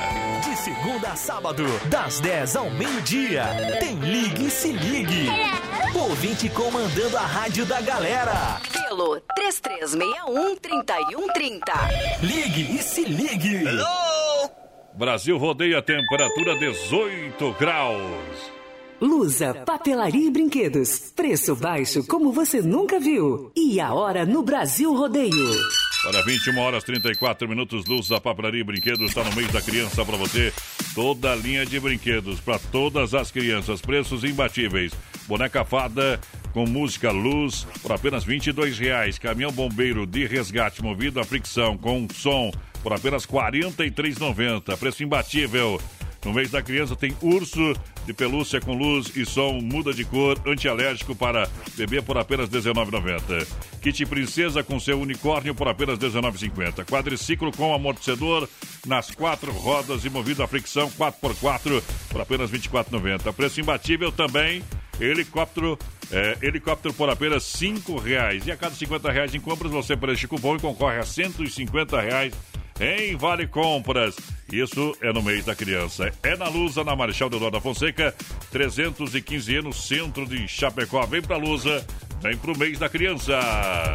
De 1.00 1.00
segunda 1.00 1.12
a 1.12 1.16
sábado, 1.16 1.64
das 1.88 2.20
10 2.20 2.56
ao 2.56 2.68
meio-dia, 2.70 3.44
tem 3.80 3.98
Ligue 4.00 4.46
e 4.46 4.50
Se 4.50 4.70
Ligue. 4.70 5.28
Ouvinte 5.94 6.50
comandando 6.50 7.16
a 7.16 7.22
rádio 7.22 7.64
da 7.64 7.80
galera. 7.80 8.60
Pelo 8.70 9.18
3361-3130. 9.38 11.62
Ligue 12.22 12.76
e 12.76 12.82
Se 12.82 13.04
Ligue. 13.04 13.64
Brasil 14.94 15.38
rodeia 15.38 15.80
temperatura 15.80 16.58
18 16.58 17.50
graus. 17.58 18.52
Lusa, 19.00 19.54
papelaria 19.64 20.26
e 20.26 20.30
brinquedos. 20.30 21.10
Preço 21.16 21.56
baixo 21.56 22.06
como 22.06 22.30
você 22.30 22.60
nunca 22.60 23.00
viu. 23.00 23.50
E 23.56 23.80
a 23.80 23.94
hora 23.94 24.26
no 24.26 24.42
Brasil 24.42 24.94
Rodeio. 24.94 25.50
Para 26.02 26.22
21 26.22 26.58
horas 26.58 26.82
34 26.82 27.46
minutos, 27.46 27.84
Luz 27.84 28.08
da 28.08 28.18
Papelaria 28.18 28.62
e 28.62 28.64
Brinquedos 28.64 29.10
está 29.10 29.22
no 29.22 29.36
mês 29.36 29.52
da 29.52 29.60
criança 29.60 30.02
para 30.02 30.16
você. 30.16 30.50
Toda 30.94 31.32
a 31.32 31.36
linha 31.36 31.64
de 31.64 31.78
brinquedos 31.78 32.40
para 32.40 32.58
todas 32.58 33.14
as 33.14 33.30
crianças, 33.30 33.80
preços 33.80 34.24
imbatíveis. 34.24 34.92
Boneca 35.28 35.64
fada 35.64 36.20
com 36.52 36.66
música 36.66 37.12
luz 37.12 37.66
por 37.80 37.92
apenas 37.92 38.24
22 38.24 38.78
reais. 38.78 39.18
Caminhão 39.18 39.52
bombeiro 39.52 40.04
de 40.04 40.26
resgate 40.26 40.82
movido 40.82 41.20
a 41.20 41.24
fricção 41.24 41.78
com 41.78 42.08
som 42.12 42.50
por 42.82 42.92
apenas 42.92 43.24
R$ 43.24 43.32
43,90. 43.32 44.76
Preço 44.76 45.04
imbatível. 45.04 45.80
No 46.24 46.34
mês 46.34 46.50
da 46.50 46.62
criança 46.62 46.94
tem 46.94 47.16
urso 47.22 47.74
de 48.04 48.12
pelúcia 48.12 48.60
com 48.60 48.74
luz 48.74 49.10
e 49.16 49.24
som, 49.24 49.54
muda 49.54 49.92
de 49.92 50.04
cor, 50.04 50.38
antialérgico 50.46 51.14
para 51.14 51.48
bebê 51.76 52.02
por 52.02 52.18
apenas 52.18 52.50
R$ 52.50 52.58
19,90. 52.58 53.46
Kit 53.80 54.04
princesa 54.04 54.62
com 54.62 54.78
seu 54.78 55.00
unicórnio 55.00 55.54
por 55.54 55.66
apenas 55.66 55.98
R$ 55.98 56.08
19,50. 56.08 56.84
Quadriciclo 56.84 57.50
com 57.52 57.74
amortecedor 57.74 58.46
nas 58.86 59.10
quatro 59.10 59.50
rodas 59.50 60.04
e 60.04 60.10
movido 60.10 60.42
a 60.42 60.48
fricção 60.48 60.90
4x4 60.90 61.82
por 62.10 62.20
apenas 62.20 62.50
R$ 62.50 62.58
24,90. 62.58 63.32
Preço 63.32 63.60
imbatível 63.60 64.12
também. 64.12 64.62
Helicóptero, 65.00 65.78
é, 66.12 66.36
helicóptero 66.42 66.92
por 66.92 67.08
apenas 67.08 67.44
cinco 67.44 67.98
reais. 67.98 68.46
E 68.46 68.52
a 68.52 68.56
cada 68.56 68.74
50 68.74 69.10
reais 69.10 69.34
em 69.34 69.40
compras 69.40 69.72
você 69.72 69.96
preenche 69.96 70.28
cupom 70.28 70.56
e 70.56 70.60
concorre 70.60 70.98
a 70.98 71.04
150 71.06 71.98
reais 71.98 72.34
em 72.80 73.14
Vale 73.16 73.46
Compras. 73.46 74.16
Isso 74.50 74.96
é 75.00 75.12
no 75.12 75.22
mês 75.22 75.44
da 75.44 75.54
criança. 75.54 76.10
É 76.22 76.36
na 76.36 76.48
Lusa, 76.48 76.82
na 76.82 76.96
Marechal 76.96 77.28
Deodoro 77.28 77.52
da 77.52 77.60
Fonseca, 77.60 78.14
315 78.50 79.60
no 79.62 79.72
centro 79.72 80.26
de 80.26 80.48
Chapecó. 80.48 81.04
Vem 81.06 81.22
pra 81.22 81.36
Lusa, 81.36 81.86
vem 82.20 82.36
pro 82.36 82.58
mês 82.58 82.78
da 82.78 82.88
criança. 82.88 83.38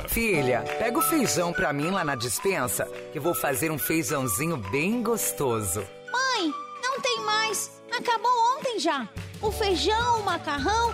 Filha, 0.08 0.62
pega 0.78 0.98
o 0.98 1.02
feijão 1.02 1.52
pra 1.52 1.74
mim 1.74 1.90
lá 1.90 2.06
na 2.06 2.16
dispensa, 2.16 2.86
que 3.12 3.18
eu 3.18 3.22
vou 3.22 3.34
fazer 3.34 3.72
um 3.72 3.78
feijãozinho 3.78 4.56
bem 4.56 5.02
gostoso. 5.02 5.84
Mãe, 6.12 6.54
não 6.82 7.02
tem 7.02 7.20
mais. 7.26 7.72
Acabou 7.92 8.32
ontem 8.58 8.80
já. 8.80 9.10
O 9.42 9.52
feijão, 9.52 10.22
o 10.22 10.26
macarrão, 10.26 10.94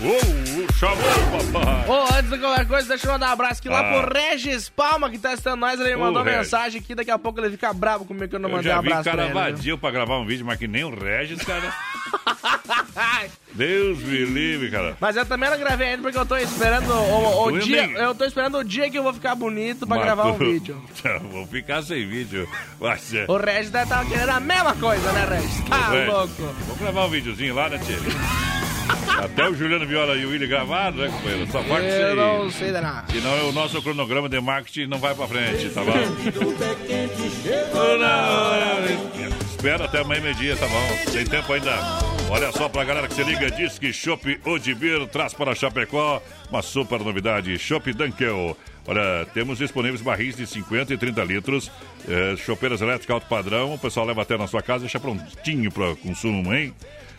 Uh, 0.00 0.72
chamou, 0.74 0.96
papai. 1.52 1.88
Ô, 1.88 2.02
antes 2.14 2.30
de 2.30 2.38
qualquer 2.38 2.66
coisa, 2.68 2.88
deixa 2.88 3.06
eu 3.08 3.12
mandar 3.12 3.30
um 3.30 3.32
abraço 3.32 3.58
aqui 3.60 3.68
lá 3.68 3.80
Ah. 3.80 4.02
pro 4.02 4.14
Regis 4.16 4.68
Palma, 4.68 5.10
que 5.10 5.18
tá 5.18 5.30
assistindo 5.30 5.56
nós. 5.56 5.80
Ele 5.80 5.90
me 5.90 5.96
mandou 5.96 6.22
Ô, 6.22 6.24
Regis. 6.24 6.38
mensagem 6.40 6.80
aqui, 6.80 6.94
daqui 6.94 7.10
a 7.10 7.18
pouco 7.18 7.40
ele 7.40 7.50
fica 7.50 7.72
bravo 7.72 8.04
comigo 8.04 8.28
que 8.28 8.36
eu 8.36 8.38
não 8.38 8.48
Eu 8.48 8.56
mandei 8.56 8.70
um 8.72 8.76
abraço 8.78 9.02
cara 9.04 9.16
pra 9.16 9.24
ele. 9.24 9.32
viu? 9.34 9.40
vadio 9.56 9.78
pra 9.78 9.90
gravar 9.90 10.18
um 10.18 10.24
vídeo, 10.26 10.46
mas 10.46 10.56
que 10.58 10.68
nem 10.68 10.84
o 10.84 10.90
Regis, 10.94 11.42
cara. 11.42 11.74
Deus 13.54 13.98
me 13.98 14.24
livre, 14.24 14.70
cara. 14.70 14.96
Mas 15.00 15.16
eu 15.16 15.26
também 15.26 15.50
não 15.50 15.58
gravei 15.58 15.88
ainda 15.88 16.02
porque 16.02 16.16
eu 16.18 16.26
tô 16.26 16.36
esperando 16.36 16.92
o, 16.92 17.46
o 17.46 17.58
dia. 17.58 17.86
nem- 17.88 17.96
Eu 17.96 18.14
tô 18.14 18.24
esperando 18.24 18.58
o 18.58 18.64
dia 18.64 18.88
que 18.88 18.98
eu 18.98 19.02
vou 19.02 19.12
ficar 19.12 19.34
bonito 19.34 19.84
pra 19.86 19.96
Mas 19.96 20.04
gravar 20.04 20.26
um 20.28 20.38
vídeo. 20.38 20.80
Vou 21.32 21.44
ficar 21.46 21.82
sem 21.82 22.06
vídeo. 22.06 22.48
Ser. 23.00 23.28
O 23.28 23.36
Regis 23.36 23.70
deve 23.70 23.84
estar 23.84 24.04
querendo 24.06 24.30
a 24.30 24.38
mesma 24.40 24.74
coisa, 24.76 25.10
né, 25.12 25.26
Regis? 25.28 25.64
Tá 25.68 25.90
Regis, 25.90 26.06
louco. 26.12 26.34
Vamos 26.66 26.78
gravar 26.78 27.06
um 27.06 27.10
videozinho 27.10 27.54
lá, 27.54 27.68
né, 27.68 27.78
Tia? 27.78 27.96
Até 29.18 29.48
o 29.48 29.54
Juliano 29.54 29.86
Viola 29.86 30.16
e 30.16 30.24
o 30.24 30.30
Willi 30.30 30.46
gravaram, 30.46 30.96
né, 30.96 31.08
companheiro? 31.08 31.46
Só 31.50 31.60
isso 31.60 31.72
Eu 31.72 32.08
aí. 32.10 32.16
não 32.16 32.50
sei 32.50 32.72
de 32.72 32.80
nada. 32.80 33.12
Senão 33.12 33.48
o 33.48 33.52
nosso 33.52 33.82
cronograma 33.82 34.28
de 34.28 34.40
marketing 34.40 34.86
não 34.86 34.98
vai 34.98 35.14
pra 35.14 35.26
frente, 35.26 35.68
tá 35.70 35.82
bom? 35.82 35.92
Espera 39.50 39.84
até 39.86 40.00
amanhã 40.00 40.20
meio-dia, 40.22 40.56
tá 40.56 40.66
bom? 40.66 41.12
Tem 41.12 41.24
tempo 41.24 41.52
ainda. 41.52 41.74
Olha 42.30 42.52
só 42.52 42.68
pra 42.68 42.84
galera 42.84 43.08
que 43.08 43.14
se 43.14 43.24
liga, 43.24 43.50
diz 43.50 43.78
que 43.78 43.92
Chopp 43.92 44.38
Odibir 44.44 45.06
traz 45.08 45.32
para 45.34 45.54
Chapecó 45.54 46.22
uma 46.50 46.62
super 46.62 47.00
novidade, 47.00 47.58
Chopp 47.58 47.92
Dunkel. 47.92 48.56
Olha, 48.86 49.26
temos 49.34 49.58
disponíveis 49.58 50.00
barris 50.00 50.36
de 50.36 50.46
50 50.46 50.94
e 50.94 50.96
30 50.96 51.24
litros, 51.24 51.70
é, 52.08 52.36
chopeiras 52.36 52.80
elétricas 52.80 53.14
alto 53.14 53.26
padrão, 53.26 53.74
o 53.74 53.78
pessoal 53.78 54.06
leva 54.06 54.22
até 54.22 54.38
na 54.38 54.46
sua 54.46 54.62
casa, 54.62 54.80
deixa 54.80 54.98
prontinho 55.00 55.70
para 55.70 55.94
consumo, 55.96 56.54
hein? 56.54 56.72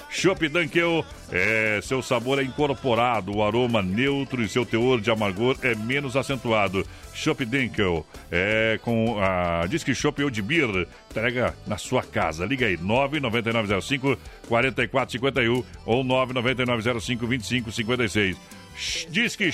Chopp 0.10 0.48
Dunkel, 0.49 1.06
é, 1.31 1.80
seu 1.84 2.02
sabor 2.02 2.40
é 2.40 2.44
incorporado, 2.44 3.36
o 3.36 3.44
aroma 3.44 3.81
neutro 3.81 4.41
e 4.41 4.49
seu 4.49 4.65
teor 4.65 4.99
de 4.99 5.11
amargor 5.11 5.56
é 5.61 5.76
menos 5.76 6.18
acentuado. 6.18 6.86
Chopp 7.14 7.45
Dunkel, 7.45 8.06
é 8.31 8.80
com 8.81 9.18
a 9.19 9.65
Disque 9.68 9.94
Chopp 9.94 10.23
ou 10.23 10.30
de 10.30 10.41
Beer, 10.41 10.88
entrega 11.10 11.56
na 11.68 11.77
sua 11.77 12.02
casa. 12.02 12.45
Liga 12.45 12.65
aí, 12.65 12.77
99905 12.77 14.18
4451 14.48 15.64
ou 15.86 16.03
99905 16.03 17.27
2556. 17.27 18.38
Disque 19.10 19.52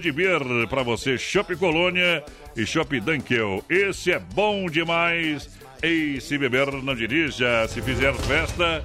de 0.00 0.12
Beer 0.12 0.40
para 0.68 0.82
você, 0.82 1.16
Chopp 1.16 1.54
Colônia 1.56 2.24
e 2.56 2.66
Chopp 2.66 2.98
Dunkel. 3.00 3.64
Esse 3.70 4.12
é 4.12 4.18
bom 4.18 4.66
demais. 4.66 5.48
E 5.82 6.20
se 6.20 6.36
beber, 6.36 6.72
não 6.82 6.94
dirija. 6.94 7.68
Se 7.68 7.80
fizer 7.80 8.12
festa, 8.14 8.84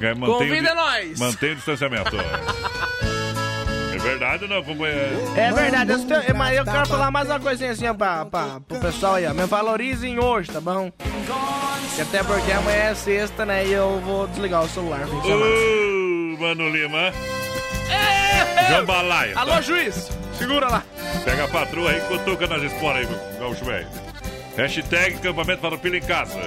Mantenha 0.00 0.26
o 0.28 0.38
Convida 0.38 0.68
di- 0.70 0.74
nós. 0.74 1.18
Mantenha 1.18 1.52
o 1.52 1.56
distanciamento. 1.56 2.16
é 3.94 3.98
verdade 3.98 4.44
ou 4.44 4.50
não, 4.50 4.62
companheiro? 4.62 5.32
É 5.36 5.52
verdade, 5.52 5.92
eu, 5.92 6.04
tenho- 6.06 6.36
mas 6.36 6.56
eu 6.56 6.64
quero 6.64 6.86
falar 6.86 7.10
mais 7.10 7.28
uma 7.28 7.40
coisinha 7.40 7.72
assim 7.72 7.86
ó, 7.88 7.94
pra, 7.94 8.24
pra, 8.24 8.60
pro 8.66 8.78
pessoal 8.80 9.14
aí, 9.16 9.26
ó. 9.26 9.34
Me 9.34 9.44
valorizem 9.46 10.18
hoje, 10.18 10.50
tá 10.52 10.60
bom? 10.60 10.90
Que 11.96 12.02
até 12.02 12.22
porque 12.22 12.52
amanhã 12.52 12.84
é 12.90 12.94
sexta, 12.94 13.44
né? 13.44 13.66
E 13.66 13.72
eu 13.72 14.00
vou 14.04 14.26
desligar 14.28 14.62
o 14.62 14.68
celular. 14.68 15.00
Ô, 15.08 16.38
Mano 16.40 16.68
Lima. 16.70 17.12
Jambalaya. 18.70 19.34
tá? 19.34 19.40
Alô, 19.40 19.60
juiz! 19.62 20.08
Segura 20.38 20.68
lá. 20.68 20.84
Pega 21.24 21.44
a 21.44 21.48
patroa 21.48 21.90
aí, 21.90 22.00
cutuca 22.02 22.46
nas 22.46 22.62
esporas 22.62 23.08
aí, 23.08 23.38
gaúcho 23.40 23.64
velho. 23.64 23.88
Hashtag 24.56 25.18
campamento 25.18 25.60
para 25.60 25.74
o 25.74 25.78
Pila 25.78 25.96
em 25.96 26.02
casa. 26.02 26.38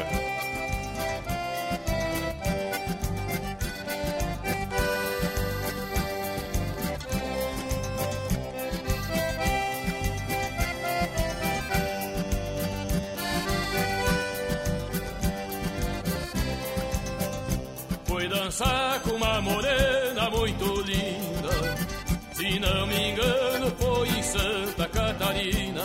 Com 19.03 19.11
uma 19.11 19.41
morena 19.41 20.29
muito 20.29 20.81
linda. 20.81 21.51
Se 22.33 22.59
não 22.59 22.87
me 22.87 23.11
engano, 23.11 23.71
foi 23.77 24.07
em 24.09 24.23
Santa 24.23 24.87
Catarina. 24.87 25.83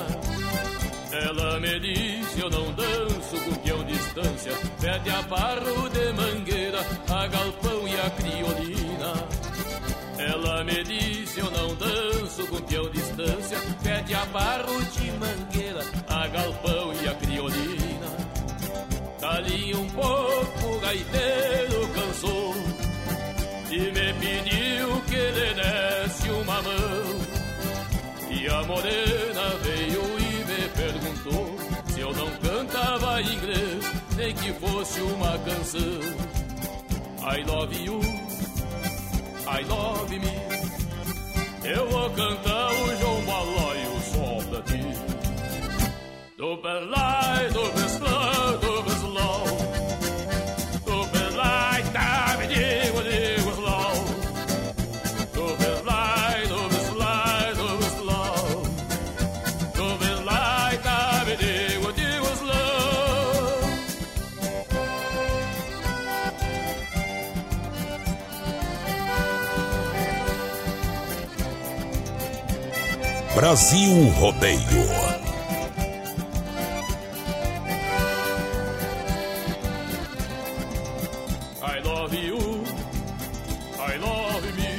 Ela 1.13 1.61
me 1.61 1.81
disse: 1.81 2.41
Eu 2.41 2.51
não 2.51 2.73
danço 2.73 3.41
com 3.45 3.55
peão 3.57 3.85
distância. 3.85 4.53
Pede 4.81 5.11
a 5.11 5.23
barro 5.23 5.89
de 5.89 6.13
mangueira, 6.13 6.81
a 7.09 7.27
galpão 7.27 7.89
e 7.89 8.01
a 8.01 8.11
criolina. 8.11 9.13
Ela 10.19 10.65
me 10.65 10.83
disse: 10.85 11.41
Eu 11.41 11.51
não 11.51 11.75
danço 11.75 12.47
com 12.47 12.61
peão 12.63 12.91
distância. 12.91 13.59
Pede 13.83 13.97
média, 14.07 14.25
barro 14.27 14.85
de 14.85 15.11
mangueira, 15.13 15.81
a 16.09 16.27
galpão 16.29 16.93
e 17.03 17.09
a 17.09 17.15
criolina. 17.15 18.07
Dali 19.21 19.75
um 19.75 19.89
pouco 19.91 20.81
gaiteiro 20.81 21.56
uma 26.47 26.63
mão. 26.63 26.77
E 28.31 28.47
a 28.47 28.63
morena 28.63 29.51
veio 29.63 30.03
e 30.21 30.45
me 30.45 30.69
perguntou 30.69 31.57
se 31.89 32.01
eu 32.01 32.13
não 32.15 32.31
cantava 32.37 33.21
inglês, 33.21 33.93
nem 34.17 34.35
que 34.35 34.53
fosse 34.53 35.01
uma 35.01 35.39
canção. 35.39 36.01
I 37.29 37.43
love 37.45 37.85
you, 37.85 38.01
I 39.49 39.65
love 39.65 40.19
me. 40.19 40.47
Eu 41.65 41.89
vou 41.91 42.11
cantar 42.11 42.73
o 42.73 42.97
João 42.97 43.23
Balóio 43.23 44.01
só 44.13 44.49
pra 44.49 44.63
ti. 44.63 44.83
Do 46.39 46.57
Belai, 46.59 47.49
do 47.49 47.63
Beslão, 47.73 47.86
Brasil 73.47 74.11
Rodeio. 74.19 74.59
I 81.63 81.79
love 81.85 82.13
you, 82.13 82.39
I 83.79 83.97
love 83.99 84.53
me. 84.57 84.73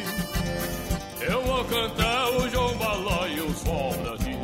Eu 1.22 1.42
vou 1.44 1.64
cantar 1.64 2.30
o 2.32 2.50
João 2.50 2.78
Balóio 2.78 3.56
só 3.56 3.90
pra 4.04 4.18
ti. 4.18 4.38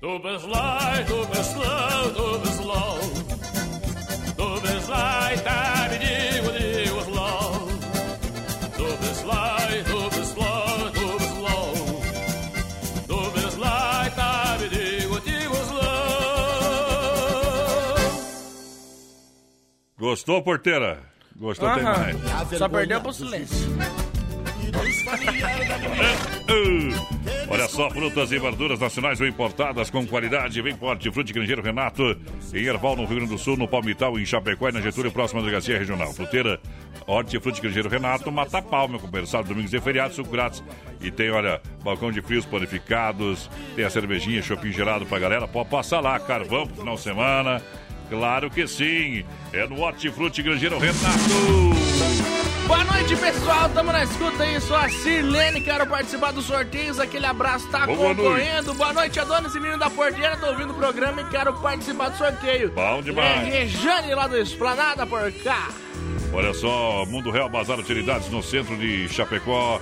Do 0.00 0.18
Beslai, 0.18 1.04
do 1.04 1.26
Beslão, 1.26 1.60
do 1.60 1.79
Gostou, 20.10 20.42
porteira? 20.42 20.98
Gostou 21.36 21.68
Aham. 21.68 21.78
demais. 21.78 22.58
Só 22.58 22.68
perdeu 22.68 23.00
pro 23.00 23.12
silêncio. 23.12 23.70
Uh, 26.48 27.46
Olha 27.48 27.68
só, 27.68 27.88
frutas 27.90 28.32
e 28.32 28.38
verduras 28.40 28.80
nacionais 28.80 29.20
ou 29.20 29.26
importadas 29.28 29.88
com 29.88 30.04
qualidade. 30.04 30.60
Vem 30.62 30.74
forte, 30.74 31.06
Hortifruti 31.06 31.32
Grangeiro 31.32 31.62
Renato, 31.62 32.18
em 32.52 32.64
Erval, 32.64 32.96
no 32.96 33.04
Rio 33.04 33.18
Grande 33.18 33.30
do 33.30 33.38
Sul, 33.38 33.56
no 33.56 33.68
Palmital, 33.68 34.18
em 34.18 34.26
Chapecó 34.26 34.68
e 34.68 34.72
na 34.72 34.80
Getúlio, 34.80 35.12
próxima 35.12 35.40
delegacia 35.42 35.78
regional. 35.78 36.12
Fruteira, 36.12 36.60
Hortifruti 37.06 37.60
Grangeiro 37.60 37.88
Renato, 37.88 38.32
Mata 38.32 38.60
Pau, 38.60 38.88
meu 38.88 38.98
companheiro, 38.98 39.28
sábado, 39.28 39.50
domingos 39.50 39.72
e 39.72 39.80
feriados, 39.80 40.16
suco 40.16 40.30
grátis. 40.30 40.60
E 41.00 41.12
tem, 41.12 41.30
olha, 41.30 41.62
balcão 41.84 42.10
de 42.10 42.20
frios 42.20 42.44
panificados, 42.44 43.48
tem 43.76 43.84
a 43.84 43.90
cervejinha, 43.90 44.42
shopping 44.42 44.72
gelado 44.72 45.06
pra 45.06 45.20
galera. 45.20 45.46
Pode 45.46 45.68
passar 45.68 46.00
lá, 46.00 46.18
carvão 46.18 46.66
pro 46.66 46.78
final 46.78 46.96
de 46.96 47.00
semana. 47.00 47.62
Claro 48.10 48.50
que 48.50 48.66
sim. 48.66 49.24
É 49.52 49.66
no 49.68 49.80
Hortifruti 49.80 50.42
Grangeiro 50.42 50.78
Renato. 50.78 51.00
Boa 52.66 52.84
noite, 52.84 53.16
pessoal. 53.16 53.68
Tamo 53.70 53.92
na 53.92 54.02
escuta 54.02 54.42
aí. 54.42 54.60
Sou 54.60 54.76
a 54.76 54.88
Sirlene, 54.88 55.60
quero 55.60 55.86
participar 55.86 56.32
dos 56.32 56.44
sorteios. 56.44 56.98
Aquele 56.98 57.26
abraço, 57.26 57.68
tá 57.70 57.86
Boa 57.86 58.14
concorrendo. 58.14 58.74
Boa 58.74 58.92
noite, 58.92 59.18
Adonis 59.20 59.54
e 59.54 59.60
menino 59.60 59.78
da 59.78 59.88
porteira. 59.88 60.36
Tô 60.36 60.48
ouvindo 60.48 60.72
o 60.72 60.74
programa 60.74 61.20
e 61.20 61.24
quero 61.26 61.52
participar 61.54 62.08
do 62.08 62.18
sorteio. 62.18 62.72
Bom 62.72 63.00
demais. 63.00 63.46
É 63.46 63.60
Rejane 63.60 64.12
lá 64.12 64.26
do 64.26 64.36
Esplanada 64.38 65.06
por 65.06 65.32
cá. 65.44 65.68
Olha 66.32 66.52
só, 66.52 67.04
Mundo 67.06 67.30
Real 67.30 67.48
Bazar 67.48 67.78
Utilidades 67.78 68.28
no 68.28 68.42
centro 68.42 68.76
de 68.76 69.08
Chapecó. 69.08 69.80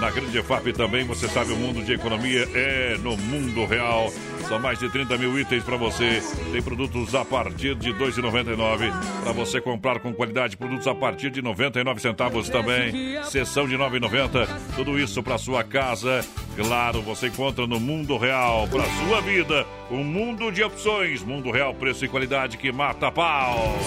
Na 0.00 0.10
Grande 0.10 0.38
EFAP 0.38 0.72
também, 0.72 1.04
você 1.04 1.28
sabe, 1.28 1.52
o 1.52 1.56
mundo 1.56 1.82
de 1.82 1.92
economia 1.92 2.48
é 2.54 2.96
no 3.02 3.18
Mundo 3.18 3.66
Real. 3.66 4.10
São 4.48 4.58
mais 4.58 4.78
de 4.78 4.88
30 4.88 5.16
mil 5.18 5.38
itens 5.38 5.62
para 5.62 5.76
você. 5.76 6.22
Tem 6.52 6.62
produtos 6.62 7.14
a 7.14 7.24
partir 7.24 7.74
de 7.74 7.92
R$ 7.92 7.98
2,99. 7.98 8.92
Para 9.22 9.32
você 9.32 9.60
comprar 9.60 10.00
com 10.00 10.12
qualidade, 10.12 10.56
produtos 10.56 10.86
a 10.86 10.94
partir 10.94 11.30
de 11.30 11.40
99 11.40 12.00
centavos 12.00 12.48
também. 12.48 13.22
Sessão 13.24 13.66
de 13.66 13.76
R$ 13.76 13.84
9,90. 13.84 14.48
Tudo 14.76 14.98
isso 14.98 15.22
para 15.22 15.38
sua 15.38 15.62
casa. 15.62 16.24
Claro, 16.56 17.00
você 17.02 17.28
encontra 17.28 17.66
no 17.66 17.78
Mundo 17.78 18.16
Real. 18.16 18.66
Para 18.68 18.84
sua 18.84 19.20
vida, 19.20 19.66
um 19.90 20.02
mundo 20.02 20.50
de 20.50 20.62
opções. 20.62 21.22
Mundo 21.22 21.50
Real, 21.50 21.74
preço 21.74 22.04
e 22.04 22.08
qualidade 22.08 22.56
que 22.56 22.72
mata 22.72 23.10
pau. 23.10 23.78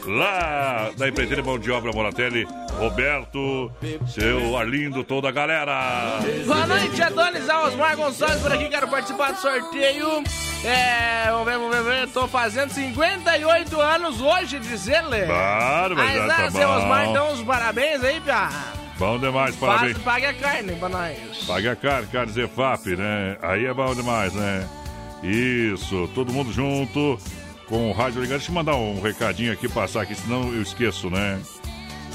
lá 0.05 0.91
da 0.97 1.09
Empreiteira 1.09 1.43
Mão 1.43 1.59
de 1.59 1.69
Obra 1.71 1.91
Moratelli. 1.91 2.47
Roberto, 2.79 3.69
seu 4.07 4.55
Arlindo, 4.55 5.03
toda 5.03 5.27
a 5.27 5.31
galera. 5.31 6.19
Boa 6.45 6.65
noite, 6.67 7.01
Adonis 7.01 7.49
Osmar 7.49 7.97
Gonçalves 7.97 8.41
por 8.41 8.53
aqui, 8.53 8.69
quero 8.69 8.87
participar 8.87 9.33
do 9.33 9.41
sorteio. 9.41 10.23
É, 10.63 11.16
vamos 11.31 11.45
ver, 11.45 11.57
vamos 11.57 11.75
ver, 11.75 11.83
vamos 11.83 11.99
ver. 11.99 12.07
Tô 12.09 12.27
fazendo 12.27 12.71
58 12.71 13.81
anos 13.81 14.21
hoje, 14.21 14.59
diz 14.59 14.87
ele. 14.87 15.25
Claro, 15.25 15.95
mas 15.95 16.17
Mas, 16.17 16.31
ah, 16.31 16.35
tá 16.43 16.51
seu 16.51 16.67
bom. 16.67 16.77
Osmar, 16.77 17.09
então 17.09 17.33
os 17.33 17.41
parabéns 17.43 18.03
aí, 18.03 18.19
Pia. 18.21 18.49
Bom 18.97 19.19
demais, 19.19 19.55
Faz, 19.55 19.73
parabéns. 19.75 19.97
pague 19.99 20.25
a 20.25 20.33
carne 20.33 20.73
pra 20.73 20.89
nós. 20.89 21.17
Paga 21.45 21.71
a 21.71 21.75
carne, 21.75 22.07
carne 22.07 22.31
Zefap, 22.31 22.87
né? 22.95 23.37
Aí 23.41 23.65
é 23.65 23.73
bom 23.73 23.93
demais, 23.93 24.33
né? 24.33 24.67
Isso, 25.23 26.09
todo 26.15 26.33
mundo 26.33 26.51
junto 26.51 27.17
com 27.67 27.89
o 27.89 27.93
rádio 27.93 28.21
ligado. 28.21 28.37
Deixa 28.39 28.51
eu 28.51 28.55
mandar 28.55 28.75
um 28.75 28.99
recadinho 29.01 29.53
aqui, 29.53 29.67
passar 29.69 30.01
aqui, 30.01 30.15
senão 30.15 30.51
eu 30.53 30.61
esqueço, 30.61 31.09
né? 31.09 31.39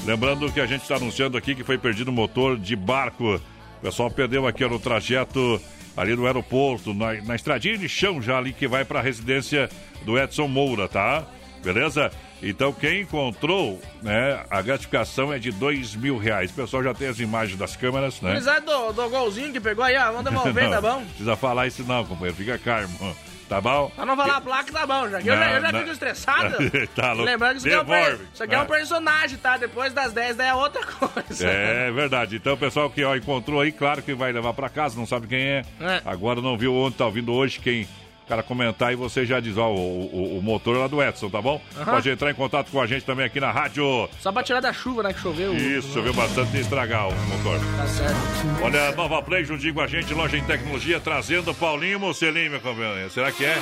Lembrando 0.05 0.51
que 0.51 0.59
a 0.59 0.65
gente 0.65 0.81
está 0.81 0.95
anunciando 0.95 1.37
aqui 1.37 1.55
que 1.55 1.63
foi 1.63 1.77
perdido 1.77 2.09
o 2.09 2.13
motor 2.13 2.57
de 2.57 2.75
barco. 2.75 3.35
O 3.35 3.81
pessoal 3.81 4.11
perdeu 4.11 4.45
aqui 4.45 4.65
no 4.65 4.79
trajeto 4.79 5.61
ali 5.95 6.15
no 6.15 6.25
aeroporto, 6.25 6.93
na, 6.93 7.13
na 7.21 7.35
estradinha 7.35 7.77
de 7.77 7.87
chão 7.87 8.21
já 8.21 8.37
ali 8.37 8.53
que 8.53 8.67
vai 8.67 8.83
para 8.83 8.99
a 8.99 9.01
residência 9.01 9.69
do 10.03 10.17
Edson 10.17 10.47
Moura, 10.47 10.87
tá? 10.87 11.25
Beleza? 11.63 12.11
Então 12.41 12.73
quem 12.73 13.01
encontrou, 13.01 13.79
né, 14.01 14.43
a 14.49 14.61
gratificação 14.61 15.31
é 15.31 15.39
de 15.39 15.51
dois 15.51 15.95
mil 15.95 16.17
reais. 16.17 16.51
O 16.51 16.53
pessoal 16.55 16.83
já 16.83 16.93
tem 16.93 17.07
as 17.07 17.19
imagens 17.19 17.57
das 17.57 17.75
câmeras, 17.77 18.19
né? 18.19 18.31
Apesar 18.31 18.59
do, 18.59 18.91
do 18.91 19.09
golzinho 19.09 19.53
que 19.53 19.61
pegou 19.61 19.83
aí, 19.83 19.95
ó, 19.97 20.11
vamos 20.11 20.25
devolver, 20.25 20.65
Não, 20.69 20.71
tá 20.71 20.81
bom? 20.81 21.05
Precisa 21.05 21.35
falar 21.37 21.67
isso 21.67 21.83
não, 21.83 22.05
companheiro. 22.05 22.35
Fica 22.35 22.57
calmo. 22.57 23.15
Tá 23.53 23.61
bom? 23.61 23.91
Pra 23.95 24.05
não 24.05 24.15
falar 24.15 24.41
placa, 24.41 24.71
tá 24.73 24.87
bom, 24.87 25.09
já. 25.09 25.21
que 25.21 25.27
eu 25.27 25.35
já, 25.37 25.51
eu 25.51 25.61
já 25.61 25.71
Não, 25.71 25.79
fico 25.79 25.85
não. 25.85 25.93
estressado. 25.93 26.55
Tá 26.95 27.11
louco. 27.13 27.25
Lembrando 27.25 27.51
que 27.61 27.67
isso 27.67 27.67
aqui, 27.67 27.75
é 27.75 27.81
um, 27.81 27.85
per- 27.85 28.19
isso 28.33 28.43
aqui 28.43 28.55
é 28.55 28.59
um 28.59 28.61
É. 28.61 28.65
personagem, 28.65 29.37
tá? 29.37 29.57
Depois 29.57 29.93
das 29.93 30.11
10 30.11 30.35
daí 30.37 30.47
é 30.47 30.53
outra 30.55 30.81
coisa. 30.85 31.47
É 31.47 31.91
verdade. 31.91 32.35
Então, 32.37 32.53
o 32.53 32.57
pessoal 32.57 32.89
que 32.89 33.03
ó, 33.03 33.15
encontrou 33.15 33.61
aí, 33.61 33.71
claro 33.71 34.01
que 34.01 34.13
vai 34.15 34.31
levar 34.31 34.53
pra 34.53 34.69
casa, 34.69 34.97
não 34.97 35.05
sabe 35.05 35.27
quem 35.27 35.39
é. 35.39 35.65
É. 35.79 36.01
Agora 36.05 36.41
não 36.41 36.57
viu 36.57 36.73
onde 36.73 36.95
tá 36.95 37.05
ouvindo 37.05 37.31
hoje, 37.31 37.59
quem 37.59 37.87
o 38.25 38.27
cara 38.27 38.41
comentar 38.41 38.93
e 38.93 38.95
você 38.95 39.25
já 39.25 39.39
diz, 39.39 39.57
ó, 39.57 39.69
o, 39.69 39.75
o, 39.75 40.37
o 40.39 40.41
motor 40.41 40.77
lá 40.77 40.87
do 40.87 41.01
Edson, 41.03 41.29
tá 41.29 41.41
bom? 41.41 41.61
Aham. 41.77 41.91
Pode 41.91 42.09
entrar 42.09 42.31
em 42.31 42.33
contato 42.33 42.71
com 42.71 42.81
a 42.81 42.87
gente 42.87 43.05
também 43.05 43.25
aqui 43.25 43.39
na 43.39 43.51
rádio. 43.51 44.09
Só 44.19 44.31
pra 44.31 44.43
tirar 44.43 44.61
da 44.61 44.71
chuva, 44.71 45.03
né, 45.03 45.13
que 45.13 45.19
choveu. 45.19 45.53
Isso, 45.55 45.93
choveu 45.93 46.13
bastante 46.13 46.55
e 46.55 46.61
estragar 46.61 47.09
o 47.09 47.13
motor. 47.27 47.59
Tá 47.77 47.87
certo. 47.87 48.15
Olha, 48.63 48.89
a 48.89 48.91
Nova 48.93 49.21
Play 49.21 49.43
juntinho 49.43 49.73
com 49.73 49.81
a 49.81 49.87
gente, 49.87 50.13
loja 50.13 50.37
em 50.37 50.43
tecnologia, 50.43 50.99
trazendo 50.99 51.53
Paulinho 51.53 51.99
Mocelinho, 51.99 52.51
meu 52.51 52.61
companheiro. 52.61 53.09
Será 53.09 53.31
que 53.31 53.43
é? 53.45 53.57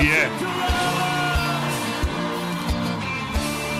E 0.00 0.06
é. 0.10 1.21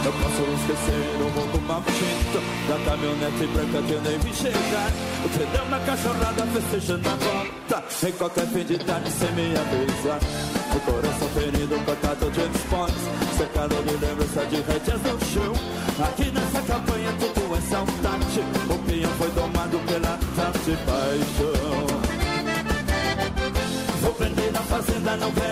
Não 0.04 0.12
posso 0.12 0.42
esquecer 0.42 1.16
o 1.20 1.30
mundo 1.30 1.60
maldito 1.62 2.42
Da 2.68 2.76
caminhonete 2.90 3.46
branca 3.46 3.82
que 3.86 3.92
eu 3.92 4.02
nem 4.02 4.18
vi 4.18 4.34
chegar. 4.34 4.90
O 5.24 5.28
pneu 5.28 5.64
na 5.70 5.78
cachorrada 5.80 6.46
festejando 6.46 7.08
a 7.08 7.14
volta. 7.14 7.84
Em 8.06 8.12
qualquer 8.12 8.46
fim 8.46 8.64
de 8.64 8.78
tarde 8.78 9.10
sem 9.10 9.32
me 9.32 9.54
avisar. 9.56 10.20
O 10.74 10.80
coração 10.80 11.28
ferido, 11.28 11.84
cortado 11.84 12.30
de 12.30 12.40
esportes 12.58 13.22
Cercado 13.36 13.74
de 13.84 13.96
lembrança 14.04 14.46
de 14.46 14.56
rédeas 14.56 15.02
no 15.02 15.18
chão. 15.26 15.52
Aqui 16.06 16.30
nessa 16.30 16.62
campanha 16.62 17.12
tudo 17.18 17.56
é 17.56 17.60
saudade. 17.60 18.40
O 18.70 18.78
peão 18.78 19.10
foi 19.18 19.30
domado 19.30 19.78
pela 19.86 20.18
tal 20.36 20.52
de 20.64 20.76
paixão. 20.84 21.86
Vou 24.00 24.12
vender 24.14 24.52
na 24.52 24.60
fazenda, 24.60 25.16
não 25.16 25.32
quero 25.32 25.51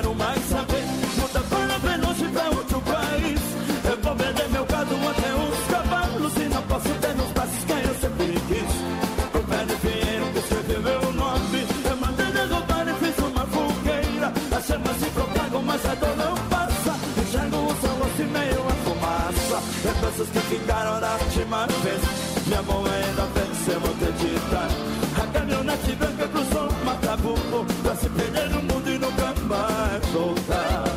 Lembranças 20.00 20.30
que 20.30 20.40
ficaram 20.40 20.98
da 20.98 21.12
última 21.12 21.66
vez. 21.66 22.00
Minha 22.46 22.62
mão 22.62 22.82
ainda 22.86 23.26
vence, 23.34 23.70
eu 23.70 23.80
vou 23.80 23.90
acreditar 23.90 24.68
A 25.22 25.26
caminhonete 25.26 25.94
branca 25.94 26.26
cruzou 26.28 26.68
o 26.68 26.84
Macabuco 26.84 27.66
Pra 27.82 27.94
se 27.94 28.08
perder 28.08 28.48
no 28.48 28.62
mundo 28.62 28.88
e 28.88 28.98
nunca 28.98 29.34
mais 29.46 30.06
voltar 30.06 30.89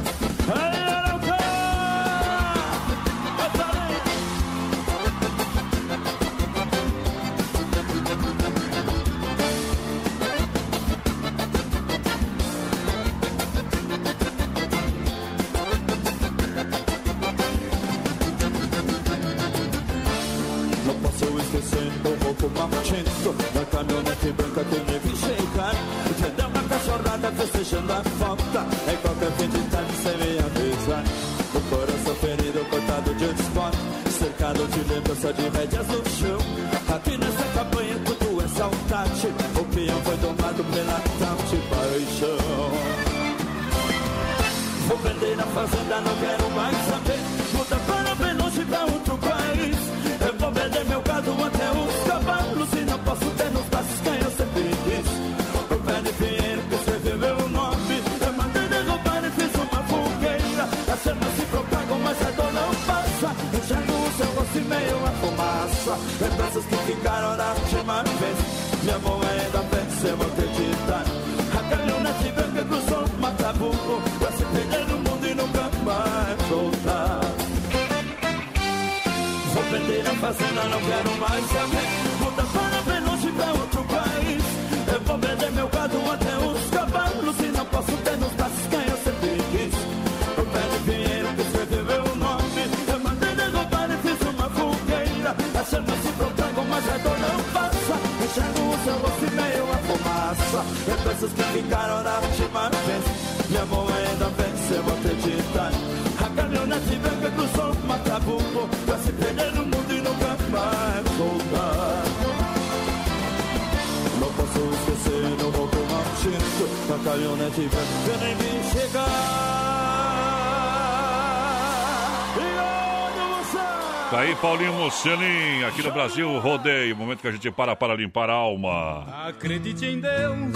Paulinho 124.54 124.74
Mocelin, 124.74 125.64
aqui 125.68 125.82
no 125.82 125.92
Brasil, 125.92 126.38
rodeio. 126.38 126.96
Momento 126.96 127.22
que 127.22 127.28
a 127.28 127.32
gente 127.32 127.50
para 127.50 127.76
para 127.76 127.96
limpar 127.96 128.30
a 128.30 128.34
alma. 128.34 129.04
Acredite 129.28 129.84
em 129.84 130.00
Deus 130.00 130.56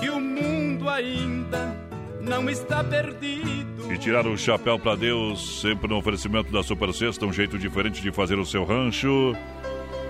que 0.00 0.10
o 0.10 0.18
mundo 0.18 0.88
ainda 0.88 1.72
não 2.20 2.50
está 2.50 2.82
perdido. 2.82 3.92
E 3.92 3.96
tirar 3.96 4.26
o 4.26 4.36
chapéu 4.36 4.76
pra 4.76 4.96
Deus, 4.96 5.60
sempre 5.60 5.86
no 5.86 5.98
oferecimento 5.98 6.50
da 6.50 6.64
Super 6.64 6.92
Sexta, 6.92 7.24
um 7.24 7.32
jeito 7.32 7.56
diferente 7.56 8.02
de 8.02 8.10
fazer 8.10 8.40
o 8.40 8.44
seu 8.44 8.64
rancho. 8.64 9.36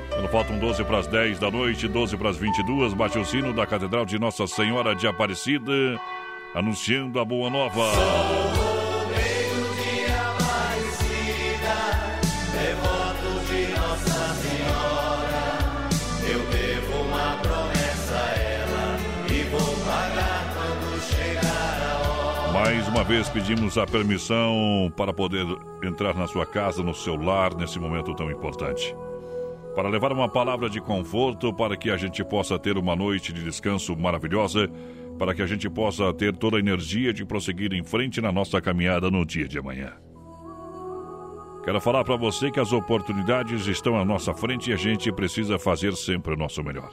Quando 0.08 0.28
faltam 0.30 0.58
12 0.58 0.82
para 0.82 1.00
as 1.00 1.06
10 1.06 1.38
da 1.38 1.50
noite, 1.50 1.86
12 1.86 2.16
para 2.16 2.30
as 2.30 2.38
22, 2.38 2.94
bate 2.94 3.18
o 3.18 3.26
sino 3.26 3.52
da 3.52 3.66
Catedral 3.66 4.06
de 4.06 4.18
Nossa 4.18 4.46
Senhora 4.46 4.96
de 4.96 5.06
Aparecida, 5.06 6.00
anunciando 6.54 7.20
a 7.20 7.24
boa 7.26 7.50
nova. 7.50 8.51
Mais 22.52 22.86
uma 22.86 23.02
vez 23.02 23.30
pedimos 23.30 23.78
a 23.78 23.86
permissão 23.86 24.92
para 24.94 25.10
poder 25.10 25.46
entrar 25.82 26.14
na 26.14 26.26
sua 26.26 26.44
casa, 26.44 26.82
no 26.82 26.92
seu 26.92 27.16
lar, 27.16 27.54
nesse 27.56 27.78
momento 27.78 28.14
tão 28.14 28.30
importante. 28.30 28.94
para 29.74 29.88
levar 29.88 30.12
uma 30.12 30.28
palavra 30.28 30.68
de 30.68 30.82
conforto 30.82 31.50
para 31.52 31.78
que 31.78 31.90
a 31.90 31.96
gente 31.96 32.22
possa 32.22 32.58
ter 32.58 32.76
uma 32.76 32.94
noite 32.94 33.32
de 33.32 33.42
descanso 33.42 33.96
maravilhosa, 33.96 34.68
para 35.18 35.34
que 35.34 35.40
a 35.40 35.46
gente 35.46 35.68
possa 35.70 36.12
ter 36.12 36.36
toda 36.36 36.58
a 36.58 36.60
energia 36.60 37.10
de 37.10 37.24
prosseguir 37.24 37.72
em 37.72 37.82
frente 37.82 38.20
na 38.20 38.30
nossa 38.30 38.60
caminhada 38.60 39.10
no 39.10 39.24
dia 39.24 39.48
de 39.48 39.58
amanhã. 39.58 39.94
Quero 41.64 41.80
falar 41.80 42.04
para 42.04 42.16
você 42.16 42.50
que 42.50 42.60
as 42.60 42.70
oportunidades 42.70 43.66
estão 43.66 43.98
à 43.98 44.04
nossa 44.04 44.34
frente 44.34 44.70
e 44.70 44.74
a 44.74 44.76
gente 44.76 45.10
precisa 45.10 45.58
fazer 45.58 45.94
sempre 45.94 46.34
o 46.34 46.36
nosso 46.36 46.62
melhor. 46.62 46.90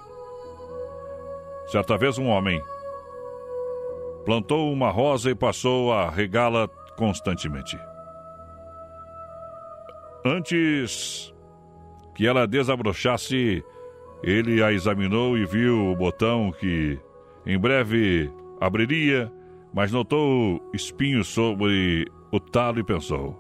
Certa 1.68 1.98
vez 1.98 2.18
um 2.18 2.28
homem 2.28 2.62
plantou 4.30 4.72
uma 4.72 4.92
rosa 4.92 5.32
e 5.32 5.34
passou 5.34 5.92
a 5.92 6.08
regá-la 6.08 6.68
constantemente. 6.96 7.80
Antes 10.24 11.34
que 12.14 12.28
ela 12.28 12.46
desabrochasse, 12.46 13.64
ele 14.22 14.62
a 14.62 14.72
examinou 14.72 15.36
e 15.36 15.48
viu 15.48 15.92
o 15.92 15.96
botão 15.96 16.52
que 16.52 17.00
em 17.44 17.58
breve 17.58 18.32
abriria, 18.62 19.32
mas 19.74 19.92
notou 19.92 20.62
espinhos 20.76 21.28
sobre 21.30 22.06
o 22.32 22.40
talo 22.40 22.78
e 22.78 22.84
pensou: 22.84 23.36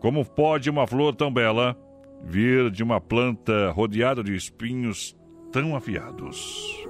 Como 0.00 0.22
pode 0.22 0.68
uma 0.68 0.86
flor 0.86 1.16
tão 1.16 1.32
bela 1.32 1.74
vir 2.22 2.70
de 2.70 2.82
uma 2.82 3.00
planta 3.00 3.70
rodeada 3.70 4.22
de 4.22 4.34
espinhos 4.34 5.16
tão 5.50 5.74
afiados? 5.74 6.86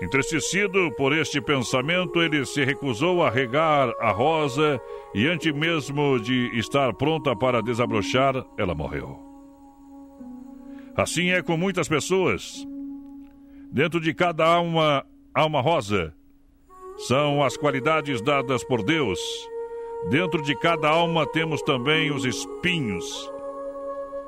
Entristecido 0.00 0.92
por 0.92 1.12
este 1.12 1.40
pensamento, 1.40 2.22
ele 2.22 2.46
se 2.46 2.64
recusou 2.64 3.22
a 3.22 3.30
regar 3.30 3.92
a 3.98 4.10
rosa 4.12 4.80
e, 5.12 5.26
antes 5.26 5.52
mesmo 5.52 6.20
de 6.20 6.56
estar 6.56 6.94
pronta 6.94 7.34
para 7.34 7.60
desabrochar, 7.60 8.46
ela 8.56 8.76
morreu. 8.76 9.18
Assim 10.96 11.30
é 11.30 11.42
com 11.42 11.56
muitas 11.56 11.88
pessoas. 11.88 12.66
Dentro 13.72 14.00
de 14.00 14.14
cada 14.14 14.46
alma 14.46 15.04
há 15.34 15.44
uma 15.44 15.60
rosa. 15.60 16.14
São 16.96 17.42
as 17.42 17.56
qualidades 17.56 18.20
dadas 18.20 18.62
por 18.64 18.84
Deus. 18.84 19.18
Dentro 20.10 20.42
de 20.42 20.56
cada 20.58 20.88
alma 20.88 21.26
temos 21.26 21.60
também 21.62 22.12
os 22.12 22.24
espinhos. 22.24 23.32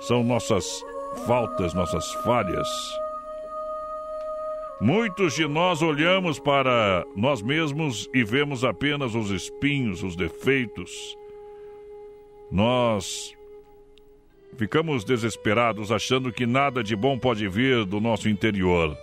São 0.01 0.25
nossas 0.25 0.85
faltas, 1.27 1.75
nossas 1.75 2.13
falhas. 2.25 2.69
Muitos 4.81 5.35
de 5.35 5.47
nós 5.47 5.83
olhamos 5.83 6.39
para 6.39 7.05
nós 7.15 7.43
mesmos 7.43 8.09
e 8.15 8.25
vemos 8.25 8.65
apenas 8.65 9.15
os 9.15 9.31
espinhos, 9.31 10.03
os 10.03 10.17
defeitos. 10.17 11.19
Nós 12.51 13.37
ficamos 14.57 15.05
desesperados 15.05 15.93
achando 15.93 16.33
que 16.33 16.47
nada 16.47 16.83
de 16.83 16.97
bom 16.97 17.19
pode 17.19 17.47
vir 17.47 17.85
do 17.85 18.01
nosso 18.01 18.27
interior. 18.27 18.97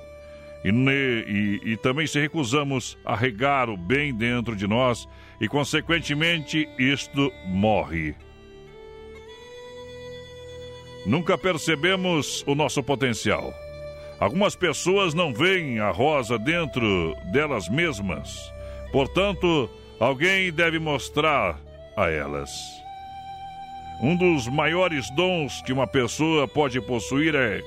E, 0.65 0.69
e, 0.69 1.73
e 1.73 1.77
também 1.77 2.07
se 2.07 2.19
recusamos 2.19 2.97
a 3.05 3.15
regar 3.15 3.69
o 3.69 3.77
bem 3.77 4.11
dentro 4.11 4.55
de 4.55 4.67
nós 4.67 5.07
e, 5.39 5.47
consequentemente, 5.47 6.67
isto 6.79 7.31
morre. 7.45 8.15
Nunca 11.05 11.37
percebemos 11.37 12.43
o 12.47 12.55
nosso 12.55 12.81
potencial. 12.81 13.53
Algumas 14.19 14.55
pessoas 14.55 15.13
não 15.13 15.31
veem 15.31 15.79
a 15.79 15.91
rosa 15.91 16.39
dentro 16.39 17.15
delas 17.31 17.69
mesmas. 17.69 18.51
Portanto, 18.91 19.69
alguém 19.99 20.51
deve 20.51 20.79
mostrar 20.79 21.59
a 21.95 22.09
elas. 22.09 22.49
Um 24.01 24.15
dos 24.15 24.47
maiores 24.47 25.09
dons 25.11 25.61
que 25.61 25.73
uma 25.73 25.87
pessoa 25.87 26.47
pode 26.47 26.79
possuir 26.81 27.35
é 27.35 27.61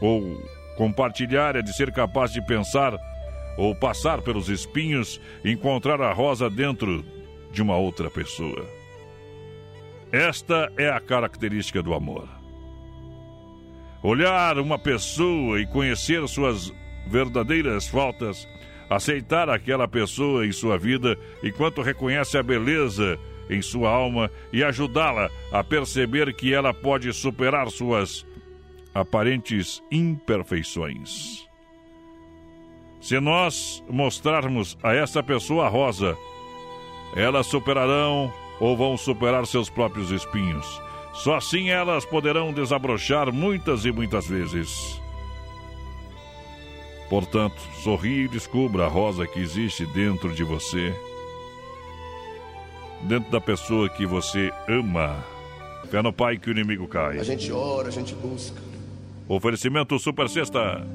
ou 0.00 0.42
compartilhar 0.76 1.56
é 1.56 1.62
de 1.62 1.74
ser 1.74 1.92
capaz 1.92 2.32
de 2.32 2.42
pensar 2.42 2.98
ou 3.56 3.74
passar 3.74 4.22
pelos 4.22 4.48
espinhos 4.48 5.20
e 5.44 5.52
encontrar 5.52 6.00
a 6.00 6.12
rosa 6.12 6.48
dentro 6.50 7.04
de 7.50 7.62
uma 7.62 7.76
outra 7.76 8.10
pessoa. 8.10 8.66
Esta 10.10 10.70
é 10.76 10.90
a 10.90 11.00
característica 11.00 11.82
do 11.82 11.94
amor. 11.94 12.41
Olhar 14.02 14.58
uma 14.58 14.78
pessoa 14.78 15.60
e 15.60 15.66
conhecer 15.66 16.26
suas 16.28 16.72
verdadeiras 17.06 17.86
faltas, 17.86 18.48
aceitar 18.90 19.48
aquela 19.48 19.86
pessoa 19.86 20.46
em 20.46 20.52
sua 20.52 20.76
vida 20.76 21.16
enquanto 21.42 21.82
reconhece 21.82 22.36
a 22.36 22.42
beleza 22.42 23.18
em 23.48 23.62
sua 23.62 23.90
alma 23.90 24.30
e 24.52 24.64
ajudá-la 24.64 25.30
a 25.52 25.62
perceber 25.62 26.34
que 26.34 26.52
ela 26.52 26.74
pode 26.74 27.12
superar 27.12 27.70
suas 27.70 28.26
aparentes 28.94 29.82
imperfeições. 29.90 31.46
Se 33.00 33.18
nós 33.20 33.82
mostrarmos 33.88 34.78
a 34.82 34.94
essa 34.94 35.22
pessoa 35.22 35.66
a 35.66 35.68
rosa, 35.68 36.16
elas 37.16 37.46
superarão 37.46 38.32
ou 38.60 38.76
vão 38.76 38.96
superar 38.96 39.44
seus 39.46 39.68
próprios 39.68 40.10
espinhos. 40.10 40.80
Só 41.12 41.36
assim 41.36 41.70
elas 41.70 42.04
poderão 42.04 42.52
desabrochar 42.52 43.32
muitas 43.32 43.84
e 43.84 43.92
muitas 43.92 44.26
vezes. 44.26 45.00
Portanto, 47.08 47.60
sorri 47.82 48.24
e 48.24 48.28
descubra 48.28 48.86
a 48.86 48.88
rosa 48.88 49.26
que 49.26 49.38
existe 49.38 49.84
dentro 49.86 50.34
de 50.34 50.42
você, 50.42 50.94
dentro 53.02 53.30
da 53.30 53.40
pessoa 53.40 53.88
que 53.88 54.06
você 54.06 54.50
ama. 54.66 55.22
Fé 55.90 56.00
no 56.00 56.10
Pai 56.12 56.38
que 56.38 56.48
o 56.48 56.52
inimigo 56.52 56.88
cai. 56.88 57.18
A 57.18 57.22
gente 57.22 57.52
ora, 57.52 57.88
a 57.88 57.90
gente 57.90 58.14
busca. 58.14 58.58
Oferecimento 59.28 59.98
Super 59.98 60.28
Sexta. 60.28 60.86